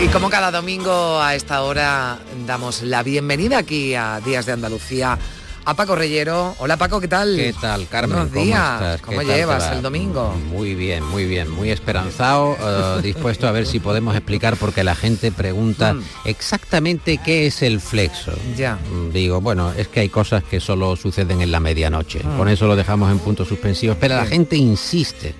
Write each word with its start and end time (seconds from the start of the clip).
Y 0.00 0.06
como 0.08 0.30
cada 0.30 0.50
domingo 0.52 1.20
a 1.20 1.34
esta 1.34 1.62
hora 1.62 2.18
damos 2.46 2.82
la 2.82 3.02
bienvenida 3.02 3.58
aquí 3.58 3.94
a 3.94 4.20
Días 4.24 4.46
de 4.46 4.52
Andalucía 4.52 5.18
a 5.64 5.74
Paco 5.74 5.96
Reyero. 5.96 6.54
Hola 6.60 6.76
Paco, 6.76 7.00
¿qué 7.00 7.08
tal? 7.08 7.34
¿Qué 7.36 7.52
tal, 7.60 7.88
Carmen? 7.88 8.10
Buenos 8.16 8.32
¿Cómo 8.32 8.44
días. 8.44 8.72
estás? 8.74 9.00
¿Cómo 9.02 9.18
¿Qué 9.18 9.24
tal 9.26 9.34
te 9.34 9.40
llevas 9.40 9.62
va? 9.64 9.72
el 9.72 9.82
domingo? 9.82 10.34
Muy 10.50 10.74
bien, 10.76 11.04
muy 11.04 11.24
bien, 11.26 11.50
muy 11.50 11.70
esperanzado, 11.70 12.56
eh, 12.60 13.00
dispuesto 13.02 13.48
a 13.48 13.50
ver 13.52 13.66
si 13.66 13.80
podemos 13.80 14.14
explicar 14.14 14.56
porque 14.56 14.84
la 14.84 14.94
gente 14.94 15.32
pregunta 15.32 15.94
Mm. 15.94 16.02
exactamente 16.26 17.18
qué 17.18 17.46
es 17.48 17.60
el 17.62 17.80
flexo. 17.80 18.32
Ya. 18.56 18.76
Mm, 18.76 19.10
Digo, 19.12 19.40
bueno, 19.40 19.72
es 19.76 19.88
que 19.88 20.00
hay 20.00 20.08
cosas 20.08 20.44
que 20.44 20.60
solo 20.60 20.94
suceden 20.96 21.42
en 21.42 21.50
la 21.50 21.58
medianoche. 21.60 22.20
Mm. 22.22 22.38
Con 22.38 22.48
eso 22.48 22.66
lo 22.68 22.76
dejamos 22.76 23.10
en 23.10 23.18
puntos 23.18 23.48
suspensivos, 23.48 23.96
pero 24.00 24.14
la 24.16 24.26
gente 24.26 24.56
insiste. 24.56 25.34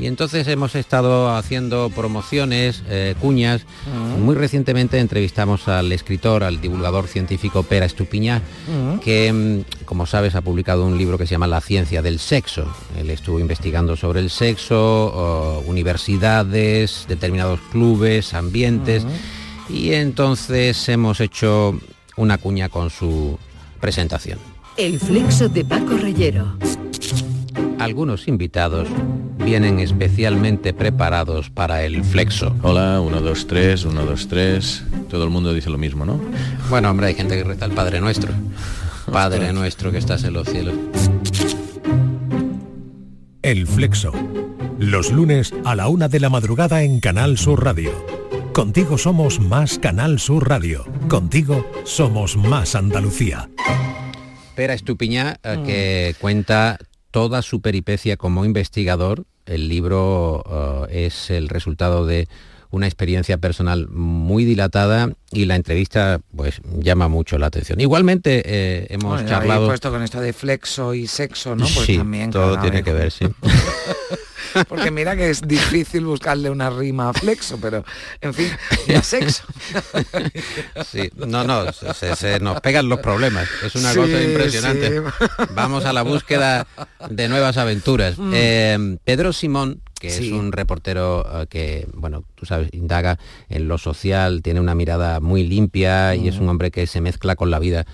Y 0.00 0.06
entonces 0.06 0.48
hemos 0.48 0.74
estado 0.76 1.36
haciendo 1.36 1.90
promociones, 1.90 2.82
eh, 2.88 3.14
cuñas. 3.20 3.66
Muy 4.18 4.34
recientemente 4.34 4.98
entrevistamos 4.98 5.68
al 5.68 5.92
escritor, 5.92 6.42
al 6.42 6.60
divulgador 6.60 7.06
científico 7.06 7.62
Pera 7.64 7.84
Estupiñá, 7.84 8.40
Mm. 8.66 8.98
que, 9.00 9.30
mm, 9.32 9.84
como 9.84 10.06
sabes, 10.06 10.34
ha 10.34 10.40
publicado 10.40 10.86
un 10.86 10.96
libro 10.96 11.18
que 11.18 11.26
se 11.26 11.32
llama 11.32 11.46
La 11.46 11.60
ciencia 11.60 12.00
del 12.00 12.18
sexo. 12.18 12.64
Él 12.98 13.10
estuvo 13.10 13.40
investigando 13.40 13.94
sobre 13.94 14.20
el 14.20 14.30
sexo, 14.30 15.62
universidades, 15.66 17.04
determinados 17.06 17.60
clubes, 17.70 18.32
ambientes, 18.32 19.04
y 19.68 19.92
entonces 19.92 20.88
hemos 20.88 21.20
hecho 21.20 21.78
una 22.16 22.38
cuña 22.38 22.68
con 22.70 22.88
su 22.88 23.38
presentación. 23.80 24.38
El 24.76 24.98
flexo 24.98 25.48
de 25.48 25.64
Paco 25.64 25.96
Reyero. 25.98 26.56
Algunos 27.78 28.28
invitados 28.28 28.88
vienen 29.44 29.80
especialmente 29.80 30.72
preparados 30.74 31.50
para 31.50 31.82
el 31.84 32.04
flexo. 32.04 32.54
Hola, 32.62 33.00
1, 33.00 33.20
2, 33.20 33.46
3, 33.46 33.84
1, 33.84 34.04
2, 34.04 34.28
3. 34.28 34.84
Todo 35.08 35.24
el 35.24 35.30
mundo 35.30 35.54
dice 35.54 35.70
lo 35.70 35.78
mismo, 35.78 36.04
¿no? 36.04 36.20
Bueno, 36.68 36.90
hombre, 36.90 37.06
hay 37.08 37.14
gente 37.14 37.36
que 37.36 37.44
reza 37.44 37.64
el 37.64 37.72
Padre 37.72 38.00
Nuestro. 38.00 38.32
Padre 39.10 39.52
Nuestro 39.52 39.90
que 39.90 39.98
estás 39.98 40.24
en 40.24 40.34
los 40.34 40.48
cielos. 40.48 40.74
El 43.42 43.66
Flexo. 43.66 44.12
Los 44.78 45.10
lunes 45.10 45.52
a 45.64 45.74
la 45.74 45.88
una 45.88 46.08
de 46.08 46.20
la 46.20 46.28
madrugada 46.28 46.82
en 46.82 47.00
Canal 47.00 47.38
Sur 47.38 47.64
Radio. 47.64 47.90
Contigo 48.52 48.98
somos 48.98 49.40
más 49.40 49.78
Canal 49.78 50.18
Sur 50.18 50.48
Radio. 50.48 50.84
Contigo 51.08 51.66
somos 51.84 52.36
más 52.36 52.74
Andalucía. 52.74 53.48
Pera 54.54 54.74
Estupiñá, 54.74 55.38
eh, 55.42 55.62
que 55.64 56.14
cuenta 56.20 56.78
toda 57.10 57.42
su 57.42 57.60
peripecia 57.60 58.16
como 58.16 58.44
investigador. 58.44 59.24
El 59.46 59.68
libro 59.68 60.86
eh, 60.90 61.06
es 61.06 61.30
el 61.30 61.48
resultado 61.48 62.06
de 62.06 62.28
una 62.70 62.86
experiencia 62.86 63.36
personal 63.38 63.88
muy 63.88 64.44
dilatada 64.44 65.10
y 65.32 65.44
la 65.46 65.56
entrevista 65.56 66.20
pues 66.36 66.60
llama 66.78 67.08
mucho 67.08 67.36
la 67.38 67.46
atención. 67.46 67.80
Igualmente 67.80 68.42
eh, 68.44 68.86
hemos 68.90 69.14
Bueno, 69.14 69.28
charlado... 69.28 69.66
puesto 69.66 69.90
con 69.90 70.02
esto 70.02 70.20
de 70.20 70.32
flexo 70.32 70.94
y 70.94 71.06
sexo, 71.06 71.56
¿no? 71.56 71.64
Pues 71.64 71.86
sí, 71.86 71.96
también. 71.96 72.30
todo 72.30 72.58
tiene 72.60 72.76
vez. 72.82 72.84
que 72.84 72.92
ver, 72.92 73.10
sí. 73.10 73.26
Porque 74.68 74.90
mira 74.90 75.14
que 75.14 75.30
es 75.30 75.42
difícil 75.42 76.04
buscarle 76.04 76.50
una 76.50 76.70
rima 76.70 77.10
a 77.10 77.12
flexo, 77.12 77.58
pero 77.60 77.84
en 78.20 78.34
fin, 78.34 78.48
y 78.88 78.94
a 78.94 79.02
sexo. 79.02 79.44
Sí, 80.90 81.10
no, 81.14 81.44
no, 81.44 81.72
se, 81.72 82.16
se 82.16 82.40
nos 82.40 82.60
pegan 82.60 82.88
los 82.88 82.98
problemas. 83.00 83.48
Es 83.64 83.74
una 83.76 83.92
Sí, 83.92 83.98
cosa 83.98 84.22
impresionante. 84.22 84.88
sí. 84.98 85.44
Vamos 85.54 85.84
a 85.84 85.92
la 85.92 86.02
búsqueda 86.02 86.66
de 87.08 87.28
nuevas 87.28 87.56
aventuras. 87.58 88.18
Mm. 88.18 88.32
Eh, 88.34 88.96
Pedro 89.04 89.32
Simón, 89.32 89.82
que 90.00 90.08
es 90.08 90.32
un 90.32 90.50
reportero 90.50 91.24
eh, 91.42 91.46
que, 91.48 91.86
bueno, 91.94 92.24
tú 92.34 92.46
sabes, 92.46 92.70
indaga 92.72 93.18
en 93.48 93.68
lo 93.68 93.78
social, 93.78 94.42
tiene 94.42 94.58
una 94.58 94.74
mirada 94.74 95.20
muy 95.20 95.46
limpia 95.46 96.16
y 96.16 96.26
es 96.26 96.38
un 96.38 96.48
hombre 96.48 96.72
que 96.72 96.86
se 96.86 97.00
mezcla 97.00 97.36
con 97.36 97.50
la 97.50 97.60
vida 97.60 97.86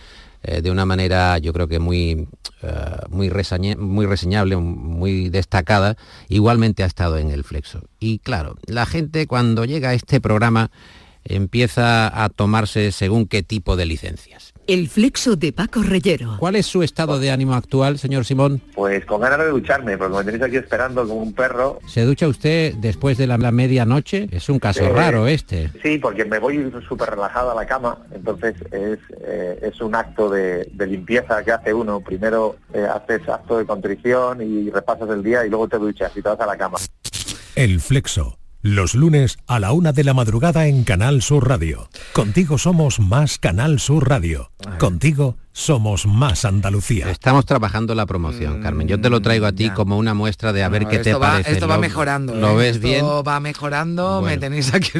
eh, 0.43 0.63
de 0.63 0.71
una 0.71 0.87
manera, 0.87 1.37
yo 1.39 1.53
creo 1.53 1.67
que 1.67 1.81
muy, 1.81 2.29
eh, 2.63 2.97
muy, 3.11 3.31
muy 3.79 4.07
reseñable, 4.07 4.57
muy 4.57 5.29
destacada. 5.29 5.97
Igualmente 6.29 6.85
ha 6.85 6.87
estado 6.87 7.19
en 7.19 7.31
el 7.31 7.43
Flexo. 7.43 7.83
Y 7.99 8.21
claro, 8.21 8.57
la 8.67 8.87
gente 8.87 9.27
cuando 9.27 9.65
llega 9.65 9.91
a 9.91 9.95
este 9.95 10.21
programa 10.21 10.71
empieza 11.25 12.25
a 12.25 12.29
tomarse 12.29 12.93
según 12.93 13.27
qué 13.27 13.43
tipo 13.43 13.75
de 13.75 13.87
licencias. 13.87 14.55
El 14.67 14.89
flexo 14.89 15.37
de 15.37 15.53
Paco 15.53 15.81
Reyero. 15.83 16.37
¿Cuál 16.39 16.57
es 16.57 16.67
su 16.67 16.83
estado 16.83 17.21
de 17.21 17.31
ánimo 17.31 17.55
actual, 17.55 17.99
señor 18.01 18.25
Simón? 18.25 18.61
Pues 18.75 19.05
con 19.05 19.21
ganas 19.21 19.39
de 19.39 19.49
ducharme, 19.51 19.97
porque 19.97 20.17
me 20.17 20.25
tenéis 20.25 20.43
aquí 20.43 20.57
esperando 20.57 21.07
como 21.07 21.23
un 21.23 21.33
perro. 21.33 21.79
¿Se 21.87 22.03
ducha 22.05 22.27
usted 22.27 22.75
después 22.75 23.17
de 23.17 23.29
la, 23.29 23.39
la 23.39 23.53
medianoche? 23.53 24.27
Es 24.33 24.49
un 24.49 24.59
caso 24.59 24.85
Eh, 24.85 24.89
raro 24.89 25.29
este. 25.29 25.71
Sí, 25.85 25.99
porque 25.99 26.25
me 26.25 26.41
voy 26.41 26.73
súper 26.89 27.11
relajado 27.11 27.53
a 27.53 27.55
la 27.55 27.65
cama, 27.65 27.99
entonces 28.13 28.57
es, 28.73 28.99
eh, 29.21 29.59
es 29.63 29.81
un 29.81 29.95
acto 29.95 30.29
de, 30.31 30.69
de 30.73 30.87
limpieza 30.89 31.45
que 31.45 31.53
hace 31.53 31.73
uno. 31.73 32.01
Primero 32.01 32.57
eh, 32.75 32.85
haces 32.93 33.29
acto 33.29 33.59
de 33.59 33.67
contrición 33.67 34.43
y 34.43 34.71
repasas 34.71 35.09
el 35.11 35.23
día 35.23 35.47
y 35.47 35.49
luego 35.49 35.69
te 35.69 35.79
duchas 35.79 36.11
y 36.17 36.23
te 36.23 36.29
vas 36.29 36.41
a 36.41 36.47
la 36.47 36.57
cama. 36.57 36.79
El 37.55 37.79
Flexo. 37.81 38.37
Los 38.67 38.97
lunes 38.97 39.39
a 39.47 39.61
la 39.61 39.71
una 39.71 39.93
de 39.93 40.03
la 40.03 40.13
madrugada 40.13 40.67
en 40.67 40.83
Canal 40.83 41.23
Sur 41.23 41.49
Radio. 41.49 41.89
Contigo 42.13 42.59
somos 42.59 42.99
más 42.99 43.39
Canal 43.39 43.79
Sur 43.79 44.09
Radio. 44.09 44.51
Contigo 44.81 45.37
somos 45.61 46.05
más 46.05 46.45
Andalucía. 46.45 47.11
Estamos 47.11 47.47
trabajando 47.47 47.95
la 47.95 48.05
promoción, 48.05 48.61
Carmen. 48.61 48.87
Yo 48.89 49.01
te 49.01 49.09
lo 49.09 49.23
traigo 49.23 49.47
a 49.47 49.53
ti 49.53 49.65
Mm, 49.65 49.69
ya. 49.69 49.75
como 49.75 49.97
una 49.97 50.13
muestra 50.13 50.53
de 50.53 50.63
a 50.63 50.69
ver 50.69 50.83
No, 50.83 50.89
qué 50.91 50.99
te 50.99 51.15
va, 51.15 51.21
parece. 51.33 51.53
Esto 51.53 51.67
va 51.67 51.77
¿Lo- 51.77 51.81
mejorando. 51.81 52.35
¿Lo 52.35 52.51
¿eh? 52.53 52.57
ves 52.57 52.77
Esto 52.77 52.87
bien? 52.89 53.07
va 53.27 53.41
mejorando, 53.41 54.21
me 54.21 54.37
tenéis 54.37 54.75
aquí 54.75 54.91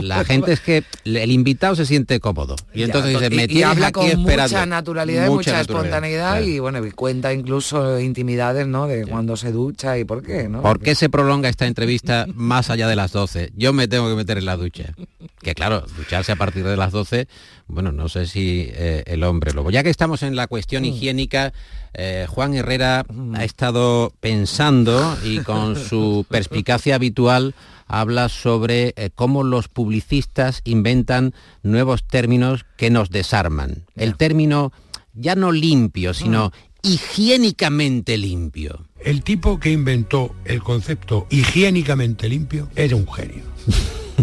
La 0.00 0.24
gente 0.24 0.52
es 0.52 0.58
que 0.60 0.82
el 1.04 1.30
invitado 1.30 1.76
se 1.76 1.86
siente 1.86 2.18
cómodo. 2.18 2.56
Y 2.74 2.80
Ya, 2.80 2.84
entonces 2.86 3.12
dice, 3.12 3.26
y- 3.32 3.36
me 3.36 3.44
y, 3.44 3.46
tienes 3.46 3.66
habla 3.66 3.86
aquí 3.86 3.92
con 4.00 4.06
esperando. 4.06 4.42
mucha 4.42 4.66
naturalidad 4.66 5.26
y 5.26 5.30
mucha, 5.30 5.52
naturalidad, 5.52 5.60
espontaneidad 5.60 6.30
claro. 6.38 6.46
y 6.46 6.58
bueno, 6.58 6.84
y 6.84 6.90
cuenta 6.90 7.32
incluso 7.32 8.00
intimidades, 8.00 8.66
¿no? 8.66 8.88
De 8.88 9.06
cuando 9.06 9.36
se 9.36 9.52
ducha 9.52 9.96
y 9.96 10.02
por 10.04 10.24
qué, 10.24 10.48
¿no? 10.48 10.60
¿Por 10.60 10.80
qué 10.80 10.96
se 10.96 11.08
prolonga 11.08 11.48
esta 11.48 11.66
entrevista 11.68 12.26
más 12.34 12.68
allá 12.70 12.88
de 12.88 12.96
las 12.96 13.12
12? 13.12 13.52
Yo 13.54 13.72
me 13.72 13.86
tengo 13.86 14.08
que 14.08 14.16
meter 14.16 14.38
en 14.38 14.44
la 14.46 14.56
ducha. 14.56 14.92
Que 15.40 15.54
claro, 15.54 15.84
ducharse 15.96 16.32
a 16.32 16.36
partir 16.36 16.64
de 16.64 16.76
las 16.76 16.90
12, 16.90 17.28
bueno, 17.68 17.92
no 17.92 18.08
sé 18.08 18.26
si 18.26 18.68
eh, 18.72 19.04
el 19.06 19.22
hombre 19.22 19.52
Ya 19.70 19.82
que 19.82 19.90
estamos 19.90 20.22
en 20.22 20.36
la 20.36 20.46
cuestión 20.46 20.84
higiénica, 20.84 21.52
eh, 21.94 22.26
Juan 22.28 22.54
Herrera 22.54 23.04
ha 23.34 23.44
estado 23.44 24.12
pensando 24.20 25.16
y 25.24 25.38
con 25.38 25.76
su 25.88 26.26
perspicacia 26.28 26.94
habitual 26.94 27.54
habla 27.86 28.28
sobre 28.28 28.92
eh, 28.96 29.10
cómo 29.14 29.42
los 29.42 29.68
publicistas 29.68 30.60
inventan 30.64 31.34
nuevos 31.62 32.06
términos 32.06 32.66
que 32.76 32.90
nos 32.90 33.10
desarman. 33.10 33.84
El 33.96 34.16
término 34.16 34.72
ya 35.14 35.34
no 35.34 35.52
limpio, 35.52 36.14
sino 36.14 36.52
higiénicamente 36.82 38.18
limpio. 38.18 38.86
El 39.00 39.22
tipo 39.22 39.58
que 39.58 39.70
inventó 39.70 40.34
el 40.44 40.62
concepto 40.62 41.26
higiénicamente 41.30 42.28
limpio 42.28 42.68
era 42.76 42.96
un 42.96 43.10
genio. 43.10 43.44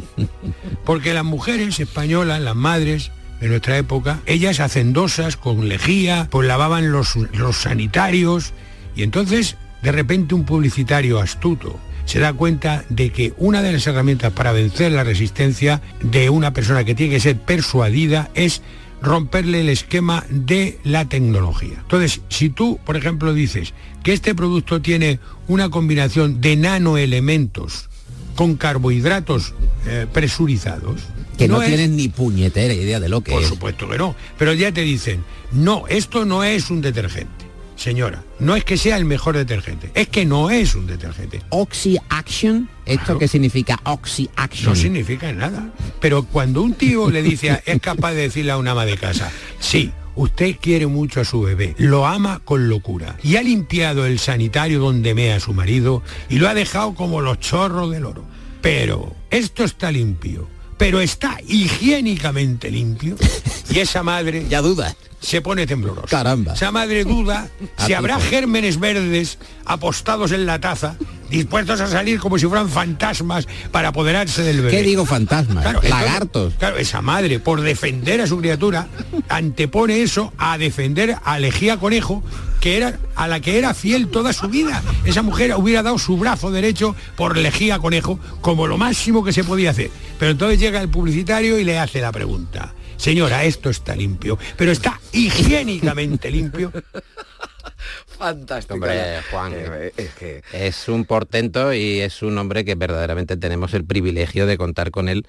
Porque 0.86 1.14
las 1.14 1.26
mujeres 1.26 1.80
españolas, 1.80 2.42
las 2.42 2.56
madres 2.56 3.12
de 3.46 3.50
nuestra 3.50 3.78
época, 3.78 4.22
ellas 4.26 4.60
hacendosas, 4.60 5.38
con 5.38 5.70
lejía, 5.70 6.28
pues 6.32 6.48
lavaban 6.48 6.92
los, 6.92 7.16
los 7.16 7.58
sanitarios 7.58 8.54
y 8.96 9.04
entonces 9.04 9.56
de 9.84 9.92
repente 9.92 10.34
un 10.34 10.46
publicitario 10.46 11.20
astuto 11.20 11.80
se 12.06 12.20
da 12.20 12.34
cuenta 12.34 12.86
de 12.90 13.12
que 13.12 13.34
una 13.38 13.62
de 13.62 13.74
las 13.74 13.86
herramientas 13.86 14.34
para 14.34 14.52
vencer 14.52 14.92
la 14.92 15.04
resistencia 15.04 15.82
de 16.02 16.32
una 16.32 16.54
persona 16.54 16.84
que 16.84 16.96
tiene 16.96 17.14
que 17.14 17.20
ser 17.20 17.40
persuadida 17.40 18.32
es 18.34 18.64
romperle 19.02 19.62
el 19.62 19.70
esquema 19.70 20.26
de 20.30 20.80
la 20.84 21.06
tecnología. 21.06 21.78
Entonces, 21.82 22.22
si 22.30 22.50
tú, 22.50 22.80
por 22.84 22.98
ejemplo, 22.98 23.32
dices 23.34 23.76
que 24.04 24.14
este 24.14 24.34
producto 24.34 24.82
tiene 24.82 25.20
una 25.48 25.70
combinación 25.70 26.42
de 26.42 26.56
nanoelementos 26.56 27.90
con 28.36 28.56
carbohidratos 28.56 29.54
eh, 29.86 30.08
presurizados, 30.12 31.02
Que 31.38 31.48
no, 31.48 31.62
es- 31.62 31.68
tienen 31.68 31.96
ni 31.96 32.08
puñetera 32.08 32.74
idea 32.74 33.00
de 33.00 33.10
lo 33.10 33.22
que 33.22 33.32
por 33.32 33.42
es. 33.42 33.48
supuesto 33.48 33.88
que 33.90 33.98
no. 33.98 34.16
Pero 34.38 34.54
ya 34.54 34.72
te 34.72 34.82
dicen, 34.82 35.24
no, 35.52 35.86
esto 35.88 36.26
no 36.26 36.44
es 36.44 36.70
un 36.70 36.82
detergente. 36.82 37.46
señora, 37.76 38.24
no 38.40 38.56
es 38.56 38.64
que 38.64 38.78
sea 38.78 38.96
el 38.96 39.04
mejor 39.04 39.36
detergente, 39.36 39.92
es 39.96 40.08
que 40.08 40.26
no 40.26 40.50
es 40.50 40.76
un 40.76 40.88
detergente. 40.88 41.42
Oxy 41.50 41.98
Action, 42.10 42.70
¿esto 42.86 43.04
Claro. 43.04 43.20
qué 43.20 43.28
significa 43.28 43.80
Oxy 43.84 44.30
Action? 44.38 44.70
No 44.70 44.76
significa 44.78 45.34
nada. 45.34 45.72
Pero 46.00 46.24
cuando 46.24 46.62
un 46.62 46.74
tío 46.76 47.10
le 47.12 47.22
dice, 47.22 47.52
a- 47.52 47.56
es 47.66 47.82
capaz 47.82 48.12
de 48.14 48.22
decirle 48.22 48.52
a 48.54 48.58
una 48.58 48.72
ama 48.72 48.86
de 48.86 48.96
casa, 48.98 49.30
sí, 49.60 49.92
usted 50.16 50.56
quiere 50.62 50.88
mucho 50.88 51.20
a 51.20 51.26
su 51.26 51.42
bebé, 51.42 51.76
lo 51.78 52.08
ama 52.08 52.40
con 52.46 52.70
locura, 52.70 53.18
y 53.22 53.36
ha 53.36 53.44
limpiado 53.44 54.06
el 54.06 54.20
sanitario 54.20 54.80
donde 54.80 55.14
mea 55.14 55.36
a 55.36 55.40
su 55.42 55.54
marido 55.54 56.02
y 56.30 56.38
lo 56.38 56.48
ha 56.48 56.54
dejado 56.54 56.96
como 56.96 57.20
los 57.20 57.42
chorros 57.42 57.92
del 57.92 58.06
oro. 58.06 58.24
Pero 58.62 59.14
esto 59.30 59.66
está 59.66 59.92
limpio, 59.92 60.48
pero 60.78 61.00
está 61.02 61.38
higiénicamente 61.48 62.70
limpio, 62.70 63.16
y 63.70 63.80
esa 63.80 64.04
madre 64.04 64.46
Ya 64.50 64.62
duda. 64.62 64.96
Se 65.26 65.42
pone 65.42 65.66
temblorosa. 65.66 66.08
Caramba. 66.08 66.54
Esa 66.54 66.72
madre 66.72 67.04
duda 67.04 67.50
si 67.78 67.94
habrá 67.94 68.20
gérmenes 68.20 68.80
verdes 68.80 69.40
apostados 69.66 70.32
en 70.32 70.46
la 70.46 70.60
taza, 70.60 70.96
dispuestos 71.32 71.82
a 71.82 71.88
salir 71.88 72.20
como 72.20 72.38
si 72.38 72.46
fueran 72.46 72.70
fantasmas 72.70 73.48
para 73.72 73.88
apoderarse 73.88 74.44
del 74.44 74.58
bebé. 74.58 74.70
¿Qué 74.72 74.84
digo 74.84 75.06
fantasmas? 75.06 75.64
Claro, 75.64 75.82
entonces, 75.82 76.06
Lagartos. 76.06 76.54
claro, 76.60 76.78
esa 76.78 77.02
madre, 77.02 77.40
por 77.40 77.62
defender 77.62 78.22
a 78.22 78.28
su 78.28 78.38
criatura, 78.38 78.88
antepone 79.28 80.04
eso 80.04 80.32
a 80.38 80.60
defender 80.60 81.16
a 81.24 81.40
Lejía 81.40 81.78
Conejo, 81.78 82.22
que 82.62 82.78
era 82.78 83.00
a 83.16 83.28
la 83.28 83.40
que 83.40 83.58
era 83.58 83.74
fiel 83.74 84.10
toda 84.10 84.32
su 84.32 84.48
vida. 84.48 84.84
Esa 85.06 85.24
mujer 85.24 85.56
hubiera 85.58 85.82
dado 85.82 85.98
su 85.98 86.18
brazo 86.18 86.52
derecho 86.52 86.96
por 87.16 87.36
Lejía 87.36 87.80
Conejo 87.80 88.20
como 88.42 88.68
lo 88.68 88.78
máximo 88.78 89.24
que 89.24 89.34
se 89.34 89.44
podía 89.44 89.72
hacer. 89.72 89.90
Pero 90.20 90.32
entonces 90.32 90.60
llega 90.60 90.82
el 90.82 90.90
publicitario 90.90 91.58
y 91.60 91.64
le 91.64 91.80
hace 91.80 92.00
la 92.00 92.12
pregunta. 92.12 92.74
Señora, 92.98 93.44
esto 93.44 93.70
está 93.70 93.96
limpio, 93.96 94.38
pero 94.58 94.72
está 94.72 95.00
higiénicamente 95.12 96.32
limpio. 96.32 96.72
Fantástico. 98.18 98.76
Hombre, 98.76 99.22
Juan. 99.30 99.54
Eh, 99.56 99.94
es 99.98 100.10
que 100.16 100.42
Es 100.54 100.88
un 100.88 101.06
portento 101.06 101.74
y 101.74 102.00
es 102.00 102.22
un 102.24 102.38
hombre 102.38 102.64
que 102.66 102.76
verdaderamente 102.76 103.38
tenemos 103.38 103.74
el 103.74 103.86
privilegio 103.86 104.46
de 104.48 104.58
contar 104.58 104.92
con 104.92 105.10
él 105.10 105.28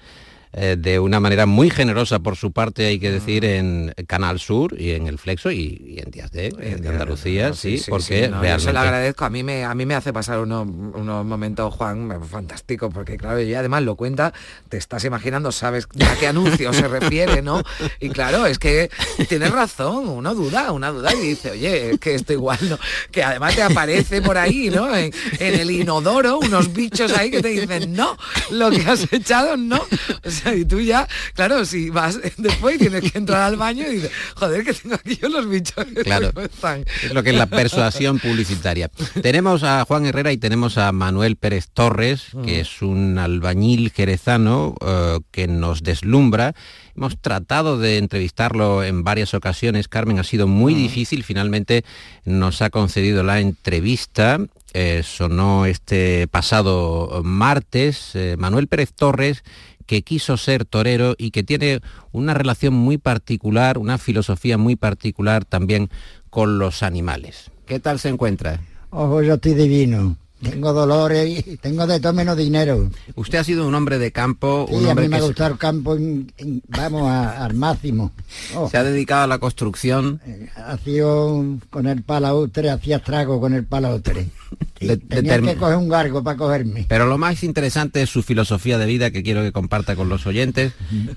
eh, 0.59 0.75
de 0.75 0.99
una 0.99 1.19
manera 1.19 1.45
muy 1.45 1.69
generosa 1.69 2.17
por 2.17 2.35
su 2.35 2.51
parte, 2.51 2.87
hay 2.87 2.99
que 2.99 3.11
decir, 3.11 3.45
en 3.45 3.93
Canal 4.07 4.39
Sur 4.39 4.75
y 4.79 4.91
en 4.91 5.05
El 5.05 5.19
Flexo 5.19 5.51
y, 5.51 5.79
y 5.85 5.99
en 5.99 6.09
Días 6.09 6.31
de, 6.31 6.49
de 6.49 6.89
Andalucía, 6.89 7.49
No, 7.49 7.53
sí, 7.53 7.79
porque 7.87 8.27
no, 8.27 8.43
yo 8.43 8.59
se 8.59 8.73
lo 8.73 8.79
agradezco. 8.79 9.25
A 9.25 9.29
mí 9.29 9.43
me, 9.43 9.63
a 9.63 9.75
mí 9.75 9.85
me 9.85 9.93
hace 9.93 10.11
pasar 10.11 10.39
unos, 10.39 10.67
unos 10.67 11.23
momentos, 11.25 11.71
Juan, 11.75 12.09
fantásticos, 12.27 12.91
porque 12.91 13.17
claro, 13.17 13.37
ella 13.37 13.59
además 13.59 13.83
lo 13.83 13.95
cuenta, 13.95 14.33
te 14.67 14.77
estás 14.77 15.05
imaginando, 15.05 15.51
sabes 15.51 15.87
a 16.03 16.15
qué 16.19 16.27
anuncio 16.27 16.73
se 16.73 16.87
refiere, 16.87 17.43
¿no? 17.43 17.61
Y 17.99 18.09
claro, 18.09 18.47
es 18.47 18.57
que 18.57 18.89
tienes 19.29 19.51
razón, 19.51 20.09
uno 20.09 20.33
duda, 20.33 20.71
una 20.71 20.89
duda 20.89 21.13
y 21.13 21.19
dice, 21.19 21.51
oye, 21.51 21.91
es 21.91 21.99
que 21.99 22.15
esto 22.15 22.33
igual 22.33 22.57
no, 22.67 22.79
que 23.11 23.23
además 23.23 23.55
te 23.55 23.61
aparece 23.61 24.23
por 24.23 24.39
ahí, 24.39 24.71
¿no? 24.71 24.95
En, 24.95 25.13
en 25.39 25.59
el 25.59 25.69
inodoro, 25.69 26.39
unos 26.39 26.73
bichos 26.73 27.15
ahí 27.15 27.29
que 27.29 27.41
te 27.43 27.49
dicen, 27.49 27.93
no, 27.93 28.17
lo 28.49 28.71
que 28.71 28.81
has 28.81 29.11
echado, 29.13 29.55
no. 29.55 29.81
O 30.25 30.31
sea, 30.31 30.46
y 30.55 30.65
tú 30.65 30.79
ya, 30.79 31.07
claro, 31.33 31.65
si 31.65 31.89
vas 31.89 32.19
después 32.37 32.77
tienes 32.77 33.11
que 33.11 33.17
entrar 33.17 33.41
al 33.41 33.55
baño 33.55 33.85
y 33.87 33.95
dices, 33.95 34.11
joder, 34.35 34.63
que 34.63 34.73
tengo 34.73 34.95
aquí 34.95 35.17
yo 35.21 35.29
los 35.29 35.49
bichos. 35.49 35.85
Claro. 36.03 36.31
están. 36.41 36.85
Es 37.03 37.13
lo 37.13 37.23
que 37.23 37.31
es 37.31 37.35
la 37.35 37.47
persuasión 37.47 38.19
publicitaria. 38.19 38.89
Tenemos 39.21 39.63
a 39.63 39.85
Juan 39.85 40.05
Herrera 40.05 40.31
y 40.31 40.37
tenemos 40.37 40.77
a 40.77 40.91
Manuel 40.91 41.35
Pérez 41.35 41.67
Torres, 41.73 42.27
que 42.45 42.59
es 42.59 42.81
un 42.81 43.17
albañil 43.17 43.91
jerezano 43.91 44.75
eh, 44.85 45.19
que 45.31 45.47
nos 45.47 45.83
deslumbra. 45.83 46.53
Hemos 46.95 47.19
tratado 47.19 47.77
de 47.77 47.97
entrevistarlo 47.97 48.83
en 48.83 49.03
varias 49.03 49.33
ocasiones, 49.33 49.87
Carmen, 49.87 50.19
ha 50.19 50.23
sido 50.23 50.47
muy 50.47 50.73
difícil, 50.73 51.23
finalmente 51.23 51.83
nos 52.25 52.61
ha 52.61 52.71
concedido 52.71 53.23
la 53.23 53.39
entrevista. 53.39 54.39
Eh, 54.73 55.01
sonó 55.03 55.65
este 55.65 56.27
pasado 56.27 57.21
martes. 57.23 58.11
Eh, 58.15 58.35
Manuel 58.37 58.67
Pérez 58.67 58.93
Torres 58.93 59.43
que 59.87 60.03
quiso 60.03 60.37
ser 60.37 60.65
torero 60.65 61.15
y 61.17 61.31
que 61.31 61.43
tiene 61.43 61.79
una 62.11 62.35
relación 62.35 62.75
muy 62.75 62.99
particular, 62.99 63.79
una 63.79 63.97
filosofía 63.97 64.59
muy 64.59 64.75
particular 64.75 65.45
también 65.45 65.89
con 66.29 66.59
los 66.59 66.83
animales. 66.83 67.49
¿Qué 67.65 67.79
tal 67.79 67.97
se 67.97 68.09
encuentra? 68.09 68.61
Ojo, 68.91 69.23
yo 69.23 69.35
estoy 69.35 69.55
divino. 69.55 70.17
Tengo 70.41 70.71
dolores 70.71 71.47
y 71.47 71.57
tengo 71.57 71.87
de 71.87 71.99
todo 71.99 72.13
menos 72.13 72.37
dinero. 72.37 72.91
Usted 73.15 73.39
ha 73.39 73.43
sido 73.43 73.67
un 73.67 73.73
hombre 73.73 73.97
de 73.97 74.11
campo, 74.11 74.65
Sí, 74.69 74.75
un 74.75 74.85
a 74.85 74.89
hombre 74.89 75.05
mí 75.05 75.09
me 75.09 75.17
que 75.19 75.25
gusta 75.25 75.47
el 75.47 75.57
campo, 75.57 75.95
en- 75.95 76.31
en- 76.37 76.61
vamos, 76.67 77.09
a- 77.09 77.43
al 77.43 77.53
máximo. 77.55 78.11
Oh, 78.55 78.69
se 78.69 78.77
ha 78.77 78.83
dedicado 78.83 79.23
a 79.23 79.27
la 79.27 79.39
construcción. 79.39 80.21
eh, 80.25 80.47
hacía 80.55 81.07
un- 81.07 81.61
con 81.71 81.87
el 81.87 82.03
palaustre, 82.03 82.69
hacía 82.69 82.99
trago 82.99 83.39
con 83.41 83.53
el 83.53 83.65
palaustre. 83.65 84.27
Y 84.79 84.85
De- 84.87 84.97
tenía 84.97 85.41
que 85.41 85.55
coger 85.55 85.75
un 85.75 85.89
gargo 85.89 86.23
para 86.23 86.37
cogerme. 86.37 86.85
Pero 86.87 87.07
lo 87.07 87.17
más 87.17 87.43
interesante 87.43 88.03
es 88.03 88.11
su 88.11 88.21
filosofía 88.21 88.77
de 88.77 88.85
vida 88.85 89.09
que 89.09 89.23
quiero 89.23 89.41
que 89.41 89.51
comparta 89.51 89.95
con 89.95 90.07
los 90.07 90.27
oyentes, 90.27 90.73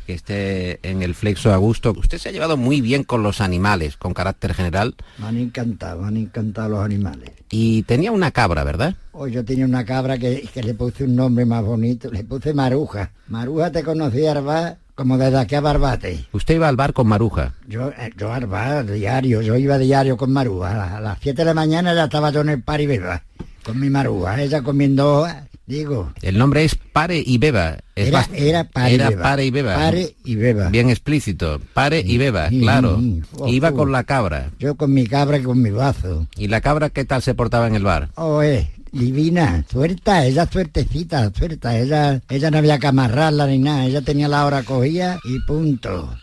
que 0.07 0.15
esté 0.15 0.81
en 0.83 1.03
el 1.03 1.15
flexo 1.15 1.53
a 1.53 1.59
gusto. 1.59 1.93
Usted 1.97 2.17
se 2.17 2.31
ha 2.31 2.33
llevado 2.33 2.57
muy 2.57 2.81
bien 2.81 3.05
con 3.05 3.23
los 3.23 3.43
animales, 3.43 3.99
con 3.99 4.15
carácter 4.15 4.55
general, 4.55 4.95
Me 5.19 5.27
han 5.27 5.37
encantado, 5.37 6.01
me 6.01 6.09
han 6.09 6.17
encantado 6.17 6.71
los 6.71 6.81
animales. 6.85 7.31
y 7.51 7.83
tenía 7.83 8.11
una 8.13 8.31
cabra, 8.31 8.65
¿verdad? 8.65 8.97
Hoy 9.13 9.33
yo 9.33 9.45
tenía 9.45 9.65
una 9.65 9.85
cabra 9.85 10.19
que, 10.19 10.49
que 10.55 10.63
le 10.63 10.75
puse 10.75 11.05
un 11.05 11.17
nombre 11.17 11.45
más 11.45 11.65
bonito, 11.65 12.11
le 12.11 12.25
puse 12.25 12.55
Maruja. 12.55 13.11
Maruja 13.29 13.71
te 13.73 13.83
conocía, 13.83 14.31
Arba, 14.33 14.77
como 14.95 15.19
desde 15.19 15.39
aquí 15.39 15.57
a 15.57 15.61
Barbate. 15.61 16.27
Usted 16.33 16.55
iba 16.55 16.69
al 16.69 16.77
bar 16.77 16.93
con 16.93 17.09
Maruja. 17.09 17.55
Yo, 17.67 17.89
eh, 17.91 18.11
yo 18.17 18.33
Arba, 18.33 18.83
diario, 18.85 19.43
yo 19.43 19.57
iba 19.57 19.79
diario 19.79 20.17
con 20.17 20.33
Maruja. 20.33 20.71
A, 20.73 20.77
la- 20.77 20.97
a 20.99 21.01
las 21.01 21.19
7 21.21 21.43
de 21.43 21.45
la 21.45 21.55
mañana 21.55 21.93
ya 21.95 22.05
estaba 22.05 22.31
yo 22.31 22.41
en 22.43 22.51
el 22.51 22.63
par 22.63 22.81
y 22.81 22.87
beba, 22.87 23.23
con 23.65 23.81
mi 23.81 23.91
Maruja, 23.91 24.41
ella 24.41 24.63
comiendo, 24.63 25.27
digo, 25.67 26.13
El 26.23 26.39
nombre 26.39 26.65
es 26.65 26.77
Pare 26.77 27.21
y 27.25 27.39
Beba. 27.39 27.79
Es 27.97 28.09
era, 28.09 28.27
era 28.33 28.65
pare, 28.65 28.95
era 28.95 29.07
y 29.07 29.11
beba. 29.11 29.23
Pare 29.23 29.45
y 29.45 29.51
Beba. 29.51 29.75
Pare 29.75 30.15
y 30.25 30.35
beba. 30.37 30.69
Bien 30.71 30.89
explícito. 30.89 31.61
Pare 31.75 32.01
y 32.01 32.17
Beba, 32.17 32.49
Sí, 32.49 32.61
claro. 32.61 32.99
sí. 32.99 33.23
Iba 33.49 33.69
Ojo. 33.69 33.79
con 33.79 33.93
la 33.93 34.05
cabra. 34.05 34.51
Yo 34.59 34.77
con 34.77 34.95
mi 34.95 35.07
cabra 35.07 35.37
y 35.39 35.43
con 35.43 35.61
mi 35.61 35.71
bazo. 35.71 36.27
¿Y 36.37 36.47
la 36.49 36.61
cabra 36.61 36.91
qué 36.91 37.05
tal 37.05 37.21
se 37.23 37.35
portaba 37.35 37.67
en 37.67 37.75
el 37.75 37.83
bar? 37.83 38.09
Oh, 38.15 38.43
eh, 38.43 38.71
divina, 38.93 39.65
suelta, 39.71 40.25
ella 40.25 40.47
suertecita, 40.51 41.33
suelta, 41.35 41.79
ella, 41.79 42.21
ella 42.29 42.51
no 42.51 42.59
había 42.59 42.79
que 42.79 42.87
amarrarla 42.87 43.47
ni 43.47 43.59
nada, 43.59 43.85
ella 43.87 44.03
tenía 44.03 44.29
la 44.29 44.45
hora 44.47 44.63
cogida 44.63 45.19
y 45.25 45.39
punto. 45.41 46.15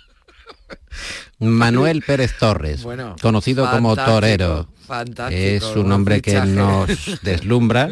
Manuel 1.40 2.02
Pérez 2.02 2.34
Torres, 2.40 2.84
Bueno, 2.84 3.16
conocido 3.22 3.70
como 3.70 3.96
Torero. 3.96 4.68
fantástico, 4.88 5.40
Es 5.40 5.64
un 5.76 5.92
hombre 5.92 6.22
que 6.22 6.40
nos 6.42 6.90
deslumbra 7.22 7.90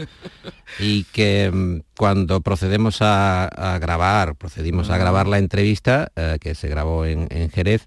y 0.79 1.03
que 1.05 1.51
mm, 1.53 1.81
cuando 1.95 2.41
procedemos 2.41 3.01
a, 3.01 3.45
a 3.45 3.77
grabar, 3.77 4.35
procedimos 4.35 4.89
a 4.89 4.97
grabar 4.97 5.27
la 5.27 5.37
entrevista 5.37 6.11
eh, 6.15 6.37
que 6.41 6.55
se 6.55 6.67
grabó 6.67 7.05
en, 7.05 7.27
en 7.29 7.51
Jerez, 7.51 7.85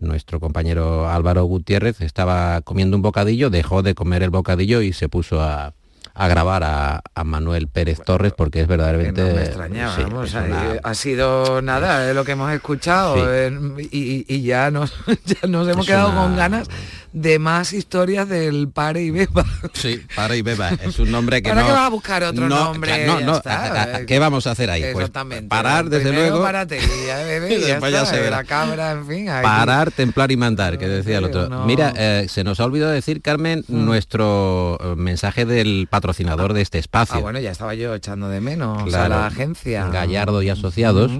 nuestro 0.00 0.40
compañero 0.40 1.08
Álvaro 1.08 1.44
Gutiérrez 1.44 2.00
estaba 2.00 2.60
comiendo 2.62 2.96
un 2.96 3.02
bocadillo, 3.02 3.50
dejó 3.50 3.82
de 3.82 3.94
comer 3.94 4.22
el 4.22 4.30
bocadillo 4.30 4.80
y 4.80 4.92
se 4.92 5.08
puso 5.08 5.40
a, 5.42 5.74
a 6.16 6.28
grabar 6.28 6.62
a, 6.62 7.02
a 7.14 7.24
Manuel 7.24 7.66
Pérez 7.68 8.00
Torres 8.04 8.32
porque 8.36 8.60
es 8.60 8.68
verdaderamente... 8.68 9.20
no 9.22 9.34
me 9.34 9.42
extrañaba, 9.42 9.96
sí, 9.96 10.02
vamos, 10.02 10.28
es 10.28 10.34
ahí 10.36 10.50
una- 10.50 10.80
ha 10.82 10.94
sido 10.94 11.60
nada 11.60 12.00
de 12.00 12.14
lo 12.14 12.24
que 12.24 12.32
hemos 12.32 12.52
escuchado 12.52 13.16
Sí. 13.16 13.20
eh, 13.24 13.58
y, 13.90 14.24
y 14.32 14.42
ya 14.42 14.70
nos 14.70 14.92
ya 15.26 15.48
nos 15.48 15.66
hemos 15.68 15.86
Es 15.86 15.86
quedado 15.92 16.10
una- 16.10 16.20
con 16.22 16.36
ganas 16.36 16.68
de 17.12 17.38
más 17.38 17.72
historias 17.72 18.28
del 18.28 18.68
pare 18.68 19.02
y 19.02 19.10
beba. 19.10 19.44
Sí, 19.72 20.02
para 20.16 20.34
y 20.36 20.42
beba. 20.42 20.70
Es 20.70 20.98
un 20.98 21.10
nombre 21.12 21.42
que 21.42 21.48
Ahora 21.48 21.60
no... 21.62 21.66
que 21.68 21.72
vas 21.72 21.82
a 21.82 21.88
buscar 21.90 22.22
otro 22.24 22.48
no, 22.48 22.64
nombre, 22.72 23.06
no, 23.06 23.36
está. 23.36 23.82
a- 23.98 24.06
¿Qué 24.06 24.18
vamos 24.18 24.46
a 24.46 24.52
hacer 24.52 24.68
ahí? 24.70 24.82
Pues 24.82 24.96
Exactamente. 25.06 25.48
parar, 25.48 25.88
desde 25.88 26.12
luego. 26.12 26.42
párate 26.42 26.78
y 26.78 27.06
ya 27.06 27.16
bebe, 27.24 27.54
y 27.54 27.60
ya 27.60 27.66
Después 27.66 27.92
ya 27.92 28.02
está, 28.02 28.14
se 28.14 28.20
y 28.20 28.22
verá. 28.24 28.36
la 28.38 28.44
cabra, 28.44 28.90
en 28.92 29.06
fin. 29.06 29.28
ahí. 29.28 29.42
Parar, 29.44 29.90
templar 29.92 30.30
y 30.32 30.36
mandar, 30.36 30.76
que 30.78 30.88
decía 30.88 31.18
el 31.18 31.24
otro. 31.24 31.64
Mira, 31.64 31.92
eh, 31.96 32.26
se 32.28 32.42
nos 32.44 32.58
ha 32.60 32.64
olvidado 32.64 32.90
decir, 32.92 33.20
Carmen, 33.22 33.64
nuestro 33.68 34.78
eh, 34.82 34.94
mensaje 34.96 35.44
del 35.44 35.86
patrocinador 36.04 36.52
de 36.52 36.60
este 36.60 36.78
espacio. 36.78 37.16
Ah, 37.16 37.20
bueno, 37.20 37.40
ya 37.40 37.50
estaba 37.50 37.74
yo 37.74 37.94
echando 37.94 38.28
de 38.28 38.42
menos 38.42 38.92
a 38.92 39.08
la 39.08 39.26
agencia. 39.26 39.88
Gallardo 39.88 40.42
y 40.42 40.50
Asociados, 40.50 41.10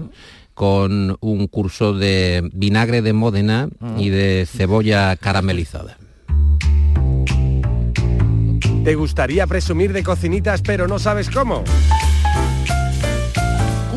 con 0.53 1.17
un 1.21 1.47
curso 1.47 1.95
de 1.95 2.51
vinagre 2.53 3.01
de 3.01 3.15
Módena 3.15 3.69
y 3.97 4.11
de 4.11 4.47
cebolla 4.47 5.17
caramelizada. 5.17 5.97
¿Te 8.85 8.95
gustaría 8.95 9.47
presumir 9.47 9.95
de 9.95 10.03
cocinitas 10.03 10.61
pero 10.61 10.87
no 10.87 10.99
sabes 10.99 11.31
cómo? 11.31 11.65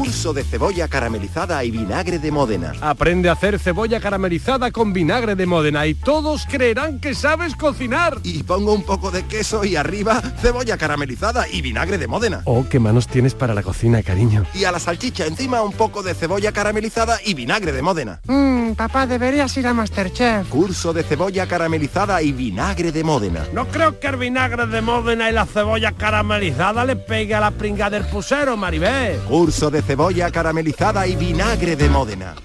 Curso 0.08 0.32
de 0.32 0.46
cebolla 0.46 0.88
caramelizada 0.88 1.62
y 1.66 1.70
vinagre 1.70 2.18
de 2.18 2.32
Módena. 2.32 2.72
Aprende 2.80 3.28
a 3.28 3.34
hacer 3.34 3.60
cebolla 3.60 4.00
caramelizada 4.00 4.72
con 4.72 4.94
vinagre 4.94 5.36
de 5.36 5.46
Módena 5.46 5.86
y 5.86 5.96
todos 5.96 6.46
creerán 6.50 7.02
que 7.02 7.14
sabes 7.14 7.58
cocinar. 7.58 8.18
Y 8.24 8.44
pongo 8.44 8.72
un 8.72 8.84
poco 8.84 9.12
de 9.12 9.26
queso 9.26 9.66
y 9.66 9.76
arriba 9.76 10.22
cebolla 10.42 10.78
caramelizada 10.78 11.50
y 11.50 11.62
vinagre 11.62 11.98
de 11.98 12.08
Módena. 12.08 12.42
Oh, 12.46 12.66
qué 12.70 12.80
manos 12.80 13.10
tienes 13.10 13.36
para 13.36 13.54
la 13.54 13.62
cocina, 13.62 14.02
cariño. 14.02 14.46
Y 14.54 14.64
a 14.64 14.72
la 14.72 14.80
salchicha 14.80 15.26
encima 15.26 15.62
un 15.62 15.74
poco 15.74 16.02
de 16.02 16.14
cebolla 16.14 16.54
caramelizada 16.54 17.20
y 17.26 17.34
vinagre 17.34 17.74
de 17.74 17.82
Módena. 17.82 18.22
Mmm, 18.28 18.76
papá, 18.76 19.08
deberías 19.08 19.58
ir 19.58 19.68
a 19.68 19.74
Masterchef. 19.74 20.48
Curso 20.48 20.94
de 20.94 21.04
cebolla 21.04 21.48
caramelizada 21.48 22.22
y 22.22 22.32
vinagre 22.32 22.94
de 22.94 23.04
Módena. 23.04 23.46
No 23.52 23.68
creo 23.68 24.00
que 24.00 24.08
el 24.08 24.16
vinagre 24.16 24.68
de 24.68 24.82
Módena 24.82 25.30
y 25.30 25.34
la 25.34 25.46
cebolla 25.46 25.92
caramelizada 25.92 26.86
le 26.86 26.96
pegue 26.96 27.36
a 27.36 27.42
la 27.42 27.52
pringa 27.52 27.90
del 27.90 28.06
pusero, 28.06 28.56
Maribel. 28.56 29.18
Curso 29.28 29.70
de 29.70 29.82
cebolla 29.82 29.97
caramelizada 30.32 31.08
y 31.08 31.16
vinagre 31.16 31.75
de 31.75 31.89
Módena. 31.89 32.36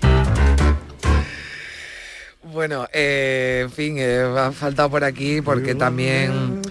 Bueno, 2.42 2.87
eh, 2.92 3.61
en 3.64 3.71
fin, 3.71 3.97
eh, 3.99 4.23
ha 4.23 4.52
faltado 4.52 4.88
por 4.90 5.04
aquí 5.04 5.42
porque 5.42 5.75
también 5.75 6.62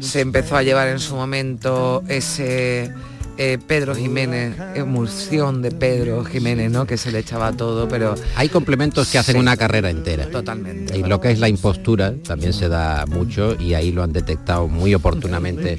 se 0.00 0.20
empezó 0.20 0.56
a 0.56 0.62
llevar 0.62 0.88
en 0.88 0.98
su 0.98 1.14
momento 1.14 2.02
ese 2.08 2.92
eh, 3.38 3.58
Pedro 3.66 3.94
Jiménez, 3.94 4.54
emulsión 4.74 5.62
de 5.62 5.70
Pedro 5.72 6.24
Jiménez, 6.24 6.70
¿no? 6.70 6.86
Que 6.86 6.96
se 6.96 7.10
le 7.12 7.18
echaba 7.20 7.52
todo, 7.52 7.88
pero... 7.88 8.14
Hay 8.36 8.48
complementos 8.48 9.08
que 9.10 9.18
hacen 9.18 9.34
Sí. 9.34 9.40
una 9.40 9.56
carrera 9.56 9.90
entera. 9.90 10.26
Totalmente. 10.30 10.96
Y 10.98 11.02
lo 11.02 11.20
que 11.20 11.30
es 11.32 11.38
la 11.40 11.48
impostura 11.48 12.14
también 12.26 12.52
se 12.52 12.68
da 12.68 13.04
mucho 13.06 13.56
y 13.60 13.74
ahí 13.74 13.90
lo 13.92 14.02
han 14.02 14.12
detectado 14.12 14.68
muy 14.68 14.94
oportunamente 14.94 15.78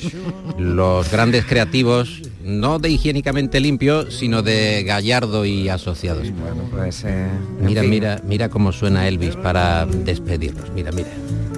los 0.57 1.09
grandes 1.11 1.45
creativos, 1.45 2.21
no 2.43 2.79
de 2.79 2.89
higiénicamente 2.89 3.59
limpio, 3.59 4.11
sino 4.11 4.41
de 4.41 4.83
Gallardo 4.83 5.45
y 5.45 5.69
asociados. 5.69 6.29
Bueno, 6.31 6.63
pues... 6.71 7.03
eh, 7.05 7.27
Mira, 7.61 7.81
fin. 7.81 7.89
mira, 7.89 8.21
mira 8.27 8.49
cómo 8.49 8.71
suena 8.71 9.07
Elvis 9.07 9.35
para 9.35 9.85
despedirlos. 9.85 10.69
Mira, 10.75 10.91
mira. 10.91 11.09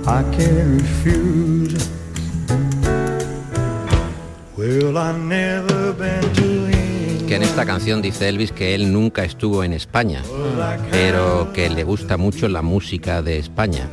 I 0.03 0.23
can't 0.37 0.81
refuse. 0.81 1.89
Que 7.27 7.35
en 7.35 7.43
esta 7.43 7.63
canción 7.63 8.01
dice 8.01 8.27
Elvis 8.27 8.51
que 8.51 8.73
él 8.73 8.91
nunca 8.91 9.23
estuvo 9.23 9.63
en 9.63 9.71
España, 9.71 10.23
pero 10.89 11.53
que 11.53 11.69
le 11.69 11.83
gusta 11.83 12.17
mucho 12.17 12.47
la 12.47 12.63
música 12.63 13.21
de 13.21 13.37
España. 13.37 13.87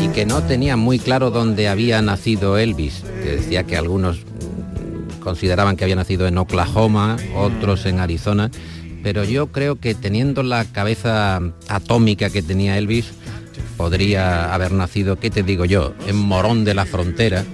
Y 0.00 0.08
que 0.08 0.24
no 0.24 0.42
tenía 0.42 0.78
muy 0.78 0.98
claro 0.98 1.30
dónde 1.30 1.68
había 1.68 2.00
nacido 2.00 2.56
Elvis, 2.56 3.04
que 3.22 3.36
decía 3.36 3.64
que 3.64 3.76
algunos 3.76 4.20
consideraban 5.20 5.76
que 5.76 5.84
había 5.84 5.96
nacido 5.96 6.26
en 6.26 6.38
Oklahoma, 6.38 7.18
otros 7.34 7.84
en 7.84 8.00
Arizona, 8.00 8.50
pero 9.02 9.24
yo 9.24 9.48
creo 9.48 9.78
que 9.78 9.94
teniendo 9.94 10.42
la 10.42 10.64
cabeza 10.64 11.42
atómica 11.68 12.30
que 12.30 12.42
tenía 12.42 12.78
Elvis, 12.78 13.12
podría 13.76 14.52
haber 14.54 14.72
nacido, 14.72 15.18
¿qué 15.18 15.30
te 15.30 15.42
digo 15.42 15.64
yo?, 15.64 15.94
en 16.06 16.16
Morón 16.16 16.64
de 16.64 16.74
la 16.74 16.86
Frontera, 16.86 17.44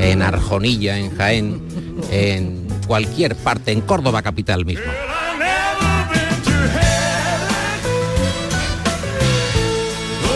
en 0.00 0.22
Arjonilla, 0.22 0.98
en 0.98 1.16
Jaén, 1.16 1.62
en 2.10 2.66
cualquier 2.86 3.34
parte, 3.36 3.72
en 3.72 3.80
Córdoba 3.80 4.22
capital 4.22 4.64
mismo. 4.64 4.84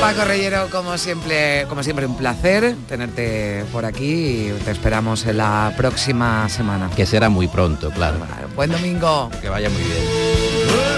Paco 0.00 0.24
Reyero, 0.24 0.68
como 0.70 0.96
siempre, 0.96 1.66
como 1.68 1.82
siempre, 1.82 2.06
un 2.06 2.16
placer 2.16 2.76
tenerte 2.88 3.64
por 3.72 3.84
aquí 3.84 4.48
y 4.48 4.52
te 4.64 4.70
esperamos 4.70 5.26
en 5.26 5.38
la 5.38 5.74
próxima 5.76 6.48
semana. 6.48 6.88
Que 6.94 7.04
será 7.04 7.28
muy 7.28 7.48
pronto, 7.48 7.90
claro. 7.90 8.18
Buen 8.54 8.70
domingo. 8.70 9.28
Que 9.42 9.48
vaya 9.48 9.68
muy 9.68 9.82
bien. 9.82 10.97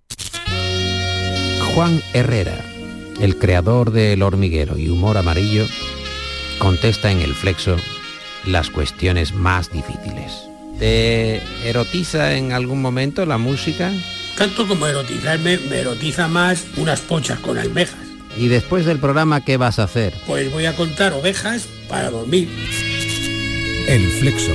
Juan 1.73 2.01
Herrera, 2.13 2.59
el 3.21 3.37
creador 3.37 3.91
del 3.91 4.23
hormiguero 4.23 4.77
y 4.77 4.89
humor 4.89 5.17
amarillo, 5.17 5.65
contesta 6.59 7.11
en 7.11 7.21
el 7.21 7.33
flexo 7.33 7.77
las 8.45 8.69
cuestiones 8.69 9.33
más 9.33 9.71
difíciles. 9.71 10.33
¿Te 10.79 11.41
erotiza 11.63 12.35
en 12.35 12.51
algún 12.51 12.81
momento 12.81 13.25
la 13.25 13.37
música? 13.37 13.93
Tanto 14.37 14.67
como 14.67 14.85
erotizarme, 14.85 15.59
me 15.69 15.79
erotiza 15.79 16.27
más 16.27 16.65
unas 16.75 16.99
pochas 16.99 17.39
con 17.39 17.57
almejas. 17.57 17.99
¿Y 18.37 18.49
después 18.49 18.85
del 18.85 18.99
programa 18.99 19.45
qué 19.45 19.55
vas 19.55 19.79
a 19.79 19.83
hacer? 19.83 20.13
Pues 20.27 20.51
voy 20.51 20.65
a 20.65 20.75
contar 20.75 21.13
ovejas 21.13 21.67
para 21.87 22.09
dormir. 22.09 22.49
El 23.87 24.09
flexo. 24.19 24.51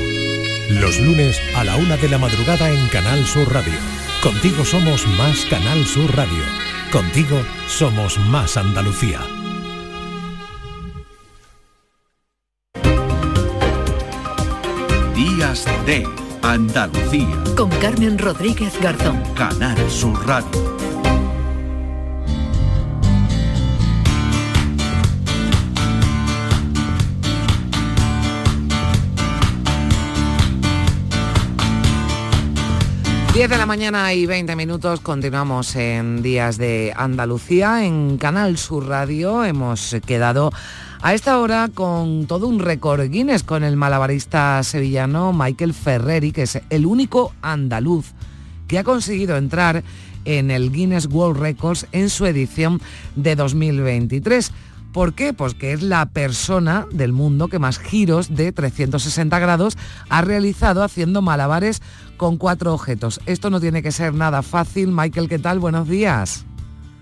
Los 0.68 1.00
lunes 1.00 1.40
a 1.54 1.64
la 1.64 1.76
una 1.76 1.96
de 1.96 2.08
la 2.08 2.18
madrugada 2.18 2.70
en 2.70 2.88
Canal 2.88 3.25
Sur 3.26 3.50
Radio. 3.52 3.78
Contigo 4.23 4.64
somos 4.64 5.06
más 5.18 5.46
Canal 5.46 5.87
Sur 5.87 6.14
Radio. 6.14 6.42
Contigo 6.97 7.37
somos 7.69 8.17
más 8.31 8.57
Andalucía. 8.57 9.21
Días 15.15 15.67
de 15.85 16.09
Andalucía. 16.41 17.45
Con 17.55 17.69
Carmen 17.69 18.17
Rodríguez 18.17 18.81
Garzón. 18.81 19.23
Canal 19.35 19.76
Sur 19.91 20.26
Radio. 20.26 20.86
Diez 33.37 33.50
de 33.50 33.59
la 33.59 33.66
mañana 33.66 34.14
y 34.14 34.25
20 34.25 34.57
minutos 34.57 35.00
continuamos 35.00 35.76
en 35.76 36.23
Días 36.23 36.57
de 36.57 36.95
Andalucía 36.97 37.85
en 37.85 38.16
Canal 38.16 38.57
Sur 38.57 38.88
Radio. 38.88 39.45
Hemos 39.45 39.95
quedado 40.07 40.50
a 41.02 41.12
esta 41.12 41.38
hora 41.38 41.69
con 41.69 42.26
todo 42.26 42.47
un 42.49 42.61
récord 42.61 43.02
Guinness 43.11 43.43
con 43.43 43.62
el 43.62 43.76
malabarista 43.76 44.62
sevillano 44.62 45.35
Michael 45.35 45.75
Ferreri, 45.75 46.33
que 46.33 46.45
es 46.45 46.62
el 46.71 46.87
único 46.87 47.35
andaluz 47.43 48.14
que 48.69 48.78
ha 48.78 48.85
conseguido 48.85 49.37
entrar 49.37 49.84
en 50.25 50.50
el 50.50 50.73
Guinness 50.73 51.04
World 51.04 51.39
Records 51.39 51.87
en 51.93 52.08
su 52.08 52.25
edición 52.25 52.80
de 53.17 53.37
2023. 53.37 54.50
¿Por 54.97 55.13
qué? 55.13 55.35
Pues 55.35 55.52
que 55.52 55.75
es 55.75 55.82
la 55.82 56.06
persona 56.06 56.87
del 56.91 57.13
mundo 57.13 57.49
que 57.49 57.59
más 57.59 57.78
giros 57.78 58.35
de 58.35 58.50
360 58.50 59.39
grados 59.39 59.76
ha 60.09 60.23
realizado 60.23 60.82
haciendo 60.82 61.21
malabares 61.21 61.82
con 62.17 62.39
cuatro 62.39 62.73
objetos. 62.73 63.21
Esto 63.26 63.50
no 63.50 63.61
tiene 63.61 63.82
que 63.82 63.93
ser 63.93 64.15
nada 64.15 64.41
fácil. 64.41 64.93
Michael, 64.93 65.28
¿qué 65.28 65.39
tal? 65.39 65.59
Buenos 65.59 65.87
días. 65.87 66.47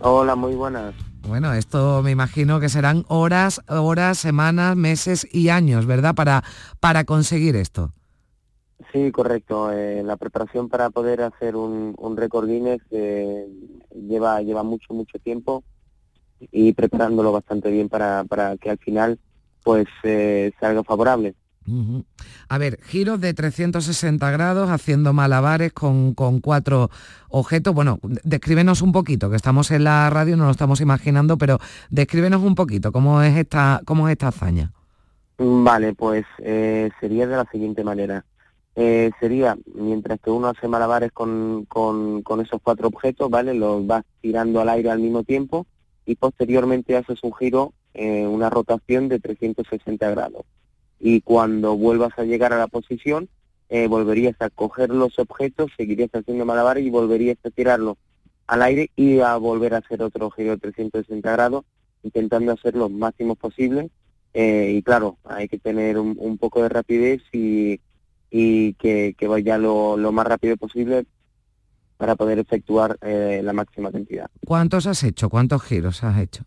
Hola, 0.00 0.34
muy 0.34 0.56
buenas. 0.56 0.92
Bueno, 1.28 1.52
esto 1.52 2.02
me 2.02 2.10
imagino 2.10 2.58
que 2.58 2.68
serán 2.68 3.04
horas, 3.06 3.60
horas, 3.68 4.18
semanas, 4.18 4.74
meses 4.74 5.24
y 5.32 5.50
años, 5.50 5.86
¿verdad? 5.86 6.16
Para, 6.16 6.42
para 6.80 7.04
conseguir 7.04 7.54
esto. 7.54 7.92
Sí, 8.92 9.12
correcto. 9.12 9.70
Eh, 9.70 10.02
la 10.02 10.16
preparación 10.16 10.68
para 10.68 10.90
poder 10.90 11.22
hacer 11.22 11.54
un, 11.54 11.94
un 11.96 12.16
récord 12.16 12.48
Guinness 12.48 12.82
eh, 12.90 13.46
lleva, 13.94 14.42
lleva 14.42 14.64
mucho, 14.64 14.92
mucho 14.94 15.20
tiempo 15.20 15.62
y 16.52 16.72
preparándolo 16.72 17.32
bastante 17.32 17.70
bien 17.70 17.88
para, 17.88 18.24
para 18.24 18.56
que 18.56 18.70
al 18.70 18.78
final 18.78 19.18
pues 19.62 19.86
eh, 20.02 20.52
salga 20.60 20.84
favorable. 20.84 21.34
A 22.48 22.58
ver, 22.58 22.78
giros 22.82 23.20
de 23.20 23.32
360 23.32 24.30
grados 24.30 24.70
haciendo 24.70 25.14
malabares 25.14 25.72
con, 25.72 26.12
con 26.14 26.40
cuatro 26.40 26.90
objetos. 27.30 27.74
Bueno, 27.74 27.98
descríbenos 28.22 28.82
un 28.82 28.92
poquito, 28.92 29.30
que 29.30 29.36
estamos 29.36 29.70
en 29.70 29.84
la 29.84 30.10
radio, 30.10 30.36
no 30.36 30.44
lo 30.44 30.50
estamos 30.50 30.80
imaginando, 30.82 31.38
pero 31.38 31.58
descríbenos 31.90 32.42
un 32.42 32.54
poquito 32.54 32.92
cómo 32.92 33.22
es 33.22 33.36
esta, 33.36 33.80
cómo 33.86 34.08
es 34.08 34.12
esta 34.12 34.28
hazaña. 34.28 34.72
Vale, 35.38 35.94
pues 35.94 36.24
eh, 36.38 36.90
sería 37.00 37.26
de 37.26 37.36
la 37.36 37.46
siguiente 37.50 37.82
manera. 37.82 38.24
Eh, 38.76 39.10
sería, 39.18 39.56
mientras 39.74 40.20
que 40.20 40.30
uno 40.30 40.48
hace 40.48 40.68
malabares 40.68 41.12
con, 41.12 41.64
con, 41.66 42.22
con 42.22 42.40
esos 42.40 42.60
cuatro 42.62 42.88
objetos, 42.88 43.30
¿vale? 43.30 43.54
Los 43.54 43.86
vas 43.86 44.04
tirando 44.20 44.60
al 44.60 44.68
aire 44.68 44.90
al 44.90 44.98
mismo 44.98 45.22
tiempo 45.22 45.66
y 46.06 46.16
posteriormente 46.16 46.96
haces 46.96 47.22
un 47.22 47.34
giro, 47.34 47.72
eh, 47.94 48.26
una 48.26 48.50
rotación 48.50 49.08
de 49.08 49.20
360 49.20 50.10
grados. 50.10 50.44
Y 51.00 51.20
cuando 51.20 51.76
vuelvas 51.76 52.18
a 52.18 52.24
llegar 52.24 52.52
a 52.52 52.58
la 52.58 52.66
posición, 52.66 53.28
eh, 53.68 53.86
volverías 53.88 54.36
a 54.40 54.50
coger 54.50 54.90
los 54.90 55.18
objetos, 55.18 55.70
seguirías 55.76 56.10
haciendo 56.12 56.44
malabares 56.44 56.84
y 56.84 56.90
volverías 56.90 57.38
a 57.44 57.50
tirarlo 57.50 57.96
al 58.46 58.62
aire 58.62 58.90
y 58.94 59.20
a 59.20 59.36
volver 59.36 59.74
a 59.74 59.78
hacer 59.78 60.02
otro 60.02 60.30
giro 60.30 60.52
de 60.52 60.58
360 60.58 61.32
grados, 61.32 61.64
intentando 62.02 62.52
hacer 62.52 62.76
lo 62.76 62.88
máximo 62.88 63.34
posible. 63.34 63.90
Eh, 64.34 64.74
y 64.76 64.82
claro, 64.82 65.16
hay 65.24 65.48
que 65.48 65.58
tener 65.58 65.98
un, 65.98 66.16
un 66.18 66.38
poco 66.38 66.62
de 66.62 66.68
rapidez 66.68 67.22
y, 67.32 67.80
y 68.30 68.74
que, 68.74 69.14
que 69.16 69.28
vaya 69.28 69.58
lo, 69.58 69.96
lo 69.96 70.12
más 70.12 70.26
rápido 70.26 70.56
posible 70.56 71.06
para 71.96 72.16
poder 72.16 72.38
efectuar 72.38 72.98
eh, 73.02 73.40
la 73.42 73.52
máxima 73.52 73.90
cantidad. 73.92 74.30
¿Cuántos 74.46 74.86
has 74.86 75.02
hecho? 75.04 75.28
¿Cuántos 75.28 75.62
giros 75.62 76.02
has 76.04 76.18
hecho? 76.18 76.44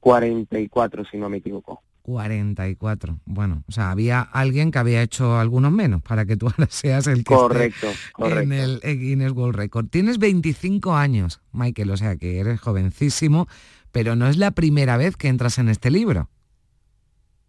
44, 0.00 1.04
si 1.10 1.16
no 1.18 1.28
me 1.28 1.38
equivoco. 1.38 1.82
44. 2.02 3.18
Bueno, 3.26 3.62
o 3.68 3.72
sea, 3.72 3.90
había 3.90 4.20
alguien 4.20 4.70
que 4.70 4.78
había 4.78 5.02
hecho 5.02 5.38
algunos 5.38 5.70
menos 5.70 6.02
para 6.02 6.24
que 6.24 6.36
tú 6.36 6.46
ahora 6.46 6.66
seas 6.70 7.06
el 7.06 7.18
que 7.24 7.34
Correcto, 7.34 7.86
esté 7.88 8.12
correcto. 8.12 8.40
en 8.42 8.52
el 8.52 8.80
Guinness 8.82 9.32
World 9.32 9.56
Record. 9.56 9.88
Tienes 9.88 10.18
25 10.18 10.94
años, 10.94 11.40
Michael, 11.52 11.90
o 11.90 11.96
sea 11.96 12.16
que 12.16 12.40
eres 12.40 12.60
jovencísimo, 12.60 13.46
pero 13.92 14.16
no 14.16 14.26
es 14.28 14.38
la 14.38 14.50
primera 14.52 14.96
vez 14.96 15.16
que 15.16 15.28
entras 15.28 15.58
en 15.58 15.68
este 15.68 15.90
libro. 15.90 16.28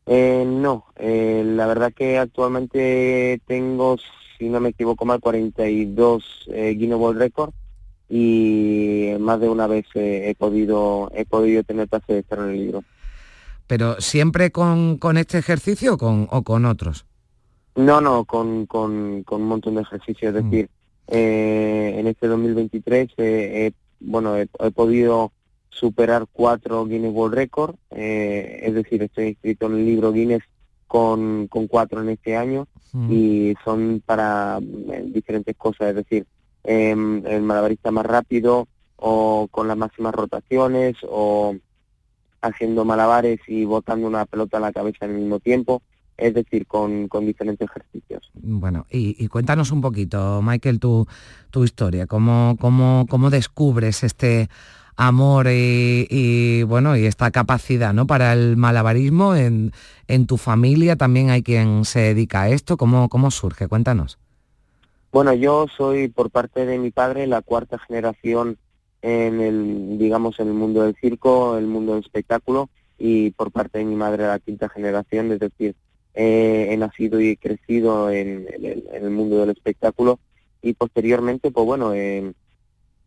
Eh, 0.08 0.44
no, 0.46 0.86
eh, 0.98 1.44
la 1.46 1.68
verdad 1.68 1.94
que 1.94 2.18
actualmente 2.18 3.40
tengo, 3.46 3.98
si 4.42 4.50
no 4.50 4.60
me 4.60 4.70
equivoco 4.70 5.06
mal, 5.06 5.20
42 5.20 6.24
eh, 6.48 6.74
Guinness 6.76 6.98
World 6.98 7.20
Record 7.20 7.54
y 8.10 9.12
más 9.20 9.40
de 9.40 9.48
una 9.48 9.68
vez 9.68 9.86
eh, 9.94 10.30
he 10.30 10.36
podido 10.36 11.12
he 11.14 11.26
podido 11.26 11.64
tener 11.64 11.88
placer 11.88 12.16
de 12.16 12.22
estar 12.22 12.40
en 12.40 12.50
el 12.50 12.58
libro. 12.58 12.84
Pero 13.68 14.02
siempre 14.02 14.52
con, 14.52 14.98
con 14.98 15.18
este 15.18 15.38
ejercicio 15.38 15.94
o 15.94 15.98
con, 16.00 16.28
o 16.32 16.42
con 16.42 16.66
otros. 16.66 17.06
No, 17.76 18.02
no, 18.02 18.26
con, 18.26 18.66
con, 18.66 19.22
con 19.24 19.44
un 19.44 19.48
montón 19.48 19.76
de 19.76 19.82
ejercicios, 19.82 20.36
es 20.36 20.44
decir, 20.44 20.70
eh, 21.08 21.96
en 21.98 22.08
este 22.08 22.26
2023 22.28 23.10
eh, 23.18 23.72
bueno, 24.00 24.36
he, 24.38 24.50
he 24.60 24.72
podido 24.72 25.32
superar 25.70 26.26
cuatro 26.32 26.84
Guinness 26.86 27.14
World 27.14 27.36
Record, 27.36 27.76
eh, 27.92 28.62
es 28.64 28.74
decir, 28.74 29.04
estoy 29.04 29.28
inscrito 29.28 29.68
en 29.68 29.74
el 29.74 29.86
libro 29.86 30.12
Guinness 30.12 30.42
con, 30.92 31.48
con 31.48 31.68
cuatro 31.68 32.02
en 32.02 32.10
este 32.10 32.36
año 32.36 32.68
y 33.10 33.56
son 33.64 34.04
para 34.06 34.60
eh, 34.60 35.06
diferentes 35.08 35.56
cosas, 35.56 35.88
es 35.88 35.96
decir, 35.96 36.26
em, 36.66 37.26
el 37.26 37.44
malabarista 37.44 37.92
más 37.92 38.06
rápido 38.06 38.68
o 38.98 39.48
con 39.50 39.70
las 39.70 39.78
máximas 39.78 40.14
rotaciones 40.14 40.98
o 41.08 41.56
haciendo 42.42 42.84
malabares 42.84 43.40
y 43.48 43.64
botando 43.64 44.06
una 44.06 44.26
pelota 44.26 44.58
a 44.58 44.60
la 44.60 44.74
cabeza 44.74 45.06
en 45.06 45.12
el 45.12 45.22
mismo 45.22 45.40
tiempo, 45.40 45.82
es 46.18 46.34
decir, 46.34 46.68
con, 46.68 47.08
con 47.08 47.26
diferentes 47.26 47.70
ejercicios. 47.70 48.30
Bueno, 48.34 48.86
y, 48.92 49.16
y 49.18 49.30
cuéntanos 49.30 49.72
un 49.72 49.80
poquito, 49.80 50.42
Michael, 50.42 50.82
tu, 50.82 51.08
tu 51.52 51.64
historia, 51.64 52.06
cómo, 52.06 52.58
cómo, 52.60 53.06
cómo 53.10 53.30
descubres 53.30 54.04
este 54.04 54.50
amor 55.08 55.48
y, 55.48 56.08
y, 56.10 56.64
bueno 56.64 56.96
y 56.96 57.06
esta 57.06 57.32
capacidad 57.32 57.94
¿no? 57.94 58.06
para 58.06 58.34
el 58.34 58.56
malabarismo 58.56 59.36
en, 59.36 59.72
en, 60.08 60.28
tu 60.28 60.38
familia 60.38 60.96
también 60.96 61.32
hay 61.32 61.42
quien 61.42 61.86
se 61.86 62.00
dedica 62.00 62.44
a 62.44 62.50
esto. 62.50 62.78
Cómo, 62.78 63.10
cómo 63.10 63.32
surge 63.32 63.68
cuéntanos. 63.68 64.20
Bueno 65.12 65.34
yo 65.34 65.66
soy 65.76 66.08
por 66.08 66.30
parte 66.30 66.66
de 66.66 66.78
mi 66.78 66.92
padre 66.92 67.26
la 67.28 67.42
cuarta 67.42 67.80
generación 67.80 68.58
en 69.02 69.42
el 69.42 69.98
digamos 69.98 70.40
en 70.40 70.48
el 70.48 70.54
mundo 70.54 70.84
del 70.84 70.96
circo 70.96 71.58
el 71.58 71.66
mundo 71.66 71.94
del 71.94 72.04
espectáculo 72.04 72.70
y 73.00 73.32
por 73.32 73.52
parte 73.52 73.80
de 73.80 73.86
mi 73.86 73.96
madre 73.96 74.28
la 74.28 74.38
quinta 74.38 74.70
generación 74.70 75.32
es 75.32 75.40
decir 75.40 75.76
eh, 76.14 76.68
he 76.70 76.78
nacido 76.78 77.22
y 77.22 77.30
he 77.30 77.38
crecido 77.38 78.12
en, 78.12 78.48
el, 78.92 79.10
mundo 79.10 79.40
del 79.40 79.52
espectáculo. 79.52 80.20
Y 80.62 80.74
posteriormente 80.74 81.50
pues 81.50 81.66
bueno 81.66 81.94
eh, 81.96 82.34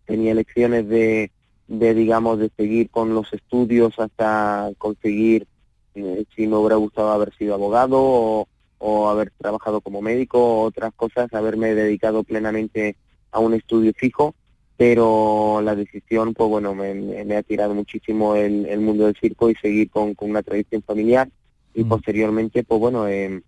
tenía 0.07 0.33
elecciones 0.33 0.89
de 0.89 1.31
de 1.69 1.95
digamos 1.95 2.39
de 2.39 2.51
seguir 2.57 2.91
con 2.91 3.15
los 3.15 3.33
estudios 3.33 3.99
hasta 3.99 4.71
conseguir 4.79 5.47
eh, 5.95 6.25
si 6.35 6.47
me 6.47 6.57
hubiera 6.57 6.77
gustado 6.77 7.11
haber 7.11 7.35
sido 7.37 7.55
abogado 7.55 7.99
o, 8.01 8.49
o, 8.79 9.09
haber 9.09 9.31
trabajado 9.31 9.81
como 9.81 10.03
médico 10.03 10.39
o 10.39 10.63
otras 10.65 10.93
cosas 10.95 11.33
haberme 11.33 11.75
dedicado 11.75 12.23
plenamente 12.25 12.97
a 13.31 13.39
un 13.39 13.55
estudio 13.55 13.93
fijo 13.97 14.35
pero 14.77 15.61
la 15.63 15.75
decisión 15.75 16.35
pues 16.35 16.51
bueno 16.51 16.75
me, 16.75 16.95
me 16.95 17.37
ha 17.37 17.43
tirado 17.43 17.75
muchísimo 17.75 18.35
el, 18.35 18.67
el, 18.67 18.81
mundo 18.81 19.07
del 19.07 19.17
circo 19.17 19.49
y 19.49 19.55
seguir 19.55 19.89
con, 19.89 20.15
con 20.15 20.31
una 20.31 20.43
tradición 20.43 20.83
familiar 20.83 21.31
y 21.75 21.85
mm. 21.85 21.89
posteriormente 21.89 22.65
pues 22.65 22.81
bueno 22.81 23.09
eh, 23.09 23.43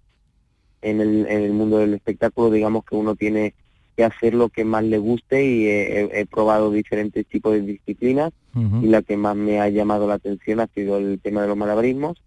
en, 0.82 1.00
el, 1.00 1.26
en 1.26 1.42
el 1.42 1.52
mundo 1.52 1.78
del 1.78 1.94
espectáculo 1.94 2.50
digamos 2.50 2.84
que 2.84 2.94
uno 2.94 3.14
tiene 3.16 3.54
que 3.96 4.04
hacer 4.04 4.34
lo 4.34 4.48
que 4.48 4.64
más 4.64 4.84
le 4.84 4.98
guste 4.98 5.44
y 5.44 5.66
he, 5.66 6.20
he 6.20 6.26
probado 6.26 6.70
diferentes 6.70 7.26
tipos 7.26 7.54
de 7.54 7.62
disciplinas 7.62 8.32
uh 8.54 8.60
-huh. 8.60 8.84
y 8.84 8.88
la 8.88 9.02
que 9.02 9.16
más 9.16 9.34
me 9.36 9.60
ha 9.60 9.68
llamado 9.68 10.06
la 10.06 10.14
atención 10.14 10.60
ha 10.60 10.66
sido 10.68 10.98
el 10.98 11.18
tema 11.20 11.42
de 11.42 11.48
los 11.48 11.56
malabarismos 11.56 12.18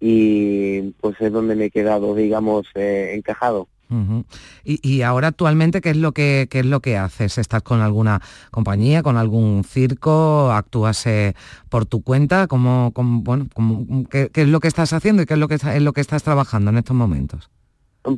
y 0.00 0.92
pues 1.00 1.18
es 1.20 1.32
donde 1.32 1.56
me 1.56 1.66
he 1.66 1.70
quedado, 1.70 2.14
digamos, 2.14 2.66
eh, 2.74 3.12
encajado. 3.14 3.68
Uh 3.90 3.94
-huh. 3.96 4.24
y, 4.64 4.80
y, 4.82 5.02
ahora 5.02 5.28
actualmente 5.28 5.80
qué 5.82 5.90
es 5.90 5.96
lo 5.98 6.12
que 6.12 6.48
qué 6.50 6.60
es 6.60 6.66
lo 6.66 6.80
que 6.80 6.96
haces? 6.96 7.36
¿Estás 7.38 7.62
con 7.62 7.80
alguna 7.80 8.20
compañía, 8.50 9.02
con 9.02 9.16
algún 9.18 9.62
circo? 9.62 10.50
¿Actúas 10.52 11.06
eh, 11.06 11.34
por 11.68 11.84
tu 11.84 12.02
cuenta? 12.02 12.46
¿Cómo, 12.46 12.92
cómo 12.94 13.20
bueno, 13.22 13.46
cómo, 13.54 14.08
qué, 14.08 14.30
qué, 14.32 14.42
es 14.42 14.48
lo 14.48 14.60
que 14.60 14.68
estás 14.68 14.92
haciendo 14.94 15.22
y 15.22 15.26
qué 15.26 15.34
es 15.34 15.40
lo 15.40 15.48
que 15.48 15.56
es 15.56 15.82
lo 15.82 15.92
que 15.92 16.00
estás 16.00 16.22
trabajando 16.22 16.70
en 16.70 16.78
estos 16.78 16.96
momentos? 16.96 17.50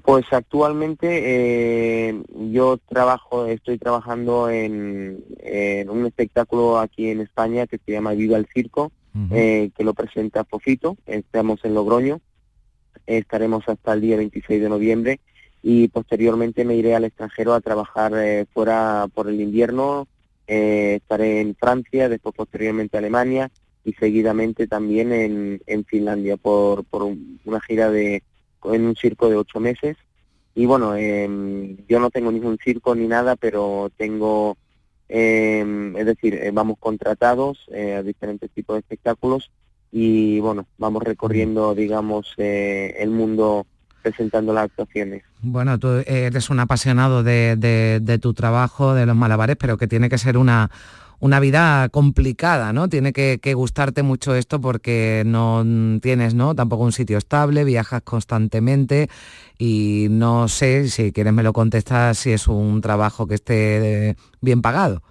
Pues 0.02 0.24
actualmente 0.32 2.08
eh, 2.08 2.22
yo 2.50 2.76
trabajo, 2.88 3.46
estoy 3.46 3.78
trabajando 3.78 4.50
en, 4.50 5.24
en, 5.38 5.88
un 5.88 6.06
espectáculo 6.06 6.80
aquí 6.80 7.08
en 7.10 7.20
España 7.20 7.68
que 7.68 7.78
se 7.78 7.92
llama 7.92 8.12
Viva 8.12 8.36
el 8.36 8.48
Circo, 8.52 8.90
uh 9.14 9.18
-huh. 9.18 9.28
eh, 9.30 9.70
que 9.76 9.84
lo 9.84 9.94
presenta 9.94 10.44
Fofito, 10.44 10.96
estamos 11.06 11.64
en 11.64 11.74
Logroño, 11.74 12.20
estaremos 13.06 13.62
hasta 13.68 13.92
el 13.92 14.00
día 14.00 14.16
26 14.16 14.60
de 14.60 14.68
noviembre. 14.68 15.20
Y 15.62 15.88
posteriormente 15.88 16.64
me 16.64 16.74
iré 16.74 16.94
al 16.94 17.04
extranjero 17.04 17.54
a 17.54 17.60
trabajar 17.60 18.12
eh, 18.16 18.46
fuera 18.52 19.06
por 19.14 19.28
el 19.28 19.40
invierno, 19.40 20.08
eh, 20.48 20.98
estaré 21.00 21.40
en 21.40 21.54
Francia, 21.54 22.08
después 22.08 22.34
posteriormente 22.34 22.98
Alemania 22.98 23.50
y 23.84 23.92
seguidamente 23.94 24.66
también 24.66 25.12
en, 25.12 25.60
en 25.66 25.84
Finlandia 25.84 26.36
por, 26.36 26.84
por 26.84 27.04
un, 27.04 27.40
una 27.44 27.60
gira 27.60 27.90
de 27.90 28.22
en 28.72 28.86
un 28.86 28.96
circo 28.96 29.28
de 29.28 29.36
ocho 29.36 29.60
meses. 29.60 29.96
Y 30.54 30.64
bueno, 30.64 30.96
eh, 30.96 31.76
yo 31.88 32.00
no 32.00 32.10
tengo 32.10 32.32
ningún 32.32 32.56
circo 32.62 32.94
ni 32.94 33.06
nada, 33.06 33.36
pero 33.36 33.90
tengo, 33.96 34.56
eh, 35.08 35.92
es 35.96 36.06
decir, 36.06 36.34
eh, 36.34 36.50
vamos 36.50 36.78
contratados 36.80 37.58
eh, 37.72 37.94
a 37.94 38.02
diferentes 38.02 38.50
tipos 38.50 38.74
de 38.74 38.80
espectáculos 38.80 39.50
y 39.92 40.40
bueno, 40.40 40.66
vamos 40.78 41.02
recorriendo, 41.02 41.74
digamos, 41.74 42.32
eh, 42.38 42.94
el 42.98 43.10
mundo 43.10 43.66
presentando 44.02 44.52
las 44.52 44.64
actuaciones. 44.64 45.24
Bueno, 45.42 45.78
tú 45.78 45.88
eres 46.06 46.48
un 46.48 46.60
apasionado 46.60 47.22
de, 47.22 47.56
de, 47.56 48.00
de 48.00 48.18
tu 48.18 48.32
trabajo, 48.34 48.94
de 48.94 49.04
los 49.04 49.16
malabares, 49.16 49.56
pero 49.56 49.76
que 49.76 49.86
tiene 49.86 50.08
que 50.08 50.16
ser 50.16 50.38
una 50.38 50.70
una 51.26 51.40
vida 51.40 51.88
complicada, 51.90 52.72
¿no? 52.72 52.88
Tiene 52.88 53.12
que, 53.12 53.54
gustarte 53.54 54.02
mucho 54.02 54.34
esto 54.34 54.60
porque 54.60 55.22
no 55.26 55.64
tienes, 56.00 56.34
¿no? 56.34 56.54
Tampoco 56.54 56.84
un 56.84 56.92
sitio 56.92 57.18
estable, 57.18 57.64
viajas 57.64 58.02
constantemente 58.02 59.08
y 59.58 60.06
no 60.10 60.48
sé, 60.48 60.88
si 60.88 61.12
quieres 61.12 61.32
me 61.32 61.42
lo 61.42 61.52
contestas, 61.52 62.18
si 62.18 62.32
es 62.32 62.48
un 62.48 62.80
trabajo 62.80 63.26
que 63.26 63.34
esté 63.34 64.16
bien 64.40 64.62
pagado. 64.62 65.02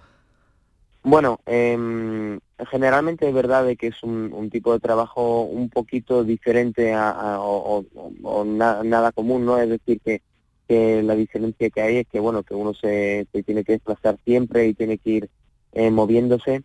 Bueno, 1.02 1.38
eh, 1.46 2.38
generalmente 2.70 3.28
es 3.28 3.34
verdad 3.34 3.64
de 3.64 3.76
que 3.76 3.88
es 3.88 4.02
un, 4.02 4.32
un, 4.32 4.50
tipo 4.50 4.72
de 4.72 4.80
trabajo 4.80 5.42
un 5.42 5.68
poquito 5.68 6.24
diferente 6.24 6.94
a, 6.94 7.38
o, 7.40 7.84
o, 7.94 8.12
o 8.22 8.44
na, 8.44 8.82
nada 8.82 9.12
común, 9.12 9.44
¿no? 9.44 9.58
Es 9.58 9.68
decir, 9.68 10.00
que, 10.04 10.22
que 10.66 11.02
la 11.02 11.14
diferencia 11.14 11.70
que 11.70 11.80
hay 11.80 11.96
es 11.98 12.08
que, 12.08 12.18
bueno, 12.18 12.42
que 12.42 12.54
uno 12.54 12.74
se, 12.74 13.26
se 13.30 13.42
tiene 13.44 13.62
que 13.62 13.72
desplazar 13.72 14.18
siempre 14.24 14.66
y 14.66 14.74
tiene 14.74 14.98
que 14.98 15.10
ir 15.10 15.30
eh, 15.72 15.90
moviéndose. 15.90 16.62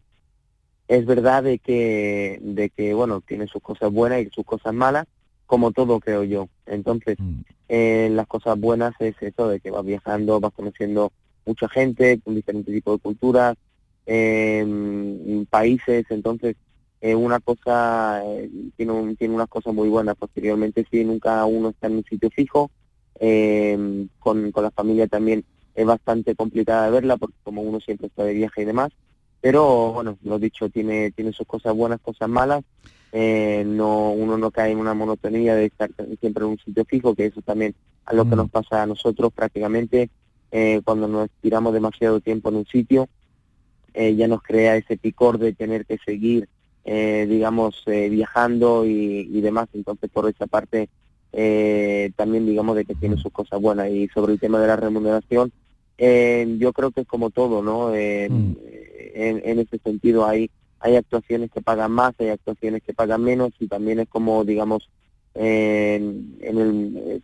Es 0.88 1.06
verdad 1.06 1.44
de 1.44 1.60
que, 1.60 2.40
de 2.42 2.70
que, 2.70 2.94
bueno, 2.94 3.22
tiene 3.22 3.48
sus 3.48 3.62
cosas 3.62 3.92
buenas 3.92 4.22
y 4.22 4.30
sus 4.30 4.46
cosas 4.46 4.74
malas, 4.74 5.08
como 5.46 5.72
todo 5.72 6.00
creo 6.00 6.24
yo. 6.24 6.50
Entonces, 6.66 7.18
mm. 7.20 7.42
eh, 7.70 8.10
las 8.12 8.28
cosas 8.28 8.60
buenas 8.60 8.94
es 9.00 9.16
eso, 9.22 9.48
de 9.48 9.60
que 9.60 9.72
vas 9.72 9.86
viajando, 9.86 10.40
vas 10.40 10.54
conociendo 10.54 11.12
mucha 11.46 11.70
gente 11.70 12.20
con 12.20 12.36
diferentes 12.36 12.74
tipos 12.74 12.98
de 12.98 13.02
culturas, 13.02 13.56
eh, 14.06 15.46
países, 15.50 16.06
entonces 16.10 16.56
eh, 17.02 17.16
una 17.16 17.40
cosa 17.40 18.22
eh, 18.24 18.50
tiene, 18.78 18.92
un, 18.92 19.16
tiene 19.16 19.34
unas 19.34 19.48
cosas 19.48 19.74
muy 19.74 19.90
buenas. 19.90 20.16
Posteriormente, 20.16 20.86
si 20.90 21.04
nunca 21.04 21.44
uno 21.46 21.70
está 21.70 21.88
en 21.88 21.98
un 21.98 22.04
sitio 22.04 22.30
fijo, 22.30 22.70
eh, 23.20 24.08
con, 24.20 24.52
con 24.52 24.64
la 24.64 24.72
familia 24.72 25.08
también 25.08 25.44
es 25.76 25.86
bastante 25.86 26.36
complicada 26.36 26.86
de 26.86 26.92
verla 26.92 27.18
porque 27.18 27.36
como 27.44 27.62
uno 27.62 27.80
siempre 27.80 28.08
está 28.08 28.24
de 28.24 28.34
viaje 28.34 28.62
y 28.62 28.66
demás 28.66 28.92
pero 29.42 29.94
bueno 29.94 30.18
lo 30.24 30.40
dicho 30.40 30.70
tiene 30.70 31.12
tiene 31.12 31.34
sus 31.34 31.48
cosas 31.48 31.76
buenas 31.76 32.00
cosas 32.00 32.30
malas. 32.30 32.64
Eh, 33.14 33.64
no 33.66 34.12
uno 34.12 34.38
no 34.38 34.52
cae 34.52 34.72
en 34.72 34.78
una 34.78 34.94
monotonía 34.94 35.54
de 35.54 35.66
estar 35.66 35.90
siempre 36.22 36.46
en 36.46 36.52
un 36.52 36.60
sitio 36.60 36.86
fijo 36.86 37.14
que 37.14 37.26
eso 37.26 37.42
también 37.42 37.76
es 38.10 38.16
lo 38.16 38.24
que 38.24 38.38
nos 38.38 38.50
pasa 38.50 38.82
a 38.82 38.86
nosotros 38.86 39.34
prácticamente 39.34 40.10
eh, 40.50 40.80
cuando 40.86 41.10
nos 41.10 41.30
tiramos 41.42 41.74
demasiado 41.74 42.22
tiempo 42.22 42.48
en 42.50 42.56
un 42.56 42.66
sitio 42.66 43.10
eh, 43.94 44.16
ya 44.16 44.30
nos 44.30 44.42
crea 44.42 44.78
ese 44.78 44.96
picor 44.96 45.40
de 45.40 45.52
tener 45.52 45.86
que 45.86 45.98
seguir 45.98 46.48
eh, 46.86 47.26
digamos 47.30 47.84
eh, 47.86 48.10
viajando 48.10 48.86
y, 48.86 49.30
y 49.32 49.42
demás. 49.42 49.68
Entonces 49.74 50.10
por 50.10 50.30
esa 50.30 50.48
parte 50.48 50.90
eh, 51.34 52.12
también 52.16 52.46
digamos 52.46 52.76
de 52.76 52.86
que 52.86 52.96
tiene 52.96 53.18
sus 53.18 53.32
cosas 53.32 53.60
buenas. 53.62 53.90
Y 53.90 54.08
sobre 54.10 54.34
el 54.34 54.40
tema 54.40 54.60
de 54.60 54.68
la 54.68 54.76
remuneración 54.76 55.52
eh, 55.98 56.56
yo 56.60 56.74
creo 56.74 56.92
que 56.92 57.02
es 57.02 57.08
como 57.08 57.30
todo 57.30 57.62
no 57.62 57.94
eh, 57.94 58.28
mm. 58.30 58.54
en, 59.14 59.42
en, 59.46 59.60
ese 59.60 59.78
sentido 59.78 60.26
hay 60.26 60.50
hay 60.80 60.96
actuaciones 60.96 61.52
que 61.52 61.62
pagan 61.62 61.92
más 61.92 62.16
hay 62.18 62.30
actuaciones 62.30 62.82
que 62.82 62.94
pagan 62.94 63.24
menos 63.24 63.52
y 63.60 63.68
también 63.68 64.00
es 64.00 64.10
como 64.10 64.44
digamos 64.44 64.90
en, 65.36 66.38
en 66.42 66.58
el 66.58 67.24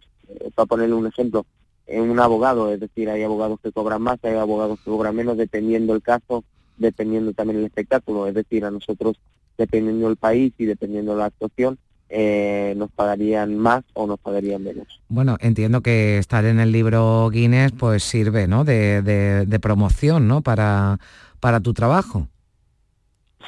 para 0.53 0.67
ponerle 0.67 0.93
un 0.93 1.07
ejemplo 1.07 1.45
en 1.87 2.07
un 2.07 2.19
abogado 2.19 2.71
es 2.71 2.79
decir 2.79 3.09
hay 3.09 3.23
abogados 3.23 3.59
que 3.63 3.71
cobran 3.71 4.01
más 4.03 4.19
hay 4.21 4.35
abogados 4.35 4.77
que 4.79 4.91
cobran 4.91 5.15
menos 5.15 5.37
dependiendo 5.37 5.95
el 5.95 6.03
caso 6.03 6.43
dependiendo 6.77 7.33
también 7.33 7.59
el 7.59 7.65
espectáculo. 7.65 8.27
Es 8.27 8.33
decir 8.33 8.63
a 8.65 8.71
nosotros 8.71 9.19
dependiendo 9.57 10.07
el 10.07 10.17
país 10.17 10.53
y 10.57 10.65
dependiendo 10.65 11.15
la 11.15 11.25
actuación 11.25 11.79
eh, 12.09 12.73
nos 12.77 12.91
pagarían 12.91 13.57
más 13.57 13.83
o 13.93 14.07
nos 14.07 14.19
pagarían 14.19 14.63
menos. 14.63 15.01
Bueno, 15.09 15.37
entiendo 15.39 15.81
que 15.81 16.17
estar 16.17 16.45
en 16.45 16.59
el 16.59 16.71
libro 16.71 17.29
Guinness 17.29 17.71
pues 17.71 18.03
sirve, 18.03 18.47
¿no? 18.47 18.63
De, 18.63 19.01
de, 19.01 19.45
de 19.45 19.59
promoción, 19.59 20.27
¿no? 20.27 20.41
Para, 20.41 20.99
para 21.39 21.59
tu 21.59 21.73
trabajo. 21.73 22.27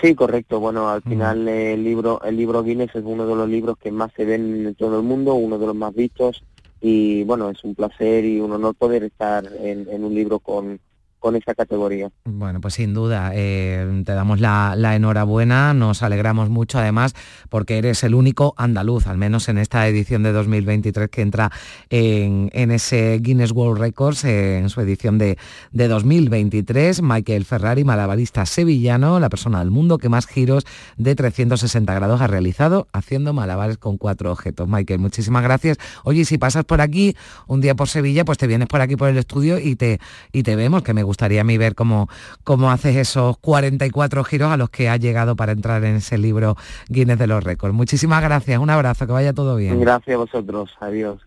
Sí, 0.02 0.16
correcto. 0.16 0.60
Bueno, 0.60 0.90
al 0.90 1.02
final 1.02 1.44
mm. 1.44 1.48
el 1.48 1.84
libro 1.84 2.22
el 2.24 2.38
libro 2.38 2.64
Guinness 2.64 2.96
es 2.96 3.04
uno 3.04 3.26
de 3.26 3.36
los 3.36 3.50
libros 3.50 3.78
que 3.78 3.92
más 3.92 4.12
se 4.16 4.26
ven 4.26 4.66
en 4.68 4.76
todo 4.76 5.00
el 5.00 5.06
mundo, 5.06 5.34
uno 5.34 5.58
de 5.58 5.68
los 5.68 5.76
más 5.76 5.94
vistos 5.94 6.44
y 6.82 7.24
bueno, 7.26 7.50
es 7.50 7.64
un 7.64 7.76
placer 7.76 8.24
y 8.24 8.40
un 8.40 8.54
honor 8.54 8.76
poder 8.76 9.04
estar 9.04 9.46
en, 9.60 9.90
en 9.90 10.04
un 10.04 10.16
libro 10.16 10.40
con 10.40 10.80
con 11.20 11.36
esa 11.36 11.54
categoría. 11.54 12.10
Bueno, 12.26 12.62
pues 12.62 12.76
sin 12.76 12.94
duda, 12.94 13.32
eh, 13.34 14.04
te 14.06 14.14
damos 14.14 14.40
la, 14.40 14.74
enhorabuena, 14.96 15.74
nos 15.74 16.02
alegramos 16.02 16.50
mucho 16.50 16.80
además 16.80 17.14
porque 17.50 17.78
eres 17.78 18.04
el 18.04 18.16
único 18.16 18.54
andaluz, 18.58 19.08
al 19.08 19.18
menos 19.18 19.50
en 19.50 19.58
esta 19.58 19.88
edición 19.88 20.24
de 20.24 20.32
2023 20.32 21.10
que 21.10 21.22
entra 21.22 21.52
en, 21.90 22.50
ese 22.54 23.20
Guinness 23.22 23.52
World 23.52 23.80
Records, 23.80 24.24
eh, 24.24 24.58
en 24.58 24.70
su 24.70 24.82
edición 24.82 25.18
de, 25.18 25.38
de 25.72 25.88
2023. 25.88 27.02
Michael 27.02 27.46
Ferrari, 27.46 27.84
malabarista 27.84 28.46
sevillano, 28.46 29.20
la 29.20 29.30
persona 29.30 29.60
del 29.60 29.72
mundo 29.72 29.98
que 29.98 30.10
más 30.10 30.28
giros 30.28 30.66
de 30.98 31.16
360 31.16 31.94
grados 31.94 32.22
ha 32.22 32.28
realizado 32.28 32.88
haciendo 32.94 33.34
malabares 33.34 33.78
con 33.78 33.98
cuatro 33.98 34.32
objetos. 34.32 34.68
Michael, 34.68 35.00
muchísimas 35.00 35.44
gracias. 35.44 35.78
Oye, 36.04 36.26
si 36.26 36.38
pasas 36.38 36.66
por 36.66 36.82
aquí 36.82 37.16
un 37.48 37.62
día 37.62 37.76
por 37.76 37.90
Sevilla, 37.90 38.26
pues 38.26 38.38
te 38.38 38.48
vienes 38.48 38.68
por 38.68 38.82
aquí 38.82 38.96
por 38.96 39.10
el 39.10 39.18
estudio 39.18 39.60
y 39.60 39.76
te, 39.76 40.00
y 40.32 40.44
te 40.44 40.56
vemos, 40.56 40.84
que 40.84 40.94
me 40.94 41.04
gustaría 41.10 41.42
a 41.42 41.44
mí 41.44 41.58
ver 41.58 41.74
cómo, 41.74 42.08
cómo 42.44 42.72
haces 42.72 42.96
esos 42.96 43.38
44 43.40 44.24
giros 44.24 44.52
a 44.52 44.58
los 44.58 44.70
que 44.70 44.90
ha 44.90 44.98
llegado 44.98 45.36
para 45.36 45.52
entrar 45.52 45.84
en 45.84 45.96
ese 45.96 46.20
libro 46.20 46.56
Guinness 46.88 47.18
de 47.18 47.26
los 47.26 47.44
Récords. 47.44 47.74
Muchísimas 47.74 48.22
gracias, 48.22 48.60
un 48.60 48.70
abrazo, 48.70 49.08
que 49.08 49.14
vaya 49.14 49.34
todo 49.34 49.56
bien. 49.56 49.80
Gracias 49.80 50.14
a 50.14 50.18
vosotros, 50.18 50.70
adiós. 50.80 51.20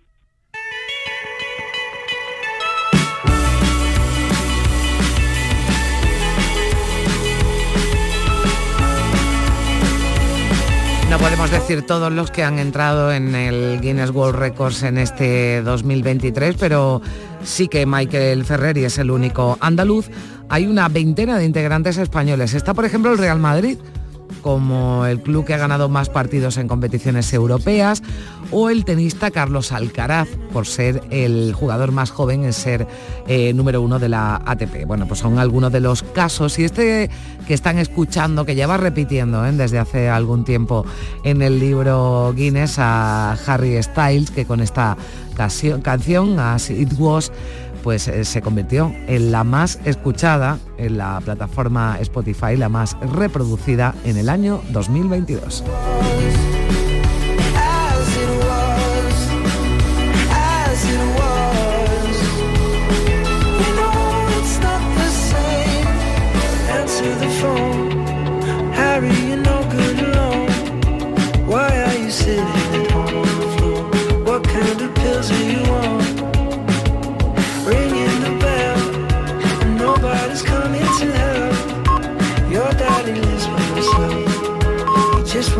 No 11.10 11.18
podemos 11.18 11.50
decir 11.50 11.82
todos 11.82 12.10
los 12.10 12.30
que 12.30 12.42
han 12.42 12.58
entrado 12.58 13.12
en 13.12 13.34
el 13.34 13.80
Guinness 13.82 14.10
World 14.10 14.38
Records 14.38 14.82
en 14.82 14.96
este 14.96 15.60
2023, 15.60 16.56
pero 16.58 17.02
sí 17.44 17.68
que 17.68 17.86
Michael 17.86 18.44
Ferreri 18.44 18.84
es 18.84 18.98
el 18.98 19.10
único 19.10 19.56
andaluz. 19.60 20.08
Hay 20.48 20.66
una 20.66 20.88
veintena 20.88 21.38
de 21.38 21.44
integrantes 21.44 21.96
españoles. 21.96 22.54
Está, 22.54 22.74
por 22.74 22.84
ejemplo, 22.84 23.12
el 23.12 23.18
Real 23.18 23.38
Madrid, 23.38 23.78
como 24.42 25.06
el 25.06 25.20
club 25.22 25.44
que 25.44 25.54
ha 25.54 25.58
ganado 25.58 25.88
más 25.88 26.08
partidos 26.08 26.56
en 26.58 26.68
competiciones 26.68 27.32
europeas, 27.32 28.02
o 28.50 28.68
el 28.68 28.84
tenista 28.84 29.30
Carlos 29.30 29.72
Alcaraz, 29.72 30.28
por 30.52 30.66
ser 30.66 31.02
el 31.10 31.54
jugador 31.54 31.92
más 31.92 32.10
joven 32.10 32.44
en 32.44 32.52
ser 32.52 32.86
eh, 33.26 33.52
número 33.54 33.80
uno 33.80 33.98
de 33.98 34.08
la 34.08 34.42
ATP. 34.44 34.84
Bueno, 34.86 35.06
pues 35.06 35.20
son 35.20 35.38
algunos 35.38 35.72
de 35.72 35.80
los 35.80 36.02
casos 36.02 36.58
y 36.58 36.64
este 36.64 37.08
que 37.46 37.54
están 37.54 37.78
escuchando, 37.78 38.44
que 38.44 38.54
lleva 38.54 38.76
repitiendo 38.76 39.44
¿eh? 39.46 39.52
desde 39.52 39.78
hace 39.78 40.08
algún 40.08 40.44
tiempo 40.44 40.84
en 41.24 41.40
el 41.42 41.58
libro 41.58 42.32
Guinness 42.36 42.78
a 42.78 43.32
Harry 43.46 43.82
Styles, 43.82 44.30
que 44.30 44.44
con 44.44 44.60
esta 44.60 44.96
canción, 45.34 46.38
As 46.38 46.70
It 46.70 46.92
Was, 46.98 47.32
pues 47.82 48.08
eh, 48.08 48.24
se 48.24 48.40
convirtió 48.40 48.92
en 49.06 49.32
la 49.32 49.44
más 49.44 49.78
escuchada 49.84 50.58
en 50.78 50.98
la 50.98 51.20
plataforma 51.20 51.98
Spotify, 52.00 52.56
la 52.56 52.68
más 52.68 52.96
reproducida 53.00 53.94
en 54.04 54.16
el 54.16 54.28
año 54.28 54.62
2022. 54.72 55.64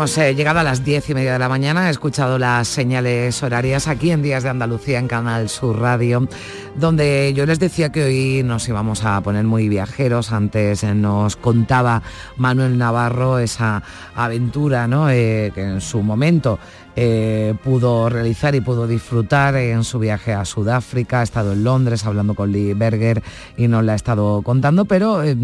Hemos 0.00 0.16
eh, 0.16 0.34
llegado 0.34 0.60
a 0.60 0.62
las 0.62 0.82
diez 0.82 1.10
y 1.10 1.14
media 1.14 1.34
de 1.34 1.38
la 1.38 1.50
mañana, 1.50 1.88
he 1.88 1.90
escuchado 1.90 2.38
las 2.38 2.68
señales 2.68 3.42
horarias 3.42 3.86
aquí 3.86 4.10
en 4.10 4.22
Días 4.22 4.42
de 4.42 4.48
Andalucía 4.48 4.98
en 4.98 5.08
Canal 5.08 5.50
Sur 5.50 5.78
Radio, 5.78 6.26
donde 6.76 7.32
yo 7.34 7.46
les 7.46 7.58
decía 7.58 7.90
que 7.90 8.04
hoy 8.04 8.42
nos 8.44 8.68
íbamos 8.68 9.04
a 9.04 9.20
poner 9.20 9.44
muy 9.44 9.68
viajeros. 9.68 10.32
Antes 10.32 10.82
eh, 10.84 10.94
nos 10.94 11.36
contaba 11.36 12.02
Manuel 12.36 12.78
Navarro 12.78 13.38
esa 13.38 13.82
aventura 14.14 14.86
¿no? 14.86 15.10
Eh, 15.10 15.52
que 15.54 15.62
en 15.62 15.80
su 15.80 16.02
momento 16.02 16.58
eh, 16.96 17.54
pudo 17.62 18.08
realizar 18.08 18.54
y 18.56 18.60
pudo 18.60 18.88
disfrutar 18.88 19.54
en 19.56 19.84
su 19.84 19.98
viaje 20.00 20.32
a 20.32 20.44
Sudáfrica. 20.44 21.20
Ha 21.20 21.22
estado 21.22 21.52
en 21.52 21.62
Londres 21.62 22.04
hablando 22.04 22.34
con 22.34 22.50
Lee 22.50 22.74
Berger 22.74 23.22
y 23.56 23.68
nos 23.68 23.84
la 23.84 23.92
ha 23.92 23.96
estado 23.96 24.42
contando, 24.42 24.84
pero 24.84 25.22
eh, 25.22 25.36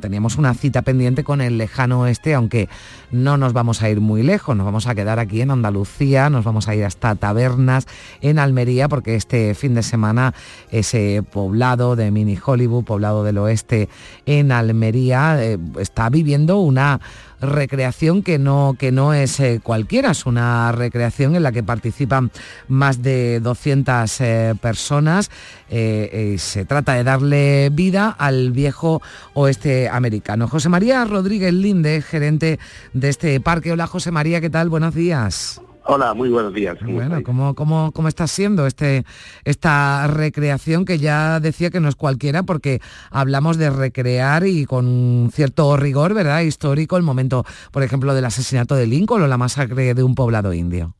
teníamos 0.00 0.36
una 0.36 0.54
cita 0.54 0.82
pendiente 0.82 1.22
con 1.22 1.42
el 1.42 1.58
lejano 1.58 2.00
oeste, 2.00 2.34
aunque 2.34 2.68
no 3.10 3.36
nos 3.36 3.52
vamos 3.52 3.82
a 3.82 3.90
ir 3.90 4.00
muy 4.00 4.22
lejos, 4.22 4.56
nos 4.56 4.64
vamos 4.64 4.86
a 4.86 4.94
quedar 4.94 5.18
aquí 5.18 5.42
en 5.42 5.50
Andalucía, 5.50 6.30
nos 6.30 6.44
vamos 6.44 6.66
a 6.66 6.74
ir 6.74 6.84
hasta 6.84 7.14
Tabernas 7.14 7.86
en 8.22 8.38
Almería, 8.38 8.88
porque 8.88 9.16
este 9.16 9.54
fin 9.54 9.74
de 9.74 9.82
semana 9.82 10.34
ese 10.70 11.22
poblado 11.22 11.96
de 11.96 12.10
Mini 12.10 12.38
Hollywood, 12.44 12.84
poblado 12.84 13.24
del 13.24 13.38
oeste 13.38 13.88
en 14.26 14.52
Almería, 14.52 15.42
eh, 15.42 15.58
está 15.78 16.08
viviendo 16.10 16.58
una 16.58 17.00
recreación 17.40 18.22
que 18.22 18.38
no, 18.38 18.76
que 18.78 18.92
no 18.92 19.14
es 19.14 19.40
eh, 19.40 19.60
cualquiera, 19.62 20.10
es 20.10 20.26
una 20.26 20.72
recreación 20.72 21.36
en 21.36 21.42
la 21.42 21.52
que 21.52 21.62
participan 21.62 22.30
más 22.68 23.02
de 23.02 23.40
200 23.40 24.20
eh, 24.20 24.54
personas. 24.60 25.30
Eh, 25.68 26.36
se 26.38 26.64
trata 26.64 26.94
de 26.94 27.04
darle 27.04 27.70
vida 27.72 28.14
al 28.18 28.52
viejo 28.52 29.00
oeste 29.34 29.88
americano. 29.88 30.48
José 30.48 30.68
María 30.68 31.04
Rodríguez 31.04 31.52
Linde, 31.52 32.02
gerente 32.02 32.58
de 32.92 33.08
este 33.08 33.40
parque. 33.40 33.72
Hola 33.72 33.86
José 33.86 34.10
María, 34.10 34.40
¿qué 34.40 34.50
tal? 34.50 34.68
Buenos 34.68 34.94
días. 34.94 35.60
Hola, 35.84 36.14
muy 36.14 36.28
buenos 36.28 36.52
días. 36.52 36.76
bueno, 36.82 37.22
¿cómo, 37.22 37.54
cómo, 37.54 37.92
cómo 37.92 38.08
está 38.08 38.26
siendo 38.26 38.66
este, 38.66 39.04
esta 39.44 40.06
recreación 40.06 40.84
que 40.84 40.98
ya 40.98 41.40
decía 41.40 41.70
que 41.70 41.80
no 41.80 41.88
es 41.88 41.96
cualquiera 41.96 42.42
porque 42.42 42.80
hablamos 43.10 43.56
de 43.56 43.70
recrear 43.70 44.46
y 44.46 44.66
con 44.66 45.30
cierto 45.32 45.76
rigor, 45.76 46.14
¿verdad? 46.14 46.42
Histórico, 46.42 46.96
el 46.96 47.02
momento, 47.02 47.44
por 47.72 47.82
ejemplo, 47.82 48.14
del 48.14 48.24
asesinato 48.24 48.74
de 48.74 48.86
Lincoln 48.86 49.22
o 49.22 49.26
la 49.26 49.38
masacre 49.38 49.94
de 49.94 50.02
un 50.02 50.14
poblado 50.14 50.52
indio. 50.52 50.94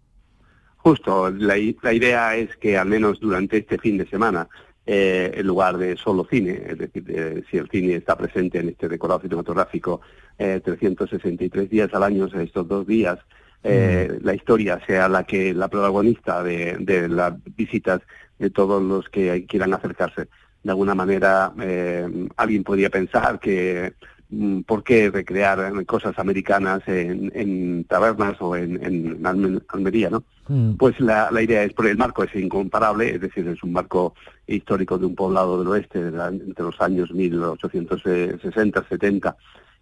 Justo, 0.76 1.30
la, 1.30 1.58
idea 1.58 2.36
es 2.36 2.56
que 2.56 2.78
al 2.78 2.88
menos 2.88 3.20
durante 3.20 3.58
este 3.58 3.78
fin 3.78 3.98
de 3.98 4.06
semana 4.06 4.48
eh, 4.86 5.30
en 5.34 5.46
lugar 5.46 5.76
de 5.76 5.96
solo 5.96 6.26
cine, 6.28 6.62
es 6.66 6.78
decir, 6.78 7.44
si 7.50 7.58
el 7.58 7.68
cine 7.68 7.96
está 7.96 8.16
presente 8.16 8.58
en 8.58 8.70
este 8.70 8.88
decorado 8.88 9.20
cinematográfico 9.20 10.00
363 10.38 11.64
eh, 11.64 11.68
días 11.68 11.92
al 11.92 12.02
año, 12.02 12.26
estos 12.26 12.66
dos 12.66 12.86
días, 12.86 13.18
eh, 13.62 14.18
la 14.22 14.34
historia 14.34 14.80
sea 14.86 15.08
la 15.08 15.24
que 15.24 15.52
la 15.52 15.68
protagonista 15.68 16.42
de, 16.42 17.08
las 17.08 17.34
visitas 17.56 18.00
de 18.38 18.50
todos 18.50 18.82
los 18.82 19.08
que 19.08 19.44
quieran 19.46 19.74
acercarse. 19.74 20.28
De 20.62 20.70
alguna 20.70 20.94
manera, 20.94 21.52
eh, 21.60 22.28
alguien 22.36 22.64
podría 22.64 22.90
pensar 22.90 23.38
que 23.38 23.94
mm, 24.30 24.60
por 24.60 24.82
qué 24.82 25.10
recrear 25.10 25.84
cosas 25.84 26.18
americanas 26.18 26.82
en, 26.86 27.84
tabernas 27.84 28.36
o 28.40 28.56
en, 28.56 29.20
Almería, 29.68 30.10
¿no? 30.10 30.24
Mm. 30.48 30.74
Pues 30.74 30.98
la, 31.00 31.30
idea 31.42 31.62
es, 31.62 31.74
porque 31.74 31.90
el 31.90 31.98
marco 31.98 32.24
es 32.24 32.34
incomparable, 32.34 33.14
es 33.14 33.20
decir, 33.20 33.46
es 33.46 33.62
un 33.62 33.72
marco 33.72 34.14
histórico 34.46 34.98
de 34.98 35.06
un 35.06 35.14
poblado 35.14 35.58
del 35.58 35.68
oeste 35.68 35.98
entre 35.98 36.64
los 36.64 36.80
años 36.80 37.12
1860, 37.12 38.84
70, 38.88 39.36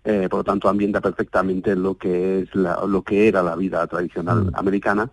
eh, 0.04 0.28
por 0.30 0.38
lo 0.38 0.44
tanto 0.44 0.68
ambienta 0.68 1.00
perfectamente 1.00 1.74
lo 1.74 1.96
que 1.96 2.40
es 2.40 2.54
lo 2.54 3.02
que 3.02 3.28
era 3.28 3.42
la 3.42 3.56
vida 3.56 3.86
tradicional 3.86 4.44
mm. 4.44 4.50
americana 4.54 5.10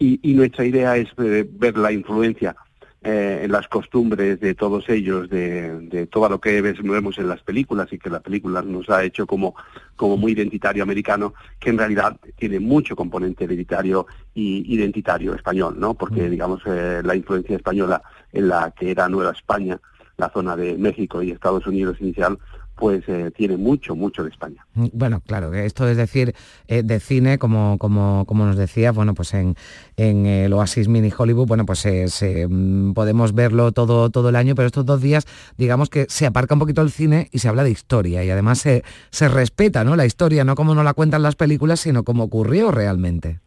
y, 0.00 0.34
nuestra 0.34 0.64
idea 0.64 0.96
es 0.96 1.08
eh, 1.18 1.48
ver 1.50 1.76
la 1.76 1.90
influencia 1.92 2.54
eh, 3.02 3.40
en 3.42 3.52
las 3.52 3.66
costumbres 3.68 4.38
de 4.38 4.54
todos 4.54 4.88
ellos, 4.88 5.28
de, 5.28 6.08
todo 6.10 6.28
lo 6.28 6.40
que 6.40 6.60
vemos 6.60 7.18
en 7.18 7.28
las 7.28 7.42
películas 7.42 7.92
y 7.92 7.98
que 7.98 8.10
la 8.10 8.20
película 8.20 8.62
nos 8.62 8.90
ha 8.90 9.02
hecho 9.02 9.26
como, 9.26 9.54
como 9.96 10.16
muy 10.16 10.32
identitario 10.32 10.82
americano, 10.82 11.34
que 11.58 11.70
en 11.70 11.78
realidad 11.78 12.16
tiene 12.36 12.60
mucho 12.60 12.94
componente 12.94 13.44
hereditario 13.44 14.06
y 14.34 14.72
identitario 14.72 15.34
español, 15.34 15.76
¿no? 15.78 15.94
Porque, 15.94 16.28
mm. 16.28 16.30
digamos, 16.30 16.62
la 16.66 17.16
influencia 17.16 17.56
española 17.56 18.02
en 18.32 18.48
la 18.48 18.72
que 18.72 18.90
era 18.90 19.08
Nueva 19.08 19.32
España, 19.32 19.80
la 20.16 20.30
zona 20.30 20.54
de 20.54 20.76
México 20.76 21.22
y 21.22 21.30
Estados 21.30 21.66
Unidos 21.66 21.96
inicial, 22.00 22.38
pues 22.78 23.02
eh, 23.08 23.32
tiene 23.36 23.56
mucho, 23.56 23.96
mucho 23.96 24.22
de 24.22 24.30
España. 24.30 24.64
Mm, 24.74 24.86
bueno, 24.92 25.20
claro, 25.26 25.52
esto 25.52 25.88
es 25.88 25.96
decir, 25.96 26.34
eh, 26.68 26.82
de 26.82 27.00
cine, 27.00 27.38
como, 27.38 27.76
como, 27.78 28.24
como 28.26 28.46
nos 28.46 28.56
decías, 28.56 28.94
bueno, 28.94 29.14
pues 29.14 29.34
en, 29.34 29.56
en 29.96 30.26
el 30.26 30.52
Oasis 30.52 30.88
Mini 30.88 31.10
Hollywood, 31.16 31.48
bueno, 31.48 31.66
pues 31.66 31.84
mm, 31.84 32.92
podemos 32.92 33.34
verlo 33.34 33.72
todo, 33.72 34.10
todo 34.10 34.28
el 34.28 34.36
año, 34.36 34.54
pero 34.54 34.66
estos 34.66 34.86
dos 34.86 35.02
días, 35.02 35.26
digamos 35.56 35.90
que 35.90 36.06
se 36.08 36.26
aparca 36.26 36.54
un 36.54 36.60
poquito 36.60 36.82
el 36.82 36.90
cine 36.90 37.28
y 37.32 37.40
se 37.40 37.48
habla 37.48 37.64
de 37.64 37.70
historia, 37.70 38.22
y 38.24 38.30
además 38.30 38.58
se, 38.58 38.84
se 39.10 39.28
respeta, 39.28 39.82
¿no? 39.82 39.96
La 39.96 40.06
historia, 40.06 40.44
no 40.44 40.54
como 40.54 40.74
nos 40.74 40.84
la 40.84 40.94
cuentan 40.94 41.22
las 41.22 41.34
películas, 41.34 41.80
sino 41.80 42.04
como 42.04 42.24
ocurrió 42.24 42.70
realmente. 42.70 43.40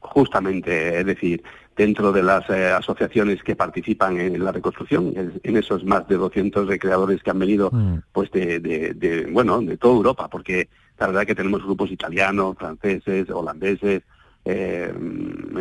Justamente, 0.00 1.00
es 1.00 1.06
decir, 1.06 1.42
dentro 1.76 2.10
de 2.10 2.22
las 2.22 2.48
eh, 2.48 2.70
asociaciones 2.70 3.42
que 3.42 3.54
participan 3.54 4.18
en 4.18 4.42
la 4.42 4.50
reconstrucción, 4.50 5.12
en, 5.42 5.56
esos 5.56 5.84
más 5.84 6.08
de 6.08 6.16
200 6.16 6.66
recreadores 6.66 7.22
que 7.22 7.30
han 7.30 7.38
venido 7.38 7.70
mm. 7.70 7.98
pues 8.12 8.30
de, 8.30 8.58
de, 8.58 9.28
bueno, 9.30 9.60
de 9.60 9.76
toda 9.76 9.94
Europa, 9.94 10.28
porque 10.28 10.68
la 10.98 11.08
verdad 11.08 11.26
que 11.26 11.34
tenemos 11.34 11.62
grupos 11.62 11.90
italianos, 11.90 12.56
franceses, 12.58 13.28
holandeses, 13.28 14.02
eh, 14.46 14.92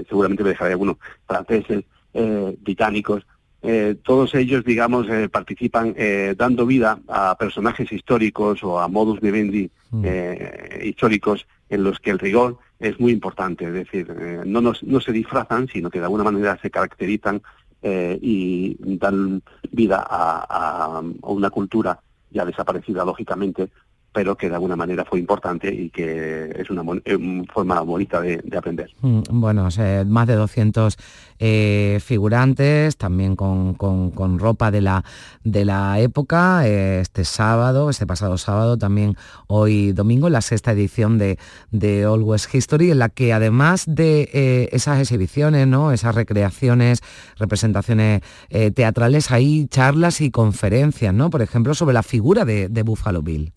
seguramente 0.08 0.44
me 0.44 0.50
dejaré 0.50 0.72
algunos, 0.72 0.98
franceses, 1.28 1.84
eh, 2.14 2.56
británicos, 2.62 3.26
todos 4.04 4.36
ellos, 4.36 4.64
digamos, 4.64 5.08
participan 5.32 5.96
dando 6.38 6.68
vida 6.68 7.00
a 7.08 7.36
personajes 7.36 7.92
históricos 7.92 8.64
o 8.64 8.80
a 8.80 8.88
modus 8.88 9.20
vivendi 9.20 9.72
mm. 9.90 10.06
históricos 10.84 11.48
en 11.70 11.84
los 11.84 12.00
que 12.00 12.12
el 12.12 12.20
rigor 12.20 12.60
es 12.80 13.00
muy 13.00 13.12
importante, 13.12 13.66
es 13.66 13.74
decir, 13.74 14.14
eh, 14.20 14.42
no, 14.46 14.62
no 14.62 15.00
se 15.00 15.12
disfrazan, 15.12 15.68
sino 15.68 15.90
que 15.90 16.00
de 16.00 16.06
alguna 16.06 16.24
manera 16.24 16.58
se 16.62 16.70
caracterizan 16.70 17.42
eh, 17.82 18.18
y 18.22 18.78
dan 18.98 19.44
vida 19.72 20.04
a, 20.10 21.02
una 21.22 21.50
cultura 21.52 22.00
ya 22.32 22.44
desaparecida, 22.44 23.06
lógicamente, 23.06 23.70
pero 24.16 24.38
que 24.38 24.48
de 24.48 24.56
alguna 24.56 24.78
manera 24.78 25.04
fue 25.04 25.20
importante 25.20 25.68
y 25.68 25.90
que 25.90 26.50
es 26.56 26.70
una, 26.70 26.84
eh, 27.04 27.44
forma 27.54 27.82
bonita 27.82 28.22
de, 28.22 28.42
aprender. 28.58 28.90
Mm, 29.02 29.24
bueno, 29.30 29.68
más 30.08 30.28
de 30.28 30.36
200 30.36 30.98
eh, 31.38 32.00
figurantes, 32.02 32.96
también 32.96 33.36
con, 33.36 34.40
ropa 34.40 34.72
de 34.72 34.80
la, 34.80 35.04
de 35.44 35.66
la 35.66 36.00
época, 36.00 36.66
eh, 36.66 37.02
este 37.02 37.26
sábado, 37.26 37.90
este 37.90 38.08
pasado 38.08 38.38
sábado, 38.38 38.78
también 38.78 39.18
hoy 39.48 39.92
domingo, 39.92 40.30
la 40.30 40.40
sexta 40.40 40.72
edición 40.72 41.18
de, 41.18 41.38
de 41.72 42.08
West 42.08 42.56
History, 42.56 42.92
en 42.92 43.00
la 43.00 43.10
que 43.10 43.34
además 43.34 43.84
de 43.86 44.70
esas 44.72 45.02
exhibiciones, 45.02 45.68
¿no? 45.68 45.92
esas 45.92 46.16
recreaciones, 46.16 47.02
representaciones 47.38 48.22
teatrales, 48.74 49.30
hay 49.32 49.68
charlas 49.68 50.22
y 50.22 50.32
conferencias, 50.32 51.14
¿no? 51.14 51.30
por 51.30 51.42
ejemplo, 51.42 51.74
sobre 51.74 51.94
la 51.94 52.04
figura 52.04 52.46
de 52.46 52.84
Buffalo 52.84 53.22
Bill. 53.22 53.52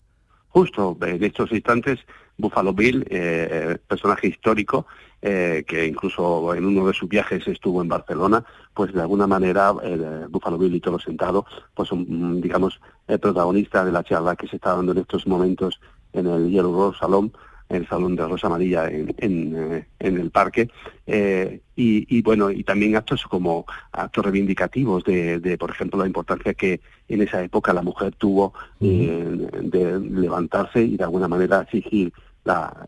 Justo 0.49 0.97
en 1.01 1.23
estos 1.23 1.51
instantes, 1.51 1.99
Buffalo 2.37 2.73
Bill, 2.73 3.05
eh, 3.09 3.77
personaje 3.87 4.27
histórico, 4.27 4.87
eh, 5.21 5.63
que 5.67 5.85
incluso 5.85 6.55
en 6.55 6.65
uno 6.65 6.87
de 6.87 6.93
sus 6.93 7.09
viajes 7.09 7.45
estuvo 7.47 7.81
en 7.81 7.89
Barcelona, 7.89 8.43
pues 8.73 8.93
de 8.93 9.01
alguna 9.01 9.27
manera 9.27 9.73
eh, 9.83 10.25
Buffalo 10.29 10.57
Bill 10.57 10.75
y 10.75 10.79
todo 10.79 10.97
sentado, 10.97 11.45
pues 11.75 11.89
digamos, 11.91 12.79
el 13.07 13.19
protagonista 13.19 13.83
de 13.83 13.91
la 13.91 14.03
charla 14.03 14.35
que 14.35 14.47
se 14.47 14.55
está 14.55 14.75
dando 14.75 14.93
en 14.93 14.99
estos 14.99 15.27
momentos 15.27 15.79
en 16.13 16.27
el 16.27 16.49
Yellow 16.49 16.73
Rose 16.73 16.99
Salón, 16.99 17.31
el 17.69 17.87
Salón 17.87 18.15
de 18.15 18.27
Rosa 18.27 18.47
Amarilla 18.47 18.87
en, 18.89 19.15
en, 19.19 19.73
eh, 19.73 19.87
el 19.99 20.31
parque. 20.31 20.69
Eh, 21.05 21.61
y, 21.75 22.21
bueno, 22.23 22.51
y 22.51 22.65
también 22.65 22.97
actos 22.97 23.23
como 23.23 23.65
actos 23.93 24.25
reivindicativos 24.25 25.03
de, 25.05 25.57
por 25.57 25.69
ejemplo, 25.69 25.97
la 25.97 26.07
importancia 26.07 26.53
que 26.53 26.81
en 27.07 27.21
esa 27.21 27.41
época 27.41 27.71
la 27.71 27.81
mujer 27.81 28.13
tuvo 28.15 28.53
eh, 28.81 29.47
de 29.61 29.99
levantarse 30.01 30.81
y 30.81 30.97
de 30.97 31.05
alguna 31.05 31.29
manera 31.29 31.61
exigir 31.61 32.11
la, 32.43 32.85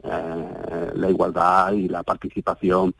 la 0.94 1.10
igualdad 1.10 1.72
y 1.72 1.88
la 1.88 2.04
participación, 2.04 2.94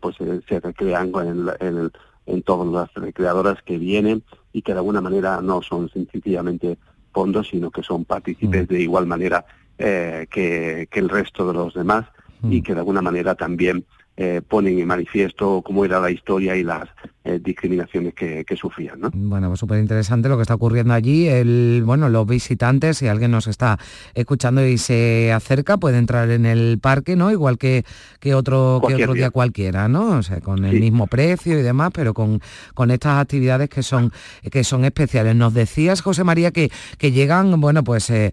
pues 0.00 0.16
se 0.48 0.60
recrean 0.60 1.12
en, 1.14 1.50
en, 1.60 1.92
en 2.24 2.42
todas 2.42 2.68
las 2.68 2.94
recreadoras 2.94 3.60
que 3.62 3.76
vienen 3.76 4.22
y 4.54 4.62
que 4.62 4.72
de 4.72 4.78
alguna 4.78 5.02
manera 5.02 5.42
no 5.42 5.60
son 5.60 5.90
sencillamente 5.90 6.78
fondos, 7.12 7.48
sino 7.48 7.70
que 7.70 7.82
son 7.82 8.06
partícipes 8.06 8.66
de 8.66 8.80
igual 8.80 9.06
manera 9.06 9.44
eh, 9.78 10.26
que, 10.30 10.88
el 10.92 11.08
resto 11.08 11.46
de 11.46 11.54
los 11.54 11.74
demás 11.74 12.06
y 12.42 12.60
mm. 12.60 12.62
que 12.62 12.74
de 12.74 12.80
alguna 12.80 13.02
manera 13.02 13.34
también 13.34 13.84
eh, 14.16 14.42
ponen 14.46 14.78
en 14.78 14.86
manifiesto 14.86 15.62
cómo 15.64 15.84
era 15.84 15.98
la 15.98 16.10
historia 16.10 16.54
y 16.54 16.62
las 16.62 16.88
eh, 17.24 17.40
discriminaciones 17.42 18.14
que, 18.14 18.44
sufrían. 18.54 19.00
¿no? 19.00 19.10
Bueno, 19.12 19.48
pues 19.48 19.58
súper 19.58 19.78
interesante 19.80 20.28
lo 20.28 20.36
que 20.36 20.42
está 20.42 20.54
ocurriendo 20.54 20.94
allí. 20.94 21.26
El, 21.26 21.82
bueno, 21.84 22.08
los 22.08 22.26
visitantes, 22.26 22.98
si 22.98 23.08
alguien 23.08 23.30
nos 23.30 23.46
está 23.46 23.78
escuchando 24.14 24.64
y 24.64 24.78
se 24.78 25.32
acerca, 25.32 25.78
puede 25.78 25.98
entrar 25.98 26.30
en 26.30 26.46
el 26.46 26.78
parque, 26.80 27.16
¿no? 27.16 27.32
Igual 27.32 27.58
que, 27.58 27.84
que 28.20 28.34
otro, 28.34 28.80
que 28.86 28.94
otro 28.94 29.14
día. 29.14 29.30
cualquiera, 29.30 29.88
¿no? 29.88 30.18
O 30.18 30.22
sea, 30.22 30.40
con 30.40 30.64
el 30.64 30.78
mismo 30.78 31.06
precio 31.08 31.58
y 31.58 31.62
demás, 31.62 31.90
pero 31.94 32.14
con, 32.14 32.40
con 32.74 32.90
estas 32.90 33.20
actividades 33.20 33.68
que 33.68 33.82
son, 33.82 34.12
que 34.52 34.62
son 34.62 34.84
especiales. 34.84 35.34
Nos 35.34 35.54
decías, 35.54 36.02
José 36.02 36.24
María, 36.24 36.52
que, 36.52 36.70
que 36.98 37.10
llegan, 37.10 37.60
bueno, 37.60 37.82
pues 37.82 38.10
eh, 38.10 38.32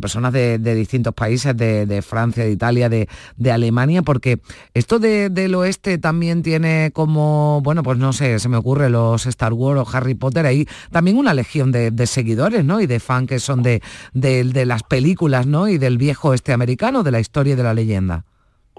personas 0.00 0.32
de, 0.32 0.58
distintos 0.58 1.12
países, 1.12 1.56
de, 1.56 2.02
Francia, 2.02 2.44
de 2.44 2.52
Italia, 2.52 2.88
de, 2.88 3.08
de 3.36 3.52
Alemania, 3.52 4.02
porque 4.02 4.38
esto 4.72 4.98
del 5.30 5.54
oeste 5.54 5.98
también 5.98 6.42
tiene 6.42 6.90
como, 6.92 7.60
bueno, 7.62 7.82
pues 7.82 7.98
no 7.98 8.12
sé, 8.12 8.38
se 8.38 8.48
me 8.48 8.56
ocurre 8.56 8.88
los 8.90 9.26
Star 9.26 9.52
Wars 9.52 9.80
o 9.80 9.96
Harry 9.96 10.14
Potter, 10.14 10.46
ahí 10.46 10.66
también 10.90 11.16
una 11.16 11.34
legión 11.34 11.72
de, 11.72 12.06
seguidores, 12.06 12.64
¿no? 12.64 12.80
Y 12.80 12.86
de 12.86 13.00
fans 13.00 13.28
que 13.28 13.40
son 13.40 13.62
de, 13.62 13.82
de, 14.14 14.66
las 14.66 14.82
películas, 14.82 15.46
¿no? 15.46 15.68
Y 15.68 15.78
del 15.78 15.98
viejo 15.98 16.32
este 16.32 16.52
americano, 16.52 17.02
de 17.02 17.10
la 17.10 17.20
historia 17.20 17.54
y 17.54 17.56
de 17.56 17.62
la 17.62 17.74
leyenda. 17.74 18.24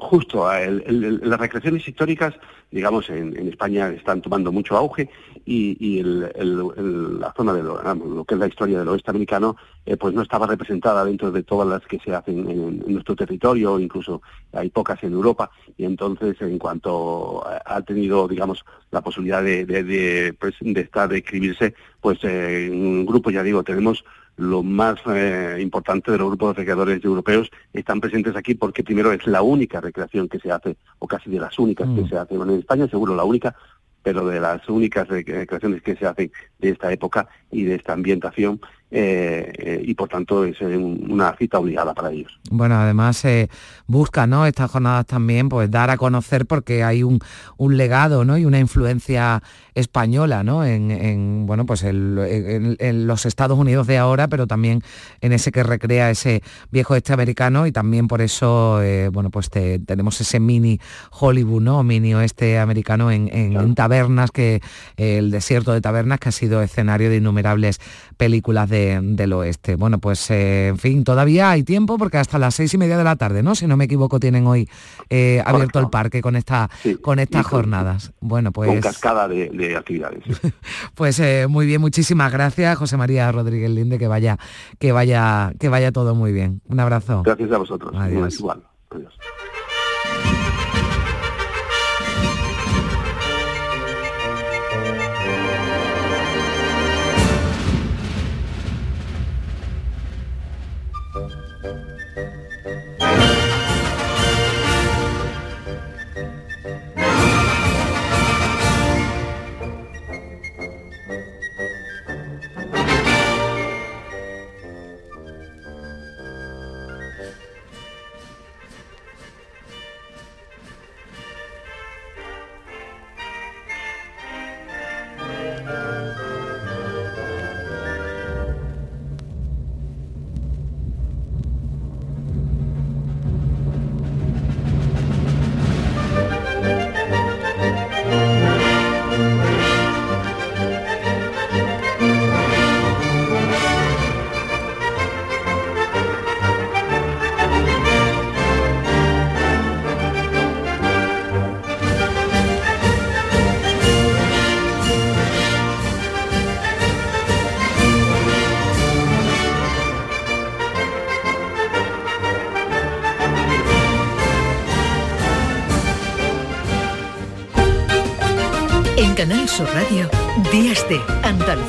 Justo, 0.01 0.47
las 0.49 1.39
recreaciones 1.39 1.85
históricas, 1.85 2.33
digamos, 2.71 3.09
en, 3.09 3.35
España 3.49 3.89
están 3.89 4.21
tomando 4.21 4.49
mucho 4.49 4.77
auge 4.77 5.09
y, 5.45 6.01
la 6.01 7.33
zona 7.35 7.53
de 7.53 7.63
lo, 7.63 8.23
que 8.23 8.35
es 8.35 8.39
la 8.39 8.47
historia 8.47 8.79
del 8.79 8.87
oeste 8.87 9.11
americano, 9.11 9.57
eh, 9.85 9.97
pues 9.97 10.13
no 10.13 10.21
estaba 10.21 10.47
representada 10.47 11.03
dentro 11.03 11.31
de 11.31 11.43
todas 11.43 11.67
las 11.67 11.85
que 11.85 11.99
se 11.99 12.15
hacen 12.15 12.49
en, 12.49 12.79
nuestro 12.87 13.13
territorio, 13.13 13.77
incluso 13.77 14.21
hay 14.53 14.69
pocas 14.69 15.03
en 15.03 15.11
Europa, 15.11 15.51
y 15.77 15.83
entonces 15.83 16.39
en 16.39 16.57
cuanto 16.57 17.43
ha 17.65 17.81
tenido, 17.81 18.25
digamos, 18.27 18.63
la 18.91 19.01
posibilidad 19.01 19.43
de, 19.43 19.65
de, 19.65 20.33
pues, 20.39 20.55
estar, 20.61 21.09
de 21.09 21.17
escribirse, 21.17 21.73
pues 21.99 22.23
en 22.23 22.73
un 22.73 23.05
grupo, 23.05 23.31
ya 23.31 23.43
digo, 23.43 23.63
tenemos 23.63 24.05
lo 24.39 24.63
más 24.63 24.99
eh, 25.07 25.57
importante 25.59 26.11
de 26.11 26.17
los 26.17 26.29
grupos 26.29 26.55
de 26.55 26.61
recreadores 26.61 27.03
europeos 27.03 27.51
están 27.73 27.99
presentes 27.99 28.35
aquí 28.37 28.55
porque 28.55 28.85
primero 28.85 29.11
es 29.11 29.27
la 29.27 29.41
única 29.41 29.81
recreación 29.81 30.29
que 30.29 30.39
se 30.39 30.49
hace, 30.49 30.77
o 30.99 31.07
casi 31.07 31.29
de 31.29 31.39
las 31.39 31.59
únicas 31.59 31.87
que 31.93 32.01
mm. 32.01 32.09
se 32.09 32.17
hacen. 32.17 32.37
Bueno, 32.37 32.53
en 32.53 32.59
España 32.59 32.87
seguro 32.87 33.15
la 33.15 33.25
única, 33.25 33.53
pero 34.01 34.25
de 34.25 34.39
las 34.39 34.67
únicas 34.69 35.07
recreaciones 35.07 35.81
que 35.81 35.95
se 35.95 36.05
hacen 36.05 36.31
de 36.57 36.69
esta 36.69 36.91
época 36.91 37.27
y 37.51 37.63
de 37.63 37.75
esta 37.75 37.93
ambientación 37.93 38.61
eh, 38.91 39.51
eh, 39.55 39.81
y 39.85 39.93
por 39.93 40.09
tanto 40.09 40.43
es 40.45 40.59
eh, 40.61 40.75
una 40.75 41.35
cita 41.37 41.59
obligada 41.59 41.93
para 41.93 42.11
ellos. 42.11 42.39
Bueno, 42.49 42.75
además 42.75 43.17
se 43.17 43.49
busca, 43.85 44.25
¿no? 44.25 44.47
Estas 44.47 44.71
jornadas 44.71 45.05
también, 45.05 45.47
pues 45.47 45.69
dar 45.69 45.91
a 45.91 45.97
conocer 45.97 46.47
porque 46.47 46.83
hay 46.83 47.03
un, 47.03 47.19
legado, 47.59 48.25
¿no? 48.25 48.35
Y 48.35 48.45
una 48.45 48.57
influencia 48.57 49.43
española, 49.79 50.43
¿no? 50.43 50.65
En, 50.65 51.45
bueno, 51.45 51.65
pues 51.65 51.83
en, 51.83 53.07
los 53.07 53.25
Estados 53.25 53.57
Unidos 53.57 53.87
de 53.87 53.97
ahora, 53.97 54.27
pero 54.27 54.47
también 54.47 54.81
en 55.21 55.33
ese 55.33 55.51
que 55.51 55.63
recrea 55.63 56.09
ese 56.09 56.43
viejo 56.71 56.95
este 56.95 57.13
americano 57.13 57.67
y 57.67 57.71
también 57.71 58.07
por 58.07 58.21
eso, 58.21 58.81
bueno, 59.11 59.29
pues 59.29 59.49
tenemos 59.49 60.19
ese 60.21 60.39
mini 60.39 60.79
Hollywood, 61.11 61.61
¿no? 61.61 61.83
Mini 61.83 62.13
oeste 62.13 62.59
americano 62.59 63.11
en, 63.11 63.75
tabernas, 63.75 64.31
que 64.31 64.61
el 64.97 65.31
desierto 65.31 65.73
de 65.73 65.81
tabernas 65.81 66.19
que 66.19 66.29
ha 66.29 66.31
sido 66.31 66.61
escenario 66.61 67.09
de 67.09 67.17
innumerables 67.17 67.79
películas 68.17 68.69
de 68.69 68.99
del 69.01 69.33
oeste. 69.33 69.75
Bueno, 69.75 69.99
pues 69.99 70.29
eh, 70.31 70.67
en 70.67 70.77
fin, 70.77 71.03
todavía 71.03 71.51
hay 71.51 71.63
tiempo 71.63 71.97
porque 71.97 72.17
hasta 72.17 72.39
las 72.39 72.55
seis 72.55 72.73
y 72.73 72.77
media 72.77 72.97
de 72.97 73.03
la 73.03 73.15
tarde, 73.15 73.43
¿no? 73.43 73.55
Si 73.55 73.67
no 73.67 73.77
me 73.77 73.85
equivoco, 73.85 74.19
tienen 74.19 74.47
hoy 74.47 74.69
eh, 75.09 75.41
abierto 75.45 75.79
el 75.79 75.89
parque 75.89 76.21
con 76.21 76.35
esta 76.35 76.69
con 77.01 77.19
estas 77.19 77.45
jornadas. 77.45 78.11
Bueno, 78.19 78.51
pues. 78.51 78.69
Con 78.69 78.81
cascada 78.81 79.27
de, 79.27 79.68
actividades. 79.75 80.23
pues 80.95 81.19
eh, 81.19 81.47
muy 81.47 81.65
bien, 81.65 81.81
muchísimas 81.81 82.31
gracias, 82.31 82.77
José 82.77 82.97
María 82.97 83.31
Rodríguez 83.31 83.69
Linde, 83.69 83.97
que 83.97 84.07
vaya, 84.07 84.37
que 84.79 84.91
vaya, 84.91 85.53
que 85.59 85.69
vaya 85.69 85.91
todo 85.91 86.15
muy 86.15 86.31
bien. 86.31 86.61
Un 86.65 86.79
abrazo. 86.79 87.23
Gracias 87.23 87.51
a 87.51 87.57
vosotros. 87.57 87.93
Adiós. 87.95 88.39
Igual. 88.39 88.63
Adiós. 88.89 89.13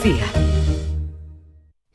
Andalucía. 0.03 0.39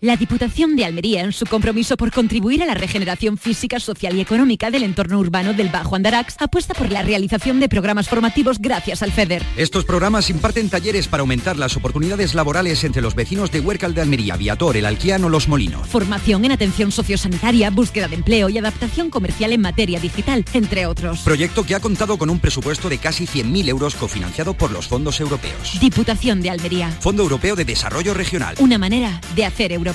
La 0.05 0.17
Diputación 0.17 0.75
de 0.75 0.85
Almería, 0.85 1.23
en 1.23 1.33
su 1.33 1.47
compromiso 1.47 1.97
por 1.97 2.11
contribuir 2.11 2.61
a 2.61 2.67
la 2.67 2.75
regeneración 2.75 3.39
física, 3.39 3.79
social 3.79 4.15
y 4.15 4.21
económica 4.21 4.69
del 4.69 4.83
entorno 4.83 5.17
urbano 5.17 5.55
del 5.55 5.69
Bajo 5.69 5.95
Andarax, 5.95 6.35
apuesta 6.37 6.75
por 6.75 6.91
la 6.91 7.01
realización 7.01 7.59
de 7.59 7.67
programas 7.67 8.07
formativos 8.07 8.59
gracias 8.59 9.01
al 9.01 9.11
FEDER. 9.11 9.41
Estos 9.57 9.83
programas 9.83 10.29
imparten 10.29 10.69
talleres 10.69 11.07
para 11.07 11.21
aumentar 11.21 11.57
las 11.57 11.75
oportunidades 11.75 12.35
laborales 12.35 12.83
entre 12.83 13.01
los 13.01 13.15
vecinos 13.15 13.49
de 13.49 13.61
Huércal 13.61 13.95
de 13.95 14.01
Almería, 14.01 14.37
Viator, 14.37 14.77
El 14.77 14.85
Alquiano, 14.85 15.27
Los 15.27 15.47
Molinos. 15.47 15.87
Formación 15.87 16.45
en 16.45 16.51
atención 16.51 16.91
sociosanitaria, 16.91 17.71
búsqueda 17.71 18.07
de 18.07 18.13
empleo 18.13 18.49
y 18.49 18.59
adaptación 18.59 19.09
comercial 19.09 19.53
en 19.53 19.61
materia 19.61 19.99
digital, 19.99 20.45
entre 20.53 20.85
otros. 20.85 21.21
Proyecto 21.21 21.63
que 21.63 21.73
ha 21.73 21.79
contado 21.79 22.19
con 22.19 22.29
un 22.29 22.37
presupuesto 22.37 22.89
de 22.89 22.99
casi 22.99 23.25
100.000 23.25 23.69
euros 23.69 23.95
cofinanciado 23.95 24.53
por 24.53 24.69
los 24.69 24.87
fondos 24.87 25.19
europeos. 25.19 25.79
Diputación 25.81 26.41
de 26.41 26.51
Almería. 26.51 26.91
Fondo 26.91 27.23
Europeo 27.23 27.55
de 27.55 27.65
Desarrollo 27.65 28.13
Regional. 28.13 28.53
Una 28.59 28.77
manera 28.77 29.19
de 29.35 29.45
hacer 29.45 29.71
Europa. 29.71 29.94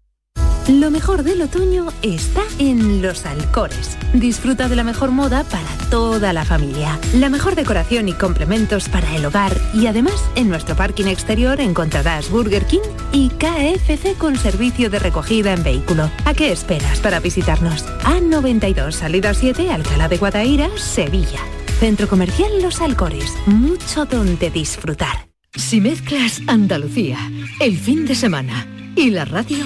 Lo 0.67 0.91
mejor 0.91 1.23
del 1.23 1.41
otoño 1.41 1.87
está 2.03 2.41
en 2.59 3.01
Los 3.01 3.25
Alcores. 3.25 3.97
Disfruta 4.13 4.69
de 4.69 4.75
la 4.75 4.83
mejor 4.83 5.09
moda 5.09 5.43
para 5.43 5.67
toda 5.89 6.33
la 6.33 6.45
familia. 6.45 6.99
La 7.15 7.29
mejor 7.29 7.55
decoración 7.55 8.07
y 8.07 8.13
complementos 8.13 8.87
para 8.87 9.15
el 9.15 9.25
hogar. 9.25 9.59
Y 9.73 9.87
además, 9.87 10.23
en 10.35 10.49
nuestro 10.49 10.75
parking 10.75 11.07
exterior 11.07 11.59
encontrarás 11.59 12.29
Burger 12.29 12.65
King 12.65 12.79
y 13.11 13.29
KFC 13.29 14.15
con 14.17 14.37
servicio 14.37 14.89
de 14.91 14.99
recogida 14.99 15.51
en 15.53 15.63
vehículo. 15.63 16.11
¿A 16.25 16.33
qué 16.35 16.51
esperas 16.51 16.99
para 16.99 17.19
visitarnos? 17.19 17.85
A92, 18.03 18.91
salida 18.91 19.33
7, 19.33 19.71
Alcalá 19.71 20.07
de 20.09 20.17
Guadaira, 20.17 20.69
Sevilla. 20.77 21.39
Centro 21.79 22.07
Comercial 22.07 22.61
Los 22.61 22.81
Alcores. 22.81 23.33
Mucho 23.47 24.05
donde 24.05 24.51
disfrutar. 24.51 25.27
Si 25.55 25.81
mezclas 25.81 26.41
Andalucía, 26.45 27.17
el 27.59 27.77
fin 27.77 28.05
de 28.05 28.15
semana 28.15 28.67
y 28.95 29.09
la 29.09 29.25
radio, 29.25 29.65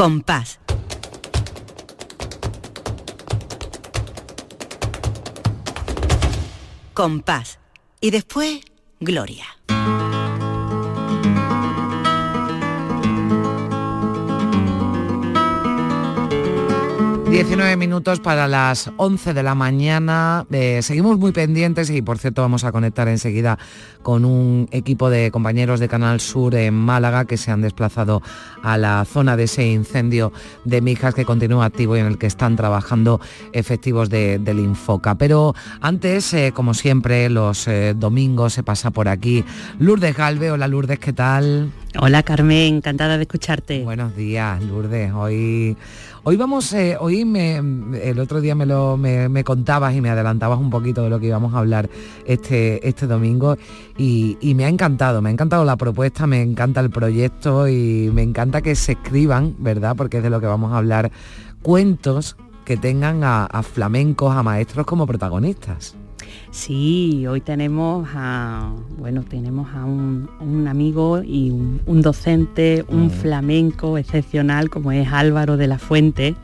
Compás. 0.00 0.58
Compás. 6.94 7.58
Y 8.00 8.10
después, 8.10 8.60
Gloria. 8.98 9.44
19 17.30 17.76
minutos 17.76 18.18
para 18.18 18.48
las 18.48 18.90
11 18.96 19.34
de 19.34 19.42
la 19.44 19.54
mañana. 19.54 20.46
Eh, 20.50 20.80
seguimos 20.82 21.16
muy 21.16 21.30
pendientes 21.30 21.88
y 21.90 22.02
por 22.02 22.18
cierto 22.18 22.42
vamos 22.42 22.64
a 22.64 22.72
conectar 22.72 23.06
enseguida 23.06 23.56
con 24.02 24.24
un 24.24 24.68
equipo 24.72 25.08
de 25.10 25.30
compañeros 25.30 25.78
de 25.78 25.88
Canal 25.88 26.18
Sur 26.20 26.56
en 26.56 26.74
Málaga 26.74 27.26
que 27.26 27.36
se 27.36 27.52
han 27.52 27.60
desplazado 27.60 28.20
a 28.64 28.76
la 28.76 29.04
zona 29.04 29.36
de 29.36 29.44
ese 29.44 29.64
incendio 29.70 30.32
de 30.64 30.80
Mijas 30.80 31.14
que 31.14 31.24
continúa 31.24 31.66
activo 31.66 31.96
y 31.96 32.00
en 32.00 32.06
el 32.06 32.18
que 32.18 32.26
están 32.26 32.56
trabajando 32.56 33.20
efectivos 33.52 34.10
de- 34.10 34.40
del 34.40 34.58
Infoca. 34.58 35.14
Pero 35.14 35.54
antes, 35.80 36.34
eh, 36.34 36.50
como 36.52 36.74
siempre, 36.74 37.30
los 37.30 37.68
eh, 37.68 37.94
domingos 37.96 38.54
se 38.54 38.64
pasa 38.64 38.90
por 38.90 39.06
aquí 39.08 39.44
Lourdes 39.78 40.16
Galve. 40.16 40.50
Hola 40.50 40.66
Lourdes, 40.66 40.98
¿qué 40.98 41.12
tal? 41.12 41.70
Hola 41.98 42.22
Carmen, 42.22 42.76
encantada 42.76 43.16
de 43.16 43.22
escucharte. 43.22 43.82
Buenos 43.84 44.16
días, 44.16 44.62
Lourdes. 44.62 45.12
Hoy, 45.12 45.76
hoy 46.24 46.36
vamos, 46.36 46.72
eh, 46.72 46.96
hoy 46.98 47.24
me, 47.24 47.56
el 47.56 48.18
otro 48.18 48.40
día 48.40 48.54
me 48.54 48.66
lo 48.66 48.96
me, 48.96 49.28
me 49.28 49.44
contabas 49.44 49.94
y 49.94 50.00
me 50.00 50.10
adelantabas 50.10 50.58
un 50.58 50.70
poquito 50.70 51.02
de 51.02 51.10
lo 51.10 51.18
que 51.20 51.26
íbamos 51.26 51.54
a 51.54 51.58
hablar 51.58 51.88
este, 52.26 52.86
este 52.86 53.06
domingo 53.06 53.56
y, 53.96 54.36
y 54.40 54.54
me 54.54 54.64
ha 54.64 54.68
encantado, 54.68 55.22
me 55.22 55.30
ha 55.30 55.32
encantado 55.32 55.64
la 55.64 55.76
propuesta, 55.76 56.26
me 56.26 56.42
encanta 56.42 56.80
el 56.80 56.90
proyecto 56.90 57.68
y 57.68 58.10
me 58.12 58.22
encanta 58.22 58.62
que 58.62 58.74
se 58.74 58.92
escriban, 58.92 59.54
¿verdad? 59.58 59.96
Porque 59.96 60.18
es 60.18 60.22
de 60.22 60.30
lo 60.30 60.40
que 60.40 60.46
vamos 60.46 60.72
a 60.72 60.78
hablar, 60.78 61.10
cuentos 61.62 62.36
que 62.64 62.76
tengan 62.76 63.24
a, 63.24 63.46
a 63.46 63.62
flamencos, 63.62 64.34
a 64.34 64.42
maestros 64.42 64.86
como 64.86 65.06
protagonistas. 65.06 65.96
Sí, 66.52 67.26
hoy 67.28 67.40
tenemos 67.40 68.08
a, 68.12 68.72
bueno, 68.98 69.22
tenemos 69.22 69.68
a 69.72 69.84
un, 69.84 70.28
un 70.40 70.66
amigo 70.66 71.22
y 71.22 71.50
un, 71.50 71.80
un 71.86 72.02
docente, 72.02 72.84
un 72.88 73.06
Mm. 73.06 73.10
flamenco 73.10 73.96
excepcional 73.98 74.68
como 74.68 74.90
es 74.90 75.08
Álvaro 75.12 75.56
de 75.56 75.68
la 75.68 75.78
Fuente, 75.78 76.34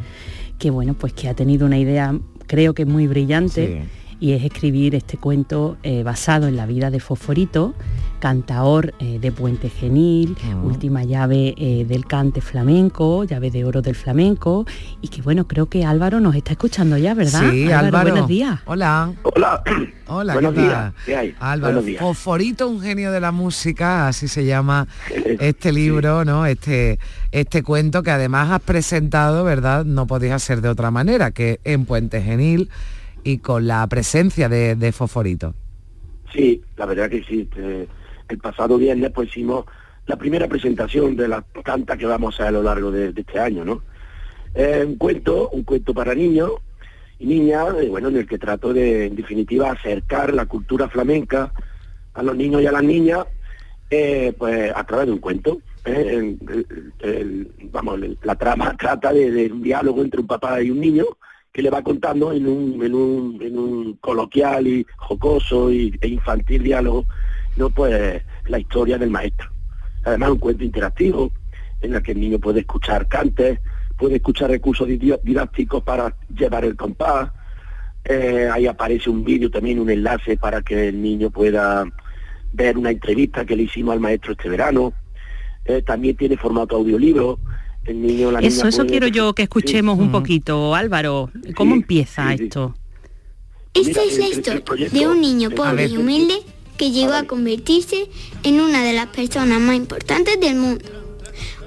que 0.59 0.70
bueno, 0.70 0.94
pues 0.94 1.12
que 1.12 1.28
ha 1.28 1.34
tenido 1.34 1.66
una 1.66 1.78
idea, 1.78 2.16
creo 2.46 2.72
que 2.72 2.86
muy 2.86 3.09
brillante. 3.09 3.82
Y 4.18 4.32
es 4.32 4.42
escribir 4.44 4.94
este 4.94 5.18
cuento 5.18 5.76
eh, 5.82 6.02
basado 6.02 6.46
en 6.48 6.56
la 6.56 6.64
vida 6.66 6.90
de 6.90 7.00
Fosforito, 7.00 7.74
cantaor 8.18 8.94
eh, 8.98 9.18
de 9.20 9.30
Puente 9.30 9.68
Genil, 9.68 10.36
última 10.64 11.04
llave 11.04 11.54
eh, 11.58 11.84
del 11.86 12.06
cante 12.06 12.40
flamenco, 12.40 13.24
llave 13.24 13.50
de 13.50 13.64
oro 13.64 13.82
del 13.82 13.94
flamenco, 13.94 14.64
y 15.02 15.08
que 15.08 15.20
bueno, 15.20 15.46
creo 15.46 15.66
que 15.66 15.84
Álvaro 15.84 16.18
nos 16.20 16.34
está 16.34 16.52
escuchando 16.52 16.96
ya, 16.96 17.12
¿verdad? 17.12 17.50
Sí, 17.50 17.70
Álvaro. 17.70 18.10
buenos 18.10 18.28
días. 18.28 18.58
Hola. 18.64 19.12
Hola. 19.22 19.62
Hola, 20.08 20.32
Buenos 20.32 20.54
¿qué 20.54 20.60
tal? 20.60 20.68
días. 20.68 20.92
¿Qué 21.04 21.16
hay? 21.16 21.34
Álvaro, 21.38 21.74
Buenos 21.74 21.84
días. 21.84 22.00
Fosforito, 22.00 22.68
un 22.68 22.80
genio 22.80 23.12
de 23.12 23.20
la 23.20 23.32
música, 23.32 24.08
así 24.08 24.28
se 24.28 24.46
llama 24.46 24.86
este 25.40 25.72
libro, 25.72 26.24
¿no? 26.24 26.46
Este, 26.46 26.98
este 27.32 27.62
cuento 27.62 28.02
que 28.02 28.12
además 28.12 28.50
has 28.50 28.62
presentado, 28.62 29.44
¿verdad? 29.44 29.84
No 29.84 30.06
podía 30.06 30.38
ser 30.38 30.62
de 30.62 30.70
otra 30.70 30.90
manera 30.90 31.32
que 31.32 31.60
en 31.64 31.84
Puente 31.84 32.22
Genil 32.22 32.70
y 33.27 33.39
con 33.39 33.66
la 33.66 33.85
presencia 33.89 34.49
de, 34.49 34.77
de 34.77 34.93
Fosforito. 34.93 35.53
Sí, 36.33 36.62
la 36.77 36.87
verdad 36.87 37.11
que 37.11 37.24
sí. 37.24 37.49
eh, 37.57 37.89
el 38.29 38.39
pasado 38.39 38.79
viernes 38.79 39.11
pues 39.12 39.29
hicimos 39.31 39.64
la 40.07 40.14
primera 40.16 40.47
presentación 40.47 41.16
de 41.16 41.27
las 41.27 41.45
tantas 41.64 41.99
que 41.99 42.07
vamos 42.07 42.35
a 42.35 42.37
hacer 42.37 42.47
a 42.47 42.51
lo 42.53 42.62
largo 42.62 42.93
de, 42.93 43.12
este 43.16 43.41
año, 43.41 43.64
¿no? 43.64 43.83
Eh, 44.55 44.85
un 44.87 44.95
cuento, 44.95 45.49
un 45.51 45.64
cuento 45.64 45.93
para 45.93 46.14
niños 46.14 46.53
y 47.18 47.27
niñas, 47.27 47.66
eh, 47.83 47.89
bueno, 47.89 48.09
en 48.09 48.18
el 48.18 48.29
que 48.29 48.39
trato 48.39 48.72
de, 48.72 49.07
en 49.07 49.16
definitiva, 49.16 49.72
acercar 49.72 50.33
la 50.33 50.47
cultura 50.47 50.89
flamenca 50.89 51.53
a 52.14 52.22
los 52.22 52.37
niños 52.37 52.62
y 52.62 52.66
a 52.66 52.72
las 52.72 52.85
niñas, 52.85 53.27
eh, 53.91 54.33
pues 54.39 54.72
a 54.72 54.85
través 54.85 55.07
de 55.07 55.12
un 55.12 55.18
cuento. 55.18 55.61
¿eh? 55.85 56.37
Vamos, 57.72 57.99
la 58.22 58.37
trama 58.37 58.77
trata 58.79 59.12
de 59.12 59.51
un 59.51 59.62
diálogo 59.62 60.03
entre 60.03 60.20
un 60.20 60.29
papá 60.29 60.62
y 60.62 60.70
un 60.70 60.81
niño 60.81 61.07
que 61.57 61.62
le 61.62 61.70
va 61.70 61.80
contando 61.80 62.34
en 62.34 62.46
un, 62.46 62.84
en 62.84 62.94
un, 62.94 63.38
en 63.40 63.59
un 63.59 63.94
coloquial 63.94 64.66
y 64.66 64.86
jocoso 64.98 65.72
y, 65.72 65.98
e 66.02 66.09
infantil 66.09 66.62
diálogo, 66.62 67.07
no 67.57 67.70
pues 67.70 68.22
la 68.46 68.59
historia 68.59 68.98
del 68.98 69.09
maestro. 69.09 69.48
Además 70.04 70.32
un 70.32 70.38
cuento 70.38 70.64
interactivo 70.64 71.32
en 71.80 71.94
el 71.94 72.02
que 72.02 72.12
el 72.12 72.20
niño 72.20 72.38
puede 72.38 72.61
escuchar 72.61 73.09
cantes, 73.09 73.59
puede 73.96 74.16
escuchar 74.16 74.50
recursos 74.50 74.86
didácticos 74.86 75.82
para 75.82 76.14
llevar 76.28 76.66
el 76.66 76.76
compás. 76.76 77.30
Eh, 78.04 78.50
ahí 78.52 78.66
aparece 78.66 79.09
un 79.09 79.24
vídeo 79.24 79.50
también, 79.50 79.80
un 79.80 79.88
enlace 79.88 80.36
para 80.36 80.61
que 80.61 80.88
el 80.88 81.00
niño 81.00 81.30
pueda 81.30 81.86
ver 82.52 82.76
una 82.76 82.90
entrevista 82.90 83.46
que 83.46 83.57
le 83.57 83.62
hicimos 83.62 83.94
al 83.94 84.00
maestro 84.00 84.32
este 84.32 84.50
verano. 84.50 84.92
Eh, 85.64 85.80
también 85.80 86.18
tiene 86.18 86.36
formato 86.36 86.76
audiolibro. 86.76 87.38
El 87.87 88.03
niño, 88.03 88.30
la 88.32 88.41
Eso, 88.41 88.57
niña 88.59 88.68
eso 88.68 88.78
puede- 88.78 88.91
quiero 88.91 89.07
yo 89.09 89.32
que 89.34 89.43
escuchemos 89.45 89.99
un 89.99 90.11
poquito, 90.11 90.74
Álvaro. 90.74 91.30
¿Cómo 91.55 91.74
empieza 91.74 92.34
esto? 92.34 92.74
Esta 93.74 94.03
es 94.03 94.18
la 94.18 94.28
historia 94.28 94.89
de 94.91 95.07
un 95.07 95.20
niño 95.20 95.51
pobre 95.51 95.87
y 95.87 95.97
humilde 95.97 96.34
que 96.76 96.91
llegó 96.91 97.12
a 97.12 97.24
convertirse 97.24 98.09
en 98.43 98.61
una 98.61 98.82
de 98.82 98.93
las 98.93 99.07
personas 99.09 99.61
más 99.61 99.76
importantes 99.76 100.39
del 100.41 100.57
mundo. 100.57 100.84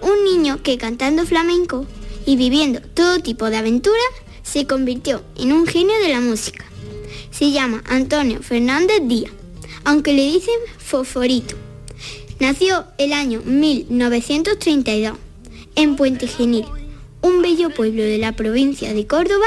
Un 0.02 0.24
niño 0.26 0.62
que 0.64 0.78
cantando 0.78 1.26
flamenco 1.26 1.86
y 2.26 2.36
viviendo 2.36 2.82
todo 2.82 3.20
tipo 3.20 3.50
de 3.50 3.58
aventuras, 3.58 4.00
se 4.44 4.66
convirtió 4.66 5.24
en 5.38 5.54
un 5.54 5.68
genio 5.68 5.96
de 6.02 6.10
la 6.10 6.20
música. 6.22 6.66
Se 7.32 7.52
llama 7.52 7.84
Antonio 7.88 8.42
Fernández 8.42 9.02
Díaz, 9.04 9.32
aunque 9.84 10.14
le 10.14 10.24
dicen 10.26 10.56
Fosforito. 10.80 11.56
Nació 12.40 12.86
el 12.98 13.14
año 13.14 13.42
1932 13.46 15.14
en 15.80 15.96
Puente 15.96 16.28
Genil, 16.28 16.66
un 17.22 17.42
bello 17.42 17.70
pueblo 17.70 18.04
de 18.04 18.18
la 18.18 18.34
provincia 18.34 18.94
de 18.94 19.08
Córdoba, 19.08 19.46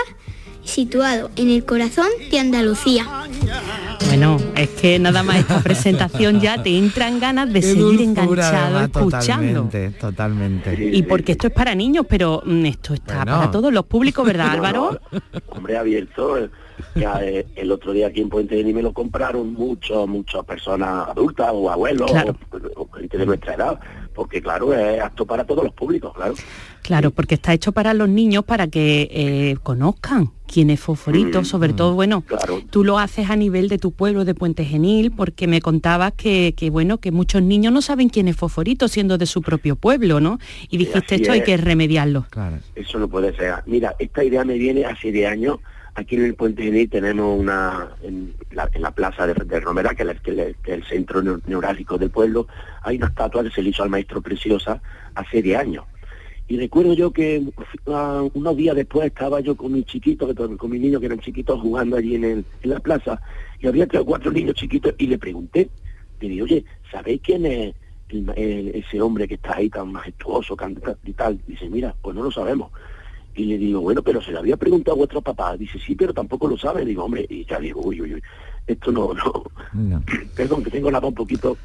situado 0.65 1.31
en 1.37 1.51
el 1.51 1.65
corazón 1.67 2.07
de 2.31 2.39
Andalucía. 2.39 3.05
Bueno, 4.07 4.39
es 4.57 4.69
que 4.71 4.99
nada 4.99 5.23
más 5.23 5.37
esta 5.41 5.61
presentación 5.63 6.41
ya 6.41 6.63
te 6.63 6.77
entran 6.77 7.21
ganas 7.21 7.53
de 7.53 7.61
Qué 7.61 7.67
seguir 7.75 8.01
enganchado 8.01 8.79
además, 8.79 8.91
escuchando. 8.95 9.63
Totalmente, 9.65 9.91
totalmente. 9.99 10.91
Y 10.97 11.03
porque 11.03 11.33
esto 11.33 11.49
es 11.49 11.53
para 11.53 11.75
niños, 11.75 12.07
pero 12.09 12.43
mm, 12.45 12.65
esto 12.67 12.95
está 12.95 13.17
Bueno. 13.25 13.39
para 13.39 13.51
todos 13.51 13.73
los 13.73 13.85
públicos, 13.85 14.25
¿verdad, 14.27 14.47
No, 14.47 14.53
Álvaro? 14.53 15.01
hombre 15.49 15.77
abierto. 15.77 16.39
eh, 16.39 16.49
Ya 16.95 17.21
eh, 17.23 17.47
el 17.57 17.71
otro 17.71 17.93
día 17.93 18.07
aquí 18.09 18.21
en 18.23 18.29
Puente 18.31 18.57
Genil 18.57 18.75
me 18.75 18.83
lo 18.83 18.93
compraron 18.93 19.53
muchos, 19.53 20.09
muchas 20.09 20.45
personas 20.45 21.09
adultas 21.09 21.51
o 21.53 21.71
abuelos 21.71 22.11
Claro. 22.11 22.37
o, 22.77 22.83
o 22.83 22.91
gente 22.93 23.19
de 23.19 23.27
nuestra 23.27 23.55
edad, 23.55 23.81
porque 24.15 24.41
claro, 24.41 24.75
es 24.75 25.01
apto 25.01 25.27
para 25.27 25.45
todos 25.45 25.65
los 25.65 25.73
públicos, 25.73 26.13
claro. 26.15 26.35
Claro, 26.83 27.11
porque 27.13 27.37
está 27.37 27.53
hecho 27.53 27.73
para 27.73 27.95
los 27.95 28.09
niños 28.09 28.45
para 28.45 28.67
que 28.67 29.09
eh, 29.11 29.57
conozcan 29.63 30.33
quién 30.47 30.69
es 30.69 30.81
Fosforito, 30.81 31.41
Mm, 31.41 31.45
sobre 31.45 31.73
todo, 31.73 31.95
bueno, 31.95 32.23
claro. 32.23 32.61
tú 32.71 32.85
lo 32.85 32.99
haces 32.99 33.31
a 33.31 33.37
nivel 33.37 33.69
de 33.69 33.79
tu 33.79 33.93
pueblo 33.93 34.25
de 34.25 34.35
Puente 34.35 34.65
Genil, 34.65 35.11
porque 35.13 35.47
me 35.47 35.61
contabas 35.61 36.13
que, 36.13 36.55
que, 36.57 36.71
bueno, 36.71 36.99
que 36.99 37.11
muchos 37.11 37.43
niños 37.43 37.73
no 37.73 37.81
saben 37.81 38.09
quién 38.09 38.29
es 38.29 38.37
Fosforito 38.37 38.89
siendo 38.89 39.17
de 39.17 39.27
su 39.27 39.43
propio 39.43 39.77
pueblo, 39.77 40.21
¿no? 40.21 40.39
Y 40.69 40.77
dijiste 40.77 41.15
así 41.15 41.23
esto 41.23 41.33
hay 41.33 41.43
que 41.43 41.57
remediarlo. 41.57 42.27
Eso 42.75 42.99
no 42.99 43.09
puede 43.09 43.35
ser. 43.37 43.55
Mira, 43.67 43.95
esta 43.99 44.25
idea 44.25 44.45
me 44.45 44.55
viene 44.59 44.85
hace 44.85 45.11
10 45.11 45.31
años. 45.31 45.59
Aquí 45.95 46.17
en 46.17 46.25
el 46.25 46.35
Puente 46.35 46.63
Genil 46.63 46.89
tenemos 46.89 47.39
una, 47.39 47.97
en 48.03 48.35
la, 48.51 48.69
en 48.73 48.81
la 48.83 48.93
plaza 48.93 49.27
de, 49.27 49.35
de 49.35 49.61
Romera, 49.61 49.95
que 49.95 50.05
es, 50.05 50.57
el, 50.65 50.85
centro 50.85 51.23
neu- 51.23 51.43
neurálgico 51.47 51.99
del 51.99 52.11
pueblo, 52.11 52.47
hay 52.83 52.97
una 52.97 53.09
estatua 53.09 53.43
que 53.45 53.51
se 53.51 53.63
le 53.63 53.71
hizo 53.71 53.83
al 53.83 53.91
maestro 53.91 54.23
Preciosa 54.23 54.83
hace 55.15 55.43
10 55.43 55.59
años. 55.59 55.85
Y 56.49 56.57
recuerdo 56.57 56.95
yo 56.95 57.13
que 57.13 57.43
ah, 57.89 58.25
unos 58.33 58.57
días 58.57 58.75
después 58.75 59.07
estaba 59.07 59.41
yo 59.41 59.55
con 59.55 59.73
mi 59.73 59.85
chiquito, 59.85 60.27
que 60.27 60.35
to- 60.35 60.57
con 60.57 60.71
mis 60.71 60.81
niños 60.81 61.01
que 61.01 61.07
eran 61.07 61.21
chiquitos 61.21 61.61
jugando 61.61 61.97
allí 61.97 62.15
en, 62.15 62.25
el- 62.25 62.45
en 62.63 62.71
la 62.71 62.81
plaza, 62.81 63.21
y 63.61 63.67
había 63.69 63.87
tres 63.87 64.01
o 64.03 64.07
cuatro 64.07 64.33
niños 64.33 64.55
chiquitos, 64.55 64.95
y 64.97 65.07
le 65.09 65.19
pregunté, 65.19 65.71
le 66.21 66.29
dije, 66.31 66.43
oye, 66.43 66.65
¿sabéis 66.91 67.21
quién 67.23 67.45
es 67.45 67.75
el 68.09 68.31
el- 68.37 68.69
ese 68.77 69.01
hombre 69.01 69.29
que 69.29 69.35
está 69.35 69.57
ahí 69.57 69.69
tan 69.69 69.93
majestuoso 69.93 70.57
canta 70.57 70.97
y 71.05 71.13
tal? 71.13 71.39
Dice, 71.47 71.69
mira, 71.69 71.95
pues 72.01 72.17
no 72.17 72.23
lo 72.23 72.31
sabemos. 72.31 72.71
Y 73.35 73.45
le 73.47 73.57
digo, 73.59 73.81
bueno, 73.81 74.03
pero 74.03 74.21
se 74.21 74.31
lo 74.31 74.41
había 74.41 74.57
preguntado 74.57 74.95
a 74.95 74.99
vuestro 74.99 75.23
papá. 75.23 75.57
Dice, 75.57 75.79
sí, 75.79 75.95
pero 75.95 76.13
tampoco 76.13 76.47
lo 76.49 76.59
sabe. 76.59 76.85
Digo, 76.85 77.05
hombre, 77.05 77.27
y 77.29 77.45
ya 77.47 77.59
digo, 77.59 77.81
uy, 77.83 78.01
uy, 78.01 78.15
uy, 78.15 78.23
esto 78.67 78.93
no, 78.93 79.13
no. 79.15 79.45
No, 79.73 80.03
Perdón, 80.37 80.63
que 80.63 80.71
tengo 80.71 80.91
la 80.91 81.01
voz 81.01 81.09
un 81.11 81.15
poquito. 81.15 81.57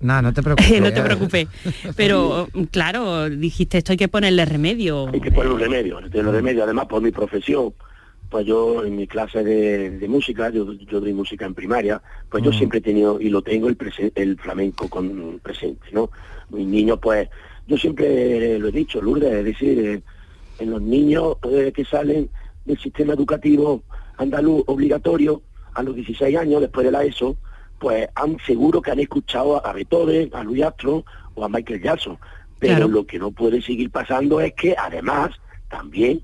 no, 0.00 0.20
no 0.22 0.32
te 0.32 0.42
preocupes. 0.42 0.80
no 0.80 0.92
te 0.92 1.02
preocupes. 1.02 1.48
Pero 1.96 2.48
claro, 2.72 3.30
dijiste 3.30 3.78
esto 3.78 3.92
hay 3.92 3.96
que 3.98 4.08
ponerle 4.08 4.44
remedio. 4.44 5.08
Hay 5.12 5.20
que 5.20 5.30
poner 5.30 5.52
un 5.52 5.60
remedio, 5.60 5.96
poner 6.00 6.26
un 6.26 6.32
remedio. 6.34 6.64
Además, 6.64 6.86
por 6.86 7.00
mi 7.00 7.12
profesión, 7.12 7.72
pues 8.28 8.44
yo 8.44 8.84
en 8.84 8.96
mi 8.96 9.06
clase 9.06 9.44
de, 9.44 9.90
de 9.98 10.08
música, 10.08 10.50
yo, 10.50 10.72
yo 10.72 11.00
doy 11.00 11.12
música 11.14 11.46
en 11.46 11.54
primaria, 11.54 12.02
pues 12.28 12.42
yo 12.42 12.50
Mm. 12.50 12.54
siempre 12.54 12.78
he 12.80 12.82
tenido 12.82 13.20
y 13.20 13.28
lo 13.30 13.40
tengo 13.42 13.68
el, 13.68 13.78
prese- 13.78 14.12
el 14.16 14.36
flamenco 14.36 14.88
con 14.88 15.38
presente, 15.42 15.86
¿no? 15.92 16.10
Mis 16.50 16.66
niños, 16.66 16.98
pues, 17.00 17.28
yo 17.68 17.76
siempre 17.78 18.58
lo 18.58 18.68
he 18.68 18.72
dicho, 18.72 19.00
Lourdes, 19.00 19.32
es 19.32 19.44
decir, 19.44 19.78
eh, 19.78 20.02
en 20.58 20.70
los 20.70 20.82
niños 20.82 21.36
eh, 21.50 21.72
que 21.74 21.84
salen 21.84 22.28
del 22.64 22.78
sistema 22.78 23.14
educativo 23.14 23.82
andaluz 24.16 24.62
obligatorio 24.66 25.42
a 25.74 25.82
los 25.82 25.94
16 25.94 26.36
años, 26.36 26.60
después 26.60 26.84
de 26.84 26.90
la 26.92 27.04
ESO, 27.04 27.36
pues 27.78 28.08
han 28.16 28.36
seguro 28.44 28.82
que 28.82 28.90
han 28.90 28.98
escuchado 28.98 29.64
a 29.64 29.72
Beethoven, 29.72 30.30
a 30.32 30.42
Louis 30.42 30.62
Armstrong 30.64 31.02
o 31.34 31.44
a 31.44 31.48
Michael 31.48 31.82
Jackson. 31.82 32.18
Pero 32.58 32.74
Claro. 32.76 32.88
lo 32.88 33.06
que 33.06 33.18
no 33.20 33.30
puede 33.30 33.62
seguir 33.62 33.90
pasando 33.90 34.40
es 34.40 34.52
que 34.54 34.74
además 34.76 35.30
también 35.70 36.20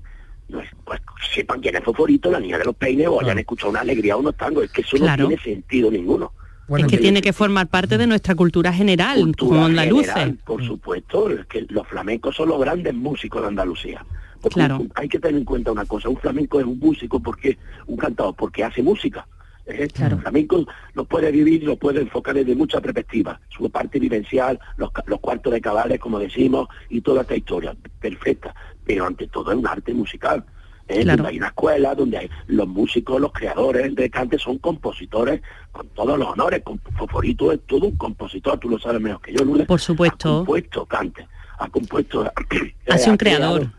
pues, 0.51 0.67
pues, 0.83 0.99
sepan 1.33 1.59
quién 1.61 1.75
es 1.75 1.83
Foforito, 1.83 2.29
la 2.29 2.39
niña 2.39 2.57
de 2.59 2.65
los 2.65 2.75
peines, 2.75 3.07
o 3.07 3.19
hayan 3.21 3.39
escuchado 3.39 3.69
una 3.71 3.79
alegría 3.81 4.15
o 4.15 4.19
unos 4.19 4.35
tangos. 4.35 4.65
Es 4.65 4.71
que 4.71 4.81
eso 4.81 4.97
Claro. 4.97 5.23
no 5.23 5.29
tiene 5.29 5.41
sentido 5.41 5.89
ninguno. 5.89 6.33
Es 6.77 6.87
que 6.87 6.97
tiene 6.97 7.21
que 7.21 7.33
formar 7.33 7.67
parte 7.67 7.97
de 7.97 8.07
nuestra 8.07 8.35
cultura 8.35 8.73
general, 8.73 9.35
como 9.37 9.65
andaluces. 9.65 10.13
general, 10.13 10.37
por 10.45 10.63
supuesto, 10.65 11.29
es 11.29 11.45
que 11.47 11.65
los 11.69 11.87
flamencos 11.87 12.35
son 12.35 12.49
los 12.49 12.59
grandes 12.59 12.93
músicos 12.93 13.41
de 13.41 13.47
Andalucía. 13.49 14.05
Porque 14.41 14.55
Claro. 14.59 14.77
un- 14.77 14.91
hay 14.95 15.07
que 15.09 15.19
tener 15.19 15.37
en 15.37 15.45
cuenta 15.45 15.71
una 15.71 15.85
cosa, 15.85 16.09
un 16.09 16.17
flamenco 16.17 16.59
es 16.59 16.65
un 16.65 16.77
músico 16.79 17.19
porque 17.19 17.57
un 17.87 17.97
cantador 17.97 18.35
porque 18.35 18.63
hace 18.63 18.83
música. 18.83 19.27
¿eh? 19.65 19.87
El 19.99 20.19
flamenco 20.19 20.63
lo 20.93 21.05
puede 21.05 21.31
vivir, 21.31 21.63
lo 21.63 21.75
puede 21.77 22.01
enfocar 22.01 22.35
desde 22.35 22.55
muchas 22.55 22.81
perspectivas, 22.81 23.39
su 23.49 23.67
parte 23.71 23.97
vivencial, 23.97 24.59
los, 24.77 24.91
los 25.07 25.19
cuartos 25.19 25.51
de 25.51 25.59
cabales, 25.61 25.99
como 25.99 26.19
decimos, 26.19 26.67
y 26.89 27.01
toda 27.01 27.21
esta 27.23 27.35
historia, 27.35 27.75
perfecta. 27.99 28.53
Pero 28.85 29.07
ante 29.07 29.25
todo 29.27 29.51
es 29.51 29.57
un 29.57 29.65
arte 29.65 29.91
musical. 29.95 30.45
¿Eh? 30.87 31.01
Claro. 31.01 31.17
Donde 31.17 31.29
hay 31.31 31.37
una 31.37 31.47
escuela, 31.47 31.95
donde 31.95 32.17
hay 32.17 32.29
los 32.47 32.67
músicos, 32.67 33.19
los 33.19 33.31
creadores 33.31 33.95
de 33.95 34.09
cante 34.09 34.37
son 34.37 34.57
compositores 34.59 35.41
con 35.71 35.87
todos 35.89 36.17
los 36.17 36.27
honores. 36.27 36.61
Con 36.63 36.79
Foforito 36.79 37.51
es 37.51 37.59
todo 37.65 37.87
un 37.87 37.97
compositor, 37.97 38.59
tú 38.59 38.69
lo 38.69 38.79
sabes 38.79 39.01
mejor 39.01 39.21
que 39.21 39.33
yo, 39.33 39.43
Lourdes. 39.43 39.67
Por 39.67 39.79
supuesto. 39.79 40.29
Ha 40.29 40.37
compuesto 40.37 40.85
cante, 40.85 41.27
ha 41.59 41.69
compuesto... 41.69 42.31
Ha 42.87 42.97
sido 42.97 43.13
un 43.13 43.17
creado 43.17 43.55
creador. 43.55 43.71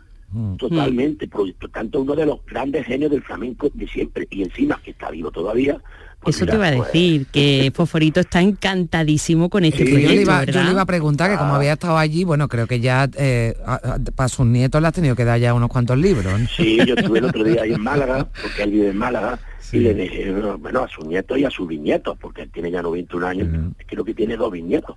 Totalmente, 0.59 1.29
por 1.29 1.53
por 1.55 1.71
tanto 1.71 2.01
uno 2.01 2.15
de 2.15 2.27
los 2.27 2.45
grandes 2.45 2.85
genios 2.85 3.11
del 3.11 3.23
flamenco 3.23 3.71
de 3.73 3.87
siempre 3.87 4.27
y 4.29 4.43
encima 4.43 4.79
que 4.83 4.91
está 4.91 5.11
vivo 5.11 5.31
todavía. 5.31 5.81
Pues 6.21 6.37
Eso 6.37 6.47
te 6.47 6.57
iba 6.57 6.69
a 6.69 6.73
pues, 6.77 6.87
decir, 6.93 7.27
que 7.33 7.71
Fosforito 7.75 8.21
está 8.21 8.41
encantadísimo 8.41 9.49
con 9.49 9.65
este 9.65 9.79
Sí, 9.79 9.85
yo, 9.85 9.91
proyecto, 9.93 10.15
le 10.15 10.23
iba, 10.23 10.45
yo 10.45 10.63
le 10.65 10.71
iba 10.73 10.83
a 10.83 10.87
preguntar 10.87 11.31
que 11.31 11.37
como 11.37 11.53
Ah. 11.53 11.57
había 11.57 11.75
estado 11.75 11.99
allí, 11.99 12.25
bueno, 12.25 12.49
creo 12.49 12.67
que 12.67 12.81
ya 12.81 13.09
eh, 13.17 13.57
a- 13.65 13.75
a- 13.75 13.99
para 14.15 14.29
sus 14.29 14.45
nietos 14.47 14.81
le 14.83 14.89
has 14.89 14.95
tenido 14.95 15.15
que 15.15 15.25
dar 15.25 15.39
ya 15.39 15.55
unos 15.55 15.69
cuantos 15.71 15.97
libros. 15.99 16.25
¿no? 16.41 16.47
Sí, 16.49 16.79
yo 16.87 16.95
estuve 16.95 17.19
el 17.21 17.27
otro 17.27 17.45
día 17.45 17.63
ahí 17.63 17.73
en 17.73 17.81
Málaga, 17.83 18.27
porque 18.43 18.63
él 18.65 18.71
vive 18.73 18.89
en 18.91 18.97
Málaga, 18.99 19.39
y 19.73 19.79
le 19.79 19.95
dije, 19.95 20.33
bueno, 20.59 20.85
a 20.85 20.89
sus 20.89 21.05
nietos 21.05 21.39
y 21.39 21.45
a 21.45 21.51
sus 21.51 21.67
bisnietos, 21.69 22.17
porque 22.21 22.43
él 22.43 22.51
tiene 22.53 22.71
ya 22.71 22.83
91 22.83 23.27
años, 23.27 23.49
creo 23.87 24.05
que 24.05 24.15
tiene 24.15 24.37
dos 24.37 24.51
bisnietos. 24.53 24.97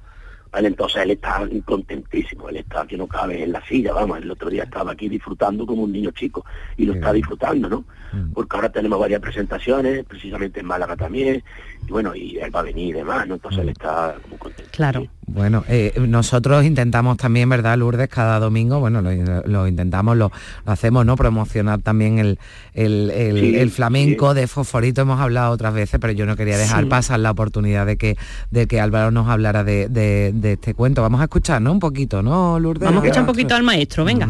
Vale, 0.52 0.68
entonces 0.70 1.04
él 1.04 1.12
está 1.12 1.47
contentísimo, 1.64 2.50
él 2.50 2.58
está 2.58 2.86
que 2.88 2.97
no 2.97 3.06
cabe 3.08 3.43
en 3.43 3.52
la 3.52 3.64
silla, 3.66 3.93
vamos, 3.93 4.18
el 4.18 4.32
otro 4.32 4.50
día 4.50 4.64
estaba 4.64 4.93
aquí 4.93 5.08
disfrutando 5.08 5.66
como 5.66 5.84
un 5.84 5.91
niño 5.91 6.10
chico, 6.12 6.43
y 6.76 6.86
lo 6.86 6.93
está 6.93 7.14
disfrutando, 7.14 7.70
¿no? 7.70 7.86
Porque 8.34 8.56
ahora 8.56 8.70
tenemos 8.72 9.00
varias 9.00 9.22
presentaciones, 9.22 10.04
precisamente 10.06 10.62
en 10.62 10.66
Málaga 10.66 10.95
también, 10.97 11.43
y 11.88 11.91
bueno, 11.91 12.16
y 12.16 12.38
él 12.39 12.54
va 12.56 12.62
a 12.62 12.64
venir 12.64 12.88
y 12.89 12.93
demás, 12.93 13.28
¿no? 13.28 13.36
Entonces 13.36 13.62
él 13.62 13.70
está 13.70 14.16
como 14.24 14.38
contento. 14.39 14.72
Claro. 14.72 15.06
Bueno, 15.28 15.64
eh, 15.68 15.93
nosotros 16.08 16.66
intentamos 16.66 17.18
también, 17.18 17.47
¿verdad, 17.50 17.78
Lourdes? 17.78 18.10
Cada 18.10 18.39
domingo, 18.39 18.80
bueno, 18.80 19.04
lo, 19.04 19.12
lo 19.45 19.68
intentamos, 19.68 20.18
lo, 20.18 20.32
lo 20.66 20.72
hacemos, 20.72 21.06
¿no? 21.06 21.16
Promocionar 21.16 21.84
también 21.84 22.18
el, 22.18 22.39
el, 22.74 23.12
el- 23.12 23.39
Sí, 23.39 23.56
el 23.56 23.70
flamenco 23.70 24.34
de 24.34 24.47
Fosforito, 24.47 25.02
hemos 25.02 25.20
hablado 25.20 25.52
otras 25.52 25.76
veces, 25.76 26.00
pero 26.02 26.14
yo 26.14 26.26
no 26.26 26.36
quería 26.36 26.58
dejar 26.58 26.86
Sí. 26.86 26.89
pasar 26.89 27.20
la 27.20 27.30
oportunidad 27.30 27.86
de 27.86 27.97
que, 27.97 28.18
de 28.50 28.66
que 28.66 28.82
Álvaro 28.82 29.12
nos 29.12 29.28
hablara 29.30 29.64
de, 29.64 29.88
de- 29.88 30.32
de 30.42 30.54
este 30.54 30.74
cuento. 30.74 31.02
Vamos 31.02 31.22
a 31.22 31.26
escuchar, 31.26 31.62
¿no? 31.62 31.72
Un 31.72 31.80
poquito, 31.80 32.22
¿no, 32.22 32.60
Lourdes? 32.60 32.86
Vamos 32.86 33.04
a 33.04 33.06
escuchar 33.06 33.24
un 33.24 33.28
poquito 33.28 33.56
al 33.56 33.64
maestro, 33.64 34.06
venga. 34.06 34.28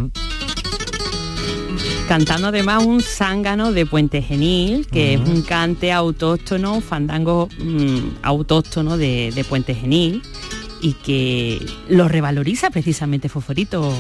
Cantando 2.08 2.48
además 2.48 2.84
un 2.86 3.02
zángano 3.02 3.72
de 3.72 3.86
Puente 3.86 4.22
Genil, 4.22 4.88
que 4.88 5.14
es 5.14 5.20
un 5.22 5.44
cante 5.44 5.92
autóctono, 5.92 6.74
un 6.74 6.82
fandango 6.82 7.48
mm, 7.60 8.18
autóctono 8.24 8.98
de, 8.98 9.32
de 9.34 9.44
Puente 9.44 9.76
Genil, 9.76 10.24
y 10.82 10.94
que 10.94 11.64
lo 11.88 12.08
revaloriza 12.08 12.70
precisamente 12.72 13.30
Fosforito. 13.30 13.94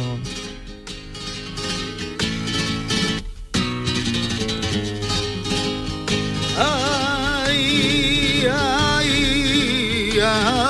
Ay, 6.57 8.47
ay, 8.51 10.19
ay. 10.21 10.68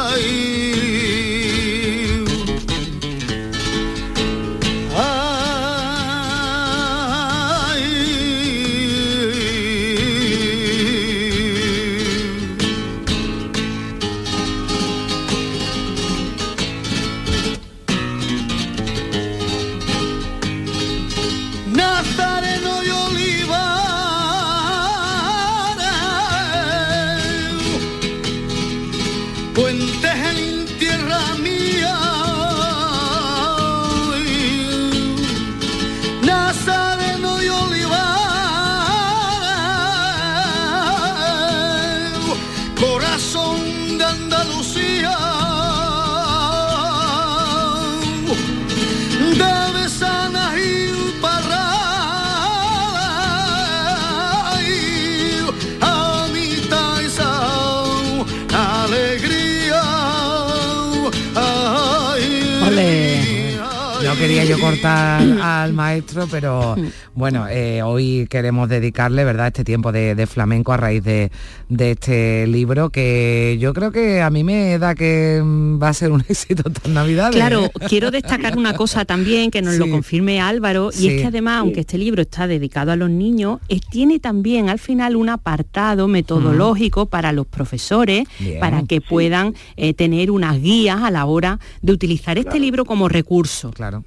Cortar 64.59 65.21
al 65.41 65.73
maestro, 65.73 66.27
pero 66.29 66.75
bueno, 67.13 67.47
eh, 67.49 67.81
hoy 67.83 68.27
queremos 68.29 68.69
dedicarle, 68.69 69.23
¿verdad?, 69.23 69.47
este 69.47 69.63
tiempo 69.63 69.91
de, 69.91 70.15
de 70.15 70.27
flamenco 70.27 70.73
a 70.73 70.77
raíz 70.77 71.03
de, 71.03 71.31
de 71.69 71.91
este 71.91 72.47
libro 72.47 72.89
que 72.89 73.57
yo 73.59 73.73
creo 73.73 73.91
que 73.91 74.21
a 74.21 74.29
mí 74.29 74.43
me 74.43 74.77
da 74.77 74.95
que 74.95 75.41
mm, 75.43 75.81
va 75.81 75.89
a 75.89 75.93
ser 75.93 76.11
un 76.11 76.21
éxito 76.29 76.63
estas 76.69 76.91
navidades. 76.91 77.35
Claro, 77.35 77.69
quiero 77.87 78.11
destacar 78.11 78.57
una 78.57 78.73
cosa 78.73 79.05
también 79.05 79.51
que 79.51 79.61
nos 79.61 79.75
lo 79.75 79.89
confirme 79.89 80.39
Álvaro, 80.41 80.89
y 80.93 80.97
Sí. 80.97 81.07
es 81.09 81.21
que 81.21 81.27
además, 81.27 81.59
aunque 81.61 81.81
este 81.81 81.97
libro 81.97 82.21
está 82.21 82.47
dedicado 82.47 82.91
a 82.91 82.95
los 82.95 83.09
niños, 83.09 83.59
eh, 83.69 83.79
tiene 83.89 84.19
también 84.19 84.69
al 84.69 84.79
final 84.79 85.15
un 85.15 85.29
apartado 85.29 86.07
metodológico 86.07 87.05
para 87.07 87.31
los 87.31 87.47
profesores, 87.47 88.27
Bien. 88.39 88.59
para 88.59 88.83
que 88.83 89.01
puedan 89.01 89.53
eh, 89.77 89.93
tener 89.93 90.31
unas 90.31 90.61
guías 90.61 91.01
a 91.01 91.11
la 91.11 91.25
hora 91.25 91.59
de 91.81 91.93
utilizar 91.93 92.37
este 92.37 92.49
Claro. 92.51 92.63
libro 92.63 92.85
como 92.85 93.07
recurso. 93.09 93.71
Claro. 93.71 94.03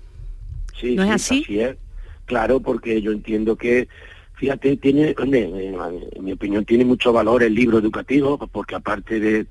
Sí, 0.83 0.97
¿No 0.97 1.05
es 1.05 1.22
sí, 1.22 1.43
así? 1.43 1.61
es. 1.61 1.76
Claro, 2.26 2.61
porque 2.61 3.01
yo 3.01 3.12
entiendo 3.12 3.57
que, 3.57 3.89
fíjate, 4.35 4.76
tiene, 4.76 5.14
en 5.18 6.24
mi 6.24 6.33
opinión, 6.33 6.64
tiene 6.64 6.85
mucho 6.85 7.12
valor 7.12 7.43
el 7.43 7.55
libro 7.55 7.78
educativo, 7.78 8.39
porque 8.51 8.74
aparte 8.74 9.20
de, 9.20 9.47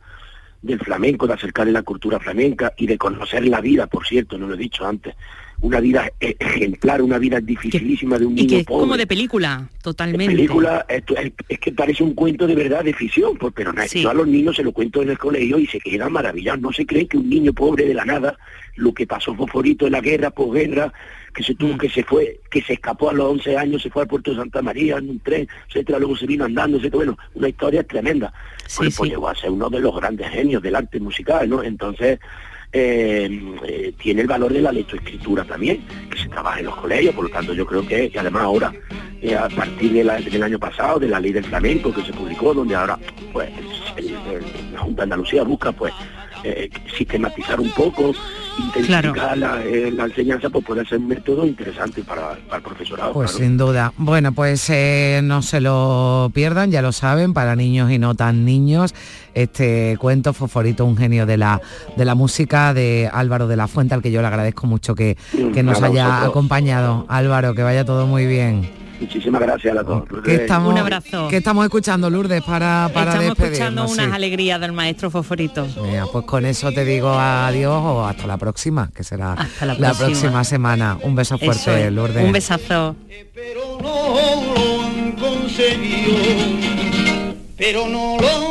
del 0.62 0.80
flamenco, 0.80 1.26
de 1.26 1.34
acercarle 1.34 1.72
la 1.72 1.84
cultura 1.84 2.20
flamenca 2.20 2.74
y 2.78 2.88
de 2.88 2.98
conocer 2.98 3.48
la 3.48 3.62
vida, 3.62 3.88
por 3.88 4.06
cierto, 4.06 4.38
no 4.38 4.48
lo 4.48 4.56
he 4.56 4.58
dicho 4.58 4.86
antes, 4.86 5.16
una 5.62 5.80
vida 5.80 6.12
e- 6.20 6.36
ejemplar, 6.40 7.02
una 7.02 7.18
vida 7.20 7.40
dificilísima 7.40 8.18
de 8.18 8.26
un 8.26 8.38
Y 8.38 8.42
niño 8.44 8.58
es 8.60 8.66
pobre. 8.66 8.82
como 8.82 8.98
de 8.98 9.06
película, 9.08 9.70
totalmente. 9.84 10.34
película 10.36 10.86
es, 10.90 11.04
es 11.50 11.60
que 11.60 11.72
parece 11.72 12.04
un 12.04 12.14
cuento 12.14 12.48
de 12.48 12.56
verdad 12.56 12.84
de 12.84 12.94
ficción, 12.94 13.38
pues, 13.38 13.54
pero 13.56 13.72
no, 13.72 13.82
Sí. 13.88 14.02
yo 14.02 14.10
a 14.10 14.14
los 14.14 14.28
niños 14.28 14.56
se 14.56 14.64
lo 14.64 14.72
cuento 14.72 15.02
en 15.02 15.10
el 15.10 15.18
colegio 15.20 15.60
y 15.60 15.68
se 15.68 15.80
quedan 15.80 16.12
maravillados. 16.12 16.62
No 16.62 16.72
se 16.74 16.86
creen 16.86 17.08
que 17.08 17.18
un 17.18 17.30
niño 17.30 17.54
pobre 17.54 17.86
de 17.86 17.94
la 17.94 18.06
nada, 18.06 18.38
lo 18.76 18.94
que 18.94 19.06
pasó 19.06 19.36
Fosforito 19.36 19.86
en 19.86 19.92
la 19.92 20.02
guerra, 20.02 20.32
posguerra, 20.32 20.92
que 21.34 21.44
se 21.44 21.54
Mm. 21.54 21.58
tuvo, 21.58 21.78
que 21.78 21.90
se 21.90 22.04
fue, 22.04 22.40
que 22.50 22.62
se 22.62 22.74
escapó 22.74 23.10
a 23.10 23.14
los 23.14 23.28
11 23.28 23.56
años, 23.58 23.82
se 23.84 23.90
fue 23.90 24.02
al 24.02 24.08
puerto 24.08 24.32
de 24.32 24.38
Santa 24.38 24.62
María 24.62 24.98
en 24.98 25.10
un 25.12 25.20
tren, 25.20 25.48
etcétera, 25.70 26.00
luego 26.00 26.16
se 26.18 26.26
vino 26.26 26.44
andando, 26.46 26.78
etcétera. 26.78 26.98
Bueno, 26.98 27.18
una 27.36 27.48
historia 27.50 27.84
tremenda. 27.84 28.34
pues, 28.78 28.96
pues 28.96 29.10
llegó 29.10 29.28
a 29.28 29.36
ser 29.36 29.50
uno 29.52 29.70
de 29.70 29.80
los 29.82 29.94
grandes 29.96 30.30
genios 30.30 30.62
del 30.64 30.76
arte 30.76 30.98
musical, 31.00 31.48
¿no? 31.50 31.62
Entonces, 31.62 32.20
eh, 32.74 33.30
eh, 33.68 33.94
tiene 34.02 34.22
el 34.22 34.28
valor 34.28 34.54
de 34.54 34.62
la 34.62 34.72
lectoescritura 34.72 35.44
también, 35.44 35.84
que 36.10 36.18
se 36.18 36.30
trabaja 36.30 36.60
en 36.60 36.66
los 36.68 36.76
colegios, 36.78 37.14
por 37.16 37.26
lo 37.26 37.30
tanto 37.30 37.54
yo 37.54 37.66
creo 37.66 37.86
que, 37.86 38.12
y 38.14 38.18
además 38.18 38.44
ahora, 38.44 38.74
eh, 39.22 39.36
a 39.36 39.50
partir 39.50 39.92
del 39.94 40.44
año 40.44 40.58
pasado, 40.60 41.00
de 41.00 41.08
la 41.08 41.20
ley 41.20 41.32
del 41.32 41.44
flamenco 41.46 41.94
que 41.94 42.02
se 42.04 42.14
publicó, 42.14 42.54
donde 42.54 42.76
ahora 42.76 42.98
pues 43.34 43.50
el- 43.98 44.08
el- 44.10 44.74
la 44.74 44.80
Junta 44.80 45.02
de 45.02 45.04
Andalucía 45.04 45.44
busca 45.44 45.72
pues 45.72 45.94
sistematizar 46.98 47.60
un 47.60 47.70
poco, 47.72 48.14
intensificar 48.58 49.38
la, 49.38 49.64
eh, 49.64 49.92
la 49.92 50.06
enseñanza, 50.06 50.50
pues 50.50 50.66
puede 50.66 50.86
ser 50.86 51.00
un 51.00 51.08
método 51.08 51.46
interesante 51.46 52.04
para, 52.04 52.36
para 52.48 52.58
el 52.58 52.64
profesorado. 52.64 53.14
Pues 53.14 53.32
claro. 53.32 53.46
sin 53.46 53.58
duda. 53.58 53.94
Bueno, 53.98 54.32
pues 54.32 54.70
eh, 54.70 55.22
no 55.24 55.42
se 55.42 55.62
lo 55.62 56.32
pierdan, 56.34 56.72
ya 56.72 56.82
lo 56.82 56.92
saben, 56.92 57.34
para 57.34 57.56
niños 57.56 57.92
y 57.92 58.00
no 58.00 58.16
tan 58.16 58.46
niños, 58.46 58.94
este 59.34 59.98
cuento 60.00 60.34
Fosforito, 60.34 60.86
un 60.86 60.98
genio 60.98 61.26
de 61.26 61.38
la, 61.38 61.62
de 61.96 62.06
la 62.06 62.16
música 62.16 62.74
de 62.74 63.10
Álvaro 63.12 63.48
de 63.48 63.56
la 63.56 63.68
Fuente, 63.68 63.94
al 63.94 64.02
que 64.02 64.12
yo 64.12 64.22
le 64.22 64.28
agradezco 64.28 64.68
mucho 64.68 64.96
que, 64.96 65.18
que 65.54 65.64
nos 65.64 65.82
haya 65.82 66.24
acompañado. 66.24 67.06
Álvaro, 67.08 67.54
que 67.54 67.64
vaya 67.64 67.86
todo 67.86 68.08
muy 68.08 68.26
bien. 68.26 68.81
Muchísimas 69.02 69.42
gracias 69.42 69.76
a 69.78 69.84
todos. 69.84 70.04
¿Qué 70.24 70.36
estamos, 70.36 70.72
Un 70.72 70.80
abrazo. 70.80 71.28
¿Qué 71.28 71.38
estamos 71.38 71.66
escuchando, 71.66 72.10
Lourdes, 72.10 72.42
para, 72.44 72.90
para 72.94 73.12
Estamos 73.16 73.40
escuchando 73.40 73.84
unas 73.88 74.06
Sí. 74.08 74.12
alegrías 74.14 74.62
del 74.62 74.72
maestro 74.74 75.10
Fosforito. 75.10 75.68
Mira, 75.84 76.06
pues 76.12 76.24
con 76.26 76.46
eso 76.46 76.72
te 76.72 76.86
digo 76.86 77.10
adiós 77.12 77.74
o 77.84 78.06
hasta 78.06 78.28
la 78.28 78.38
próxima, 78.38 78.90
que 78.96 79.04
será 79.04 79.34
Hasta 79.34 79.66
la 79.66 79.74
la 79.74 79.94
próxima. 79.94 80.44
semana. 80.44 80.98
Un 81.02 81.16
beso 81.16 81.36
Eso 81.36 81.46
fuerte, 81.46 81.88
es. 81.88 81.92
Lourdes. 81.92 82.24
Un 82.24 82.32
besazo. 82.32 82.96
no 83.82 84.14
lo 84.56 84.82
han 84.84 85.12
conseguido, 85.14 86.16
pero 87.58 87.88
no 87.88 88.18
lo 88.20 88.51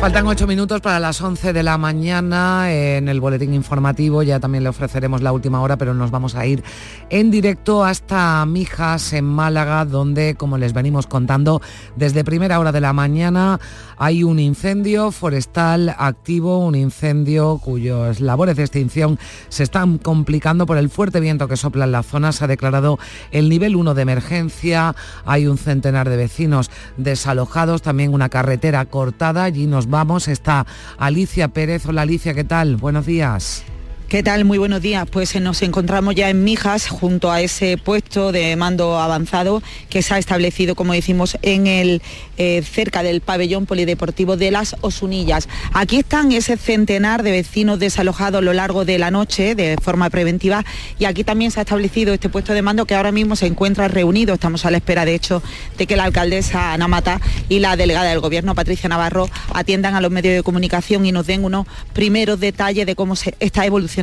Faltan 0.00 0.28
ocho 0.28 0.46
minutos 0.46 0.80
para 0.80 1.00
las 1.00 1.20
11 1.20 1.52
de 1.52 1.64
la 1.64 1.76
mañana 1.76 2.72
en 2.72 3.08
el 3.08 3.20
boletín 3.20 3.52
informativo. 3.52 4.22
Ya 4.22 4.38
también 4.38 4.62
le 4.62 4.70
ofreceremos 4.70 5.22
la 5.22 5.32
última 5.32 5.60
hora, 5.60 5.76
pero 5.76 5.92
nos 5.92 6.12
vamos 6.12 6.36
a 6.36 6.46
ir 6.46 6.62
en 7.10 7.32
directo 7.32 7.84
hasta 7.84 8.46
Mijas, 8.46 9.12
en 9.12 9.24
Málaga, 9.24 9.84
donde, 9.84 10.36
como 10.36 10.56
les 10.56 10.72
venimos 10.72 11.08
contando, 11.08 11.60
desde 11.96 12.22
primera 12.22 12.60
hora 12.60 12.70
de 12.70 12.80
la 12.80 12.92
mañana 12.92 13.58
hay 13.96 14.22
un 14.22 14.38
incendio 14.38 15.10
forestal 15.10 15.92
activo, 15.98 16.64
un 16.64 16.76
incendio 16.76 17.58
cuyas 17.58 18.20
labores 18.20 18.54
de 18.54 18.62
extinción 18.62 19.18
se 19.48 19.64
están 19.64 19.98
complicando 19.98 20.64
por 20.64 20.78
el 20.78 20.90
fuerte 20.90 21.18
viento 21.18 21.48
que 21.48 21.56
sopla 21.56 21.86
en 21.86 21.92
la 21.92 22.04
zona. 22.04 22.30
Se 22.30 22.44
ha 22.44 22.46
declarado 22.46 23.00
el 23.32 23.48
nivel 23.48 23.74
1 23.74 23.94
de 23.94 24.02
emergencia. 24.02 24.94
Hay 25.26 25.48
un 25.48 25.58
centenar 25.58 26.08
de 26.08 26.16
vecinos 26.16 26.70
desalojados, 26.96 27.82
también 27.82 28.14
una 28.14 28.28
carretera 28.28 28.84
cortada. 28.84 29.42
Allí 29.42 29.66
nos 29.66 29.87
vamos. 29.88 30.28
Está 30.28 30.66
Alicia 30.98 31.48
Pérez. 31.48 31.86
Hola 31.86 32.02
Alicia, 32.02 32.34
¿qué 32.34 32.44
tal? 32.44 32.76
Buenos 32.76 33.06
días. 33.06 33.64
¿Qué 34.08 34.22
tal? 34.22 34.46
Muy 34.46 34.56
buenos 34.56 34.80
días. 34.80 35.06
Pues 35.06 35.34
eh, 35.34 35.40
nos 35.40 35.60
encontramos 35.60 36.14
ya 36.14 36.30
en 36.30 36.42
Mijas, 36.42 36.88
junto 36.88 37.30
a 37.30 37.42
ese 37.42 37.76
puesto 37.76 38.32
de 38.32 38.56
mando 38.56 38.98
avanzado 38.98 39.62
que 39.90 40.00
se 40.00 40.14
ha 40.14 40.18
establecido, 40.18 40.74
como 40.74 40.94
decimos, 40.94 41.36
en 41.42 41.66
el 41.66 42.00
eh, 42.38 42.62
cerca 42.62 43.02
del 43.02 43.20
pabellón 43.20 43.66
polideportivo 43.66 44.38
de 44.38 44.50
las 44.50 44.76
Osunillas. 44.80 45.46
Aquí 45.74 45.98
están 45.98 46.32
ese 46.32 46.56
centenar 46.56 47.22
de 47.22 47.32
vecinos 47.32 47.80
desalojados 47.80 48.38
a 48.38 48.40
lo 48.40 48.54
largo 48.54 48.86
de 48.86 48.98
la 48.98 49.10
noche 49.10 49.54
de 49.54 49.76
forma 49.76 50.08
preventiva 50.08 50.64
y 50.98 51.04
aquí 51.04 51.22
también 51.22 51.50
se 51.50 51.60
ha 51.60 51.64
establecido 51.64 52.14
este 52.14 52.30
puesto 52.30 52.54
de 52.54 52.62
mando 52.62 52.86
que 52.86 52.94
ahora 52.94 53.12
mismo 53.12 53.36
se 53.36 53.44
encuentra 53.44 53.88
reunido. 53.88 54.32
Estamos 54.32 54.64
a 54.64 54.70
la 54.70 54.78
espera, 54.78 55.04
de 55.04 55.16
hecho, 55.16 55.42
de 55.76 55.86
que 55.86 55.96
la 55.96 56.04
alcaldesa 56.04 56.72
Ana 56.72 56.88
Mata 56.88 57.20
y 57.50 57.58
la 57.58 57.76
delegada 57.76 58.08
del 58.08 58.20
gobierno, 58.20 58.54
Patricia 58.54 58.88
Navarro, 58.88 59.28
atiendan 59.52 59.96
a 59.96 60.00
los 60.00 60.10
medios 60.10 60.34
de 60.34 60.42
comunicación 60.42 61.04
y 61.04 61.12
nos 61.12 61.26
den 61.26 61.44
unos 61.44 61.66
primeros 61.92 62.40
detalles 62.40 62.86
de 62.86 62.96
cómo 62.96 63.14
se 63.14 63.34
está 63.38 63.66
evolucionando 63.66 63.97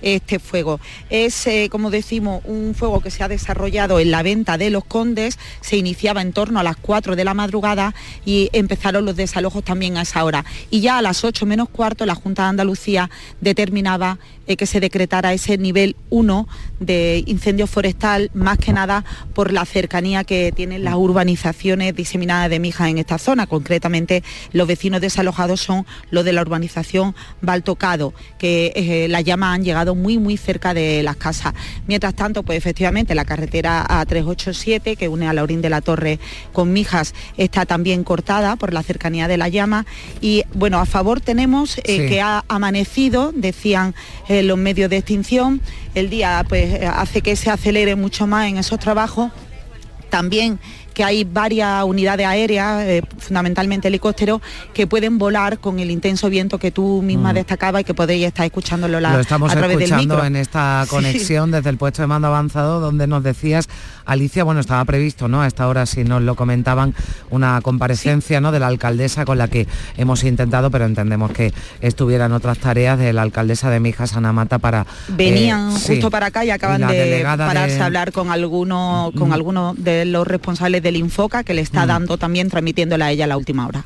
este 0.00 0.38
fuego. 0.38 0.80
Es, 1.10 1.46
eh, 1.46 1.68
como 1.70 1.90
decimos, 1.90 2.42
un 2.44 2.74
fuego 2.74 3.00
que 3.00 3.10
se 3.10 3.22
ha 3.22 3.28
desarrollado 3.28 4.00
en 4.00 4.10
la 4.10 4.22
venta 4.22 4.58
de 4.58 4.70
los 4.70 4.84
condes, 4.84 5.38
se 5.60 5.76
iniciaba 5.76 6.22
en 6.22 6.32
torno 6.32 6.60
a 6.60 6.62
las 6.62 6.76
4 6.76 7.16
de 7.16 7.24
la 7.24 7.34
madrugada 7.34 7.94
y 8.24 8.50
empezaron 8.52 9.04
los 9.04 9.16
desalojos 9.16 9.64
también 9.64 9.96
a 9.96 10.02
esa 10.02 10.24
hora. 10.24 10.44
Y 10.70 10.80
ya 10.80 10.98
a 10.98 11.02
las 11.02 11.24
8 11.24 11.46
menos 11.46 11.68
cuarto 11.68 12.06
la 12.06 12.14
Junta 12.14 12.42
de 12.42 12.48
Andalucía 12.50 13.10
determinaba 13.40 14.18
eh, 14.46 14.56
que 14.56 14.66
se 14.66 14.80
decretara 14.80 15.32
ese 15.32 15.58
nivel 15.58 15.96
1 16.10 16.48
de 16.80 17.22
incendio 17.26 17.66
forestal, 17.66 18.30
más 18.34 18.58
que 18.58 18.72
nada 18.72 19.04
por 19.34 19.52
la 19.52 19.64
cercanía 19.64 20.24
que 20.24 20.52
tienen 20.54 20.84
las 20.84 20.94
urbanizaciones 20.94 21.94
diseminadas 21.94 22.50
de 22.50 22.58
Mijas 22.58 22.88
en 22.88 22.98
esta 22.98 23.18
zona. 23.18 23.46
Concretamente, 23.46 24.22
los 24.52 24.66
vecinos 24.66 25.00
desalojados 25.00 25.60
son 25.60 25.86
los 26.10 26.24
de 26.24 26.32
la 26.32 26.42
urbanización 26.42 27.14
Baltocado, 27.40 28.12
que 28.38 28.72
eh, 28.74 29.08
las 29.08 29.24
llamas 29.24 29.54
han 29.54 29.64
llegado 29.64 29.94
muy, 29.94 30.18
muy 30.18 30.36
cerca 30.36 30.74
de 30.74 31.02
las 31.02 31.16
casas. 31.16 31.54
Mientras 31.86 32.14
tanto, 32.14 32.42
pues 32.42 32.58
efectivamente, 32.58 33.14
la 33.14 33.24
carretera 33.24 33.86
A387, 33.88 34.96
que 34.96 35.08
une 35.08 35.28
a 35.28 35.32
Laurín 35.32 35.62
de 35.62 35.70
la 35.70 35.80
Torre 35.80 36.18
con 36.52 36.72
Mijas, 36.72 37.14
está 37.36 37.66
también 37.66 38.04
cortada 38.04 38.56
por 38.56 38.72
la 38.72 38.82
cercanía 38.82 39.28
de 39.28 39.36
la 39.36 39.48
llama. 39.48 39.86
Y 40.20 40.42
bueno, 40.54 40.78
a 40.78 40.86
favor 40.86 41.20
tenemos 41.20 41.78
eh, 41.78 41.82
Sí. 42.02 42.08
que 42.08 42.20
ha 42.20 42.44
amanecido, 42.48 43.32
decían 43.34 43.94
eh, 44.32 44.42
los 44.42 44.58
medios 44.58 44.90
de 44.90 44.96
extinción, 44.96 45.60
el 45.94 46.10
día 46.10 46.44
pues 46.48 46.82
hace 46.84 47.20
que 47.20 47.36
se 47.36 47.50
acelere 47.50 47.96
mucho 47.96 48.26
más 48.26 48.48
en 48.48 48.56
esos 48.56 48.78
trabajos. 48.78 49.30
También 50.10 50.58
que 50.92 51.04
hay 51.04 51.24
varias 51.24 51.84
unidades 51.84 52.26
aéreas, 52.26 52.82
eh, 52.84 53.02
fundamentalmente 53.18 53.88
helicópteros, 53.88 54.40
que 54.74 54.86
pueden 54.86 55.18
volar 55.18 55.58
con 55.58 55.78
el 55.78 55.90
intenso 55.90 56.28
viento 56.30 56.58
que 56.58 56.70
tú 56.70 57.02
misma 57.02 57.32
Mm. 57.32 57.36
destacabas 57.36 57.80
y 57.82 57.84
que 57.84 57.94
podéis 57.94 58.26
estar 58.26 58.44
escuchándolo 58.46 59.00
la- 59.00 59.12
Lo 59.14 59.20
estamos 59.20 59.50
a 59.52 59.56
través 59.56 59.76
del 59.78 59.84
escuchando 59.84 60.14
micro. 60.16 60.26
en 60.26 60.36
esta 60.36 60.82
Sí. 60.84 60.90
conexión 60.90 61.50
desde 61.50 61.70
el 61.70 61.76
puesto 61.78 62.02
de 62.02 62.06
mando 62.08 62.28
avanzado 62.28 62.80
donde 62.80 63.06
nos 63.06 63.22
decías, 63.22 63.68
Alicia, 64.04 64.44
bueno, 64.44 64.60
estaba 64.60 64.84
previsto, 64.84 65.28
¿no? 65.28 65.42
A 65.42 65.46
esta 65.46 65.68
hora, 65.68 65.86
si 65.86 66.02
nos 66.04 66.22
lo 66.22 66.34
comentaban, 66.34 66.94
una 67.30 67.60
comparecencia, 67.62 68.40
¿no? 68.40 68.50
De 68.52 68.58
la 68.58 68.66
alcaldesa 68.66 69.24
con 69.24 69.38
la 69.38 69.48
que 69.48 69.66
hemos 69.96 70.24
intentado, 70.24 70.70
pero 70.70 70.84
entendemos 70.84 71.30
que 71.30 71.52
estuvieran 71.80 72.32
otras 72.32 72.58
tareas 72.58 72.98
de 72.98 73.12
la 73.12 73.22
alcaldesa 73.22 73.70
de 73.70 73.80
Mijas, 73.80 74.16
Ana 74.16 74.32
Mata, 74.32 74.58
para... 74.58 74.86
Venían 75.08 75.70
eh, 75.70 75.78
sí. 75.78 75.92
justo 75.94 76.10
para 76.10 76.26
acá 76.26 76.44
y 76.44 76.50
acaban 76.50 76.80
de 76.80 77.22
pararse 77.24 77.76
de- 77.76 77.80
a 77.82 77.86
hablar 77.86 78.12
con 78.12 78.30
algunos 78.30 79.12
con 79.14 79.28
Mm. 79.28 79.32
algunos 79.32 79.82
de 79.84 80.04
los 80.04 80.26
responsables 80.26 80.81
del 80.82 80.96
Infoca, 80.96 81.44
que 81.44 81.54
le 81.54 81.62
está 81.62 81.84
Mm. 81.84 81.88
dando 81.88 82.18
también, 82.18 82.50
transmitiéndola 82.50 83.06
a 83.06 83.10
ella 83.12 83.26
la 83.26 83.36
última 83.36 83.66
hora. 83.66 83.84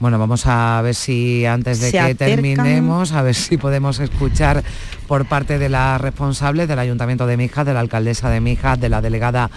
Bueno, 0.00 0.18
vamos 0.18 0.46
a 0.46 0.80
ver 0.82 0.96
si 0.96 1.46
antes 1.46 1.78
de 1.78 1.86
Se 1.86 1.92
que 1.92 1.98
acercan. 2.00 2.28
terminemos, 2.30 3.12
a 3.12 3.22
ver 3.22 3.36
si 3.36 3.56
podemos 3.56 4.00
escuchar 4.00 4.64
por 5.06 5.26
parte 5.26 5.60
de 5.60 5.68
la 5.68 5.96
responsable 5.98 6.66
del 6.66 6.80
Ayuntamiento 6.80 7.24
de 7.28 7.36
Mijas, 7.36 7.64
de 7.64 7.72
la 7.72 7.78
alcaldesa 7.78 8.28
de 8.28 8.40
Mijas, 8.40 8.80
de 8.80 8.88
la 8.88 9.00
delegada 9.00 9.48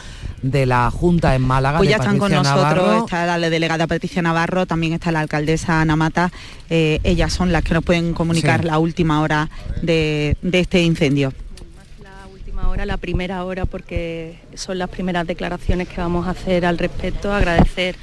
de 0.44 0.68
la 0.68 0.92
Junta 0.92 1.34
en 1.34 1.42
Málaga, 1.42 1.80
Pues 1.80 1.88
de 1.88 1.92
ya 1.96 1.98
están 1.98 2.20
con 2.20 2.32
nosotros, 2.32 2.62
Navarro. 2.62 3.06
está 3.06 3.38
la 3.40 3.50
delegada 3.50 3.88
Patricia 3.88 4.22
Navarro, 4.22 4.68
también 4.68 4.94
está 4.94 5.12
la 5.12 5.22
alcaldesa 5.22 5.82
Ana 5.82 5.96
Mata, 5.96 6.32
eh, 6.70 7.00
ellas 7.04 7.34
son 7.34 7.52
las 7.52 7.64
que 7.64 7.74
nos 7.74 7.84
pueden 7.84 8.14
comunicar 8.14 8.62
Sí. 8.62 8.68
la 8.68 8.78
última 8.78 9.22
hora 9.22 9.50
de, 9.82 10.38
de 10.44 10.60
este 10.60 10.80
incendio. 10.84 11.34
Última 12.56 12.70
hora, 12.70 12.86
la 12.86 12.96
primera 12.96 13.44
hora, 13.44 13.66
porque 13.66 14.38
son 14.54 14.78
las 14.78 14.90
primeras 14.90 15.28
declaraciones 15.28 15.90
que 15.90 16.00
vamos 16.00 16.26
a 16.26 16.30
hacer 16.30 16.66
al 16.66 16.78
respecto. 16.78 17.34
Agradecer 17.34 17.98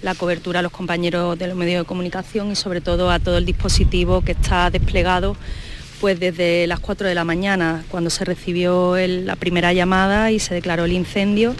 la 0.00 0.14
cobertura 0.14 0.60
a 0.60 0.62
los 0.62 0.70
compañeros 0.70 1.36
de 1.36 1.48
los 1.48 1.56
medios 1.56 1.82
de 1.82 1.88
comunicación 1.88 2.52
y 2.52 2.54
sobre 2.54 2.80
todo 2.80 3.10
a 3.10 3.18
todo 3.18 3.36
el 3.38 3.44
dispositivo 3.44 4.20
que 4.20 4.32
está 4.32 4.70
desplegado 4.70 5.36
pues 6.00 6.20
desde 6.20 6.68
las 6.68 6.78
4 6.78 7.08
de 7.08 7.14
la 7.16 7.24
mañana 7.24 7.84
cuando 7.90 8.10
se 8.10 8.24
recibió 8.24 8.96
la 8.96 9.34
primera 9.34 9.72
llamada 9.72 10.30
y 10.30 10.38
se 10.38 10.54
declaró 10.54 10.84
el 10.84 10.92
incendio 10.92 11.56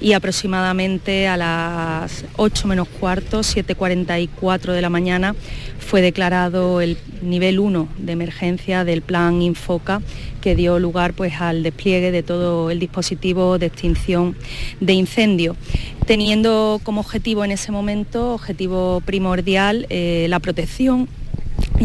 y 0.00 0.12
aproximadamente 0.12 1.26
a 1.28 1.36
las 1.36 2.24
8 2.36 2.68
menos 2.68 2.88
cuarto, 2.88 3.40
7.44 3.40 4.72
de 4.72 4.82
la 4.82 4.90
mañana 4.90 5.34
fue 5.78 6.02
declarado 6.02 6.80
el 6.80 6.98
nivel 7.22 7.58
1 7.58 7.88
de 7.98 8.12
emergencia 8.12 8.84
del 8.84 9.02
plan 9.02 9.40
Infoca 9.40 10.02
que 10.40 10.54
dio 10.54 10.78
lugar 10.78 11.14
pues 11.14 11.40
al 11.40 11.62
despliegue 11.62 12.12
de 12.12 12.22
todo 12.22 12.70
el 12.70 12.78
dispositivo 12.78 13.58
de 13.58 13.66
extinción 13.66 14.36
de 14.80 14.92
incendio, 14.92 15.56
teniendo 16.06 16.80
como 16.84 17.00
objetivo 17.00 17.44
en 17.44 17.50
ese 17.50 17.72
momento, 17.72 18.34
objetivo 18.34 19.02
primordial, 19.04 19.86
eh, 19.90 20.26
la 20.28 20.38
protección 20.38 21.08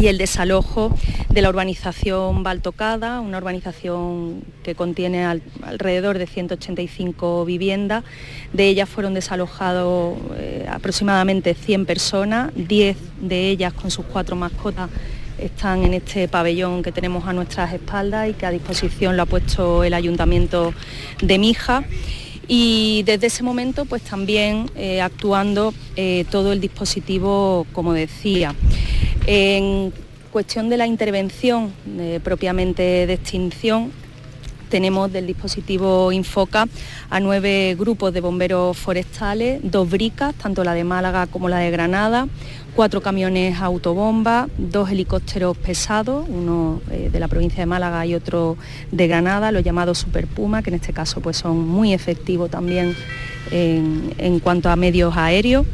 y 0.01 0.07
el 0.07 0.17
desalojo 0.17 0.93
de 1.29 1.41
la 1.43 1.49
urbanización 1.49 2.41
Baltocada, 2.43 3.19
una 3.19 3.37
urbanización 3.37 4.43
que 4.63 4.73
contiene 4.73 5.23
al- 5.25 5.43
alrededor 5.63 6.17
de 6.17 6.25
185 6.27 7.45
viviendas. 7.45 8.03
De 8.51 8.67
ellas 8.67 8.89
fueron 8.89 9.13
desalojados 9.13 10.17
eh, 10.37 10.65
aproximadamente 10.69 11.53
100 11.53 11.85
personas, 11.85 12.51
10 12.55 12.97
de 13.21 13.49
ellas 13.49 13.73
con 13.73 13.91
sus 13.91 14.05
cuatro 14.05 14.35
mascotas 14.35 14.89
están 15.37 15.83
en 15.83 15.93
este 15.95 16.27
pabellón 16.27 16.83
que 16.83 16.91
tenemos 16.91 17.25
a 17.27 17.33
nuestras 17.33 17.73
espaldas 17.73 18.29
y 18.29 18.33
que 18.33 18.45
a 18.45 18.51
disposición 18.51 19.17
lo 19.17 19.23
ha 19.23 19.25
puesto 19.25 19.83
el 19.83 19.93
Ayuntamiento 19.95 20.71
de 21.21 21.39
Mija. 21.39 21.83
Y 22.53 23.03
desde 23.03 23.27
ese 23.27 23.43
momento, 23.43 23.85
pues 23.85 24.01
también 24.01 24.69
eh, 24.75 24.99
actuando 24.99 25.73
eh, 25.95 26.25
todo 26.29 26.51
el 26.51 26.59
dispositivo, 26.59 27.65
como 27.71 27.93
decía. 27.93 28.53
En 29.25 29.93
cuestión 30.33 30.67
de 30.67 30.75
la 30.75 30.85
intervención 30.85 31.71
eh, 31.97 32.19
propiamente 32.21 33.07
de 33.07 33.13
extinción, 33.13 33.93
tenemos 34.67 35.13
del 35.13 35.27
dispositivo 35.27 36.11
Infoca 36.11 36.67
a 37.09 37.19
nueve 37.21 37.77
grupos 37.79 38.13
de 38.13 38.19
bomberos 38.19 38.77
forestales, 38.77 39.61
dos 39.63 39.89
bricas, 39.89 40.35
tanto 40.35 40.65
la 40.65 40.73
de 40.73 40.83
Málaga 40.83 41.27
como 41.27 41.47
la 41.47 41.59
de 41.59 41.71
Granada, 41.71 42.27
cuatro 42.75 43.01
camiones 43.01 43.59
autobomba, 43.59 44.47
dos 44.57 44.89
helicópteros 44.89 45.57
pesados, 45.57 46.27
uno 46.29 46.81
eh, 46.91 47.09
de 47.11 47.19
la 47.19 47.27
provincia 47.27 47.59
de 47.59 47.65
Málaga 47.65 48.05
y 48.05 48.15
otro 48.15 48.57
de 48.91 49.07
Granada, 49.07 49.51
los 49.51 49.63
llamados 49.63 49.97
Super 49.97 50.27
Puma, 50.27 50.61
que 50.63 50.69
en 50.69 50.75
este 50.75 50.93
caso 50.93 51.21
pues, 51.21 51.37
son 51.37 51.67
muy 51.67 51.93
efectivos 51.93 52.49
también 52.49 52.95
en, 53.51 54.13
en 54.17 54.39
cuanto 54.39 54.69
a 54.69 54.75
medios 54.75 55.15
aéreos. 55.17 55.65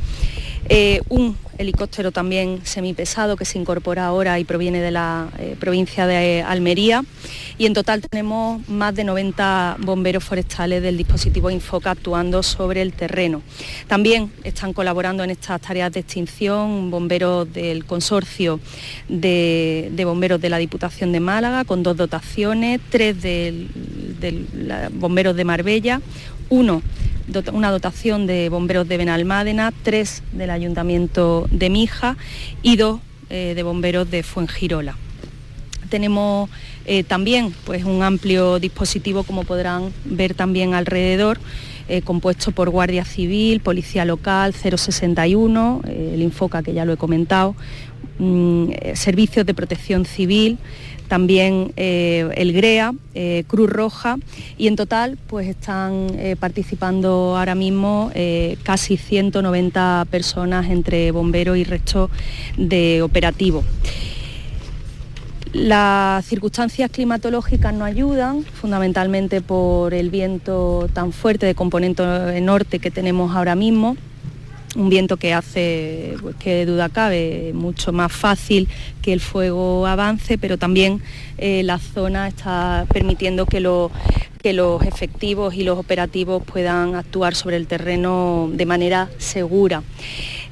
Eh, 0.70 1.01
un 1.07 1.38
helicóptero 1.57 2.11
también 2.11 2.59
semipesado 2.63 3.38
que 3.38 3.45
se 3.45 3.57
incorpora 3.57 4.05
ahora 4.05 4.38
y 4.38 4.43
proviene 4.43 4.82
de 4.82 4.91
la 4.91 5.30
eh, 5.39 5.55
provincia 5.57 6.05
de 6.05 6.43
Almería 6.43 7.03
y 7.57 7.65
en 7.65 7.74
total 7.74 8.01
tenemos 8.01 8.68
más 8.68 8.93
de 8.93 9.05
90 9.05 9.78
bomberos 9.80 10.24
forestales 10.26 10.84
del 10.84 10.97
dispositivo 10.97 11.49
Infoca 11.49 11.91
actuando 11.91 12.43
sobre 12.43 12.82
el 12.82 12.91
terreno. 12.91 13.41
También 13.88 14.30
están 14.43 14.74
colaborando 14.74 15.24
en 15.24 15.30
estas 15.32 15.61
tareas 15.61 15.91
de 15.93 16.01
extinción 16.01 16.91
bomberos 16.91 17.51
del 17.53 17.86
consorcio 17.86 18.59
de, 19.07 19.89
de 19.93 20.05
bomberos 20.05 20.41
de 20.41 20.49
la 20.49 20.57
Diputación 20.57 21.13
de 21.13 21.22
Málaga 21.22 21.63
con 21.63 21.82
dos 21.82 21.95
dotaciones, 21.95 22.82
tres 22.89 23.22
del- 23.22 23.70
la- 24.53 24.89
bomberos 24.91 25.36
de 25.36 25.45
Marbella, 25.45 26.01
uno 26.49 26.82
una 27.51 27.71
dotación 27.71 28.28
de 28.28 28.49
bomberos 28.49 28.88
de 28.88 28.97
Benalmádena, 28.97 29.73
tres 29.84 30.23
del 30.32 30.49
Ayuntamiento 30.49 31.47
de 31.51 31.69
Mija 31.69 32.17
y 32.61 32.78
dos 32.78 33.01
eh, 33.30 33.53
de 33.55 33.63
bomberos 33.63 34.09
de 34.09 34.23
Fuengirola. 34.23 34.95
Tenemos 35.89 36.49
eh, 36.86 37.03
también 37.03 37.53
pues, 37.65 37.84
un 37.84 38.03
amplio 38.03 38.59
dispositivo, 38.59 39.23
como 39.23 39.43
podrán 39.43 39.91
ver 40.05 40.34
también 40.34 40.73
alrededor, 40.73 41.39
eh, 41.89 42.01
compuesto 42.01 42.51
por 42.51 42.69
Guardia 42.69 43.05
Civil, 43.05 43.61
Policía 43.61 44.03
Local, 44.03 44.53
061, 44.53 45.82
eh, 45.88 46.11
el 46.15 46.21
Infoca 46.21 46.61
que 46.61 46.73
ya 46.73 46.84
lo 46.84 46.91
he 46.91 46.97
comentado, 46.97 47.55
mm, 48.20 48.72
servicios 48.95 49.45
de 49.45 49.53
protección 49.53 50.05
civil, 50.05 50.57
también 51.07 51.72
eh, 51.78 52.30
el 52.36 52.53
GREA, 52.53 52.93
eh, 53.15 53.43
Cruz 53.47 53.70
Roja 53.70 54.18
y 54.57 54.68
en 54.68 54.76
total 54.76 55.18
pues 55.28 55.47
están 55.47 56.07
eh, 56.18 56.36
participando 56.38 57.36
ahora 57.38 57.55
mismo 57.55 58.11
casi 58.63 58.97
190 58.97 60.05
personas 60.09 60.70
entre 60.70 61.11
bomberos 61.11 61.57
y 61.57 61.63
resto 61.63 62.09
de 62.57 63.01
operativos. 63.01 63.63
Las 65.53 66.26
circunstancias 66.26 66.91
climatológicas 66.91 67.74
no 67.74 67.86
ayudan, 67.86 68.43
fundamentalmente 68.43 69.41
por 69.41 69.93
el 69.93 70.09
viento 70.09 70.89
tan 70.93 71.13
fuerte 71.13 71.45
de 71.45 71.55
componente 71.55 72.03
norte 72.41 72.80
que 72.80 72.91
tenemos 72.91 73.36
ahora 73.36 73.55
mismo 73.55 73.95
un 74.78 74.89
viento 74.89 75.17
que 75.17 75.34
hace 75.34 76.15
pues, 76.21 76.36
que 76.36 76.65
duda 76.65 76.88
cabe 76.89 77.51
mucho 77.53 77.91
más 77.91 78.11
fácil 78.11 78.67
que 79.01 79.11
el 79.11 79.19
fuego 79.19 79.88
avance, 79.88 80.38
pero 80.38 80.57
también 80.57 81.01
eh, 81.38 81.63
la 81.63 81.80
zona 81.80 82.28
está 82.28 82.86
permitiendo 82.93 83.45
que, 83.47 83.59
lo- 83.59 83.91
que 84.41 84.53
los 84.53 84.84
efectivos 84.84 85.55
y 85.55 85.63
los 85.63 85.78
operativos 85.80 86.43
puedan 86.43 86.95
actuar 86.95 87.34
sobre 87.36 87.57
el 87.57 87.67
terreno 87.67 88.49
de 88.53 88.65
manera 88.65 89.09
segura. 89.17 89.82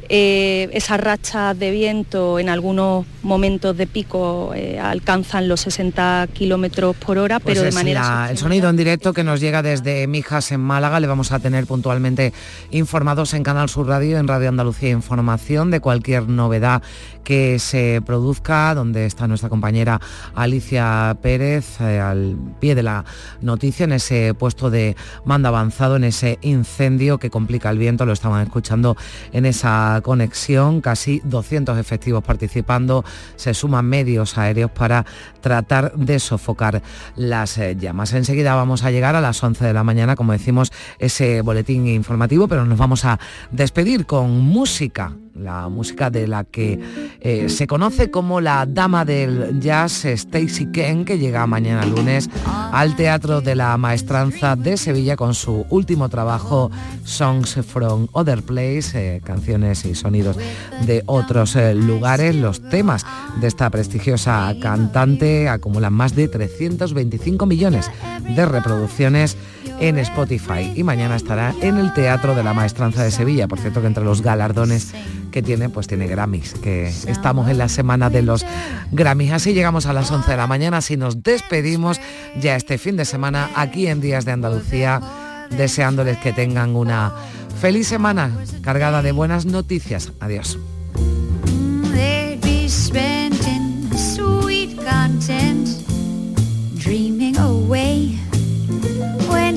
Eh, 0.10 0.70
esas 0.74 1.00
rachas 1.00 1.58
de 1.58 1.72
viento 1.72 2.38
en 2.40 2.50
algunos 2.50 3.06
momentos 3.24 3.76
de 3.76 3.88
pico 3.88 4.52
eh, 4.56 4.80
alcanzan 4.80 5.48
los 5.48 5.62
60 5.62 6.28
kilómetros 6.34 6.96
por 6.96 7.18
hora, 7.18 7.40
Pues 7.40 7.56
pero 7.58 7.66
de 7.66 7.72
manera 7.72 8.02
la- 8.26 8.32
el 8.32 8.38
sonido 8.38 8.70
en 8.70 8.76
directo 8.78 9.14
que 9.14 9.24
nos 9.24 9.40
llega 9.40 9.64
desde 9.64 10.06
Mijas 10.08 10.52
en 10.52 10.62
Málaga. 10.62 11.00
Le 11.00 11.08
vamos 11.08 11.32
a 11.32 11.40
tener 11.40 11.66
puntualmente 11.66 12.34
informados 12.72 13.34
en 13.34 13.44
Canal 13.44 13.68
Sur 13.70 13.88
Radio, 13.88 14.20
en 14.20 14.28
Radio 14.28 14.50
Andalucía 14.50 14.90
Información 14.92 15.72
de 15.72 15.80
cualquier 15.80 16.30
novedad 16.30 16.84
que 17.24 17.58
se 17.58 18.04
produzca, 18.06 18.76
donde 18.76 19.08
está 19.08 19.28
nuestra 19.28 19.50
compañera 19.50 20.00
Alicia 20.36 21.18
Pérez 21.24 21.82
eh, 21.82 22.00
al 22.00 22.36
pie 22.60 22.76
de 22.76 22.84
la 22.84 23.04
noticia 23.42 23.86
en 23.86 23.94
ese 23.94 24.36
puesto 24.36 24.70
de 24.70 24.96
mando 25.26 25.48
avanzado, 25.48 25.96
en 25.96 26.04
ese 26.04 26.38
incendio 26.42 27.18
que 27.18 27.32
complica 27.32 27.72
el 27.72 27.80
viento. 27.80 28.06
Lo 28.06 28.14
estaban 28.14 28.44
escuchando 28.44 28.96
en 29.34 29.48
esa 29.48 29.95
conexión, 30.02 30.82
casi 30.82 31.22
200 31.24 31.78
efectivos 31.78 32.24
participando, 32.24 33.04
se 33.36 33.54
suman 33.54 33.86
medios 33.86 34.38
aéreos 34.38 34.72
para 34.72 35.06
tratar 35.42 35.94
de 35.96 36.20
sofocar 36.20 36.82
las 37.16 37.58
eh, 37.58 37.76
llamas. 37.80 38.14
Enseguida 38.14 38.56
vamos 38.56 38.84
a 38.84 38.92
llegar 38.92 39.16
a 39.16 39.22
las 39.22 39.44
11 39.44 39.66
de 39.66 39.74
la 39.74 39.84
mañana, 39.84 40.16
como 40.16 40.32
decimos, 40.32 40.72
ese 41.00 41.42
boletín 41.42 41.88
informativo, 41.88 42.48
pero 42.48 42.66
nos 42.66 42.78
vamos 42.78 43.06
a 43.06 43.20
despedir 43.52 44.06
con 44.06 44.40
música 44.40 45.14
la 45.36 45.68
música 45.70 46.10
de 46.10 46.28
la 46.28 46.44
que 46.44 46.80
eh, 47.20 47.50
se 47.50 47.68
conoce 47.68 48.10
como 48.10 48.42
la 48.42 48.66
dama 48.66 49.06
del 49.06 49.60
jazz 49.60 50.06
Stacy 50.06 50.72
Ken, 50.72 51.06
que 51.06 51.18
llega 51.18 51.46
mañana 51.46 51.86
lunes 51.86 52.30
al 52.72 52.96
Teatro 52.96 53.42
de 53.42 53.56
la 53.56 53.78
Maestranza 53.78 54.56
de 54.56 54.78
Sevilla 54.78 55.16
con 55.16 55.34
su 55.34 55.66
último 55.70 56.10
trabajo 56.10 56.72
Songs 57.04 57.60
from 57.68 58.08
Other 58.14 58.42
Place, 58.44 58.92
eh, 58.96 59.22
canciones 59.24 59.86
y 59.86 59.96
sonidos 59.96 60.38
de 60.86 61.04
otros 61.06 61.56
eh, 61.56 61.76
lugares. 61.76 62.36
Los 62.36 62.62
temas 62.62 63.06
de 63.40 63.48
esta 63.48 63.70
prestigiosa 63.70 64.54
cantante 64.62 65.50
acumulan 65.50 65.94
más 65.94 66.16
de 66.16 66.28
325 66.28 67.46
millones 67.46 67.92
de 68.36 68.46
reproducciones 68.46 69.38
en 69.80 69.98
Spotify 70.00 70.72
y 70.76 70.84
mañana 70.84 71.16
estará 71.16 71.54
en 71.62 71.78
el 71.78 71.94
Teatro 71.94 72.36
de 72.36 72.44
la 72.44 72.54
Maestranza 72.54 73.04
de 73.04 73.12
Sevilla. 73.12 73.48
Por 73.48 73.60
cierto 73.60 73.82
que 73.82 73.88
entre 73.88 74.04
los 74.04 74.22
galardones 74.22 74.94
que 75.36 75.44
tiene, 75.44 75.68
pues 75.68 75.86
tiene 75.88 76.08
Grammys, 76.08 76.54
que 76.54 76.88
estamos 76.88 77.50
en 77.50 77.58
la 77.58 77.68
semana 77.68 78.10
de 78.10 78.22
los 78.22 78.46
Grammys. 78.94 79.34
Así 79.34 79.54
llegamos 79.54 79.86
a 79.86 79.92
las 79.92 80.10
11 80.10 80.32
de 80.32 80.38
la 80.38 80.48
mañana, 80.48 80.78
así 80.78 80.96
nos 80.96 81.24
despedimos 81.24 82.00
ya 82.40 82.56
este 82.56 82.78
fin 82.78 82.96
de 82.96 83.04
semana 83.04 83.50
aquí 83.54 83.88
en 83.88 84.00
Días 84.00 84.24
de 84.24 84.32
Andalucía 84.32 85.02
deseándoles 85.50 86.20
que 86.20 86.32
tengan 86.32 86.78
una 86.78 87.14
feliz 87.60 87.86
semana 87.86 88.32
cargada 88.62 89.02
de 89.02 89.12
buenas 89.12 89.46
noticias. 89.46 90.14
Adiós. 90.22 90.58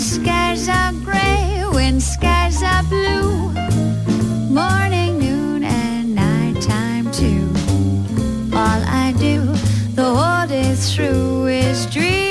skies 0.01 0.69
are 0.69 0.93
gray, 1.05 1.65
when 1.73 2.01
skies 2.01 2.63
are 2.63 2.83
blue, 2.85 3.58
through 10.99 11.47
is 11.47 11.87
dream. 11.87 12.28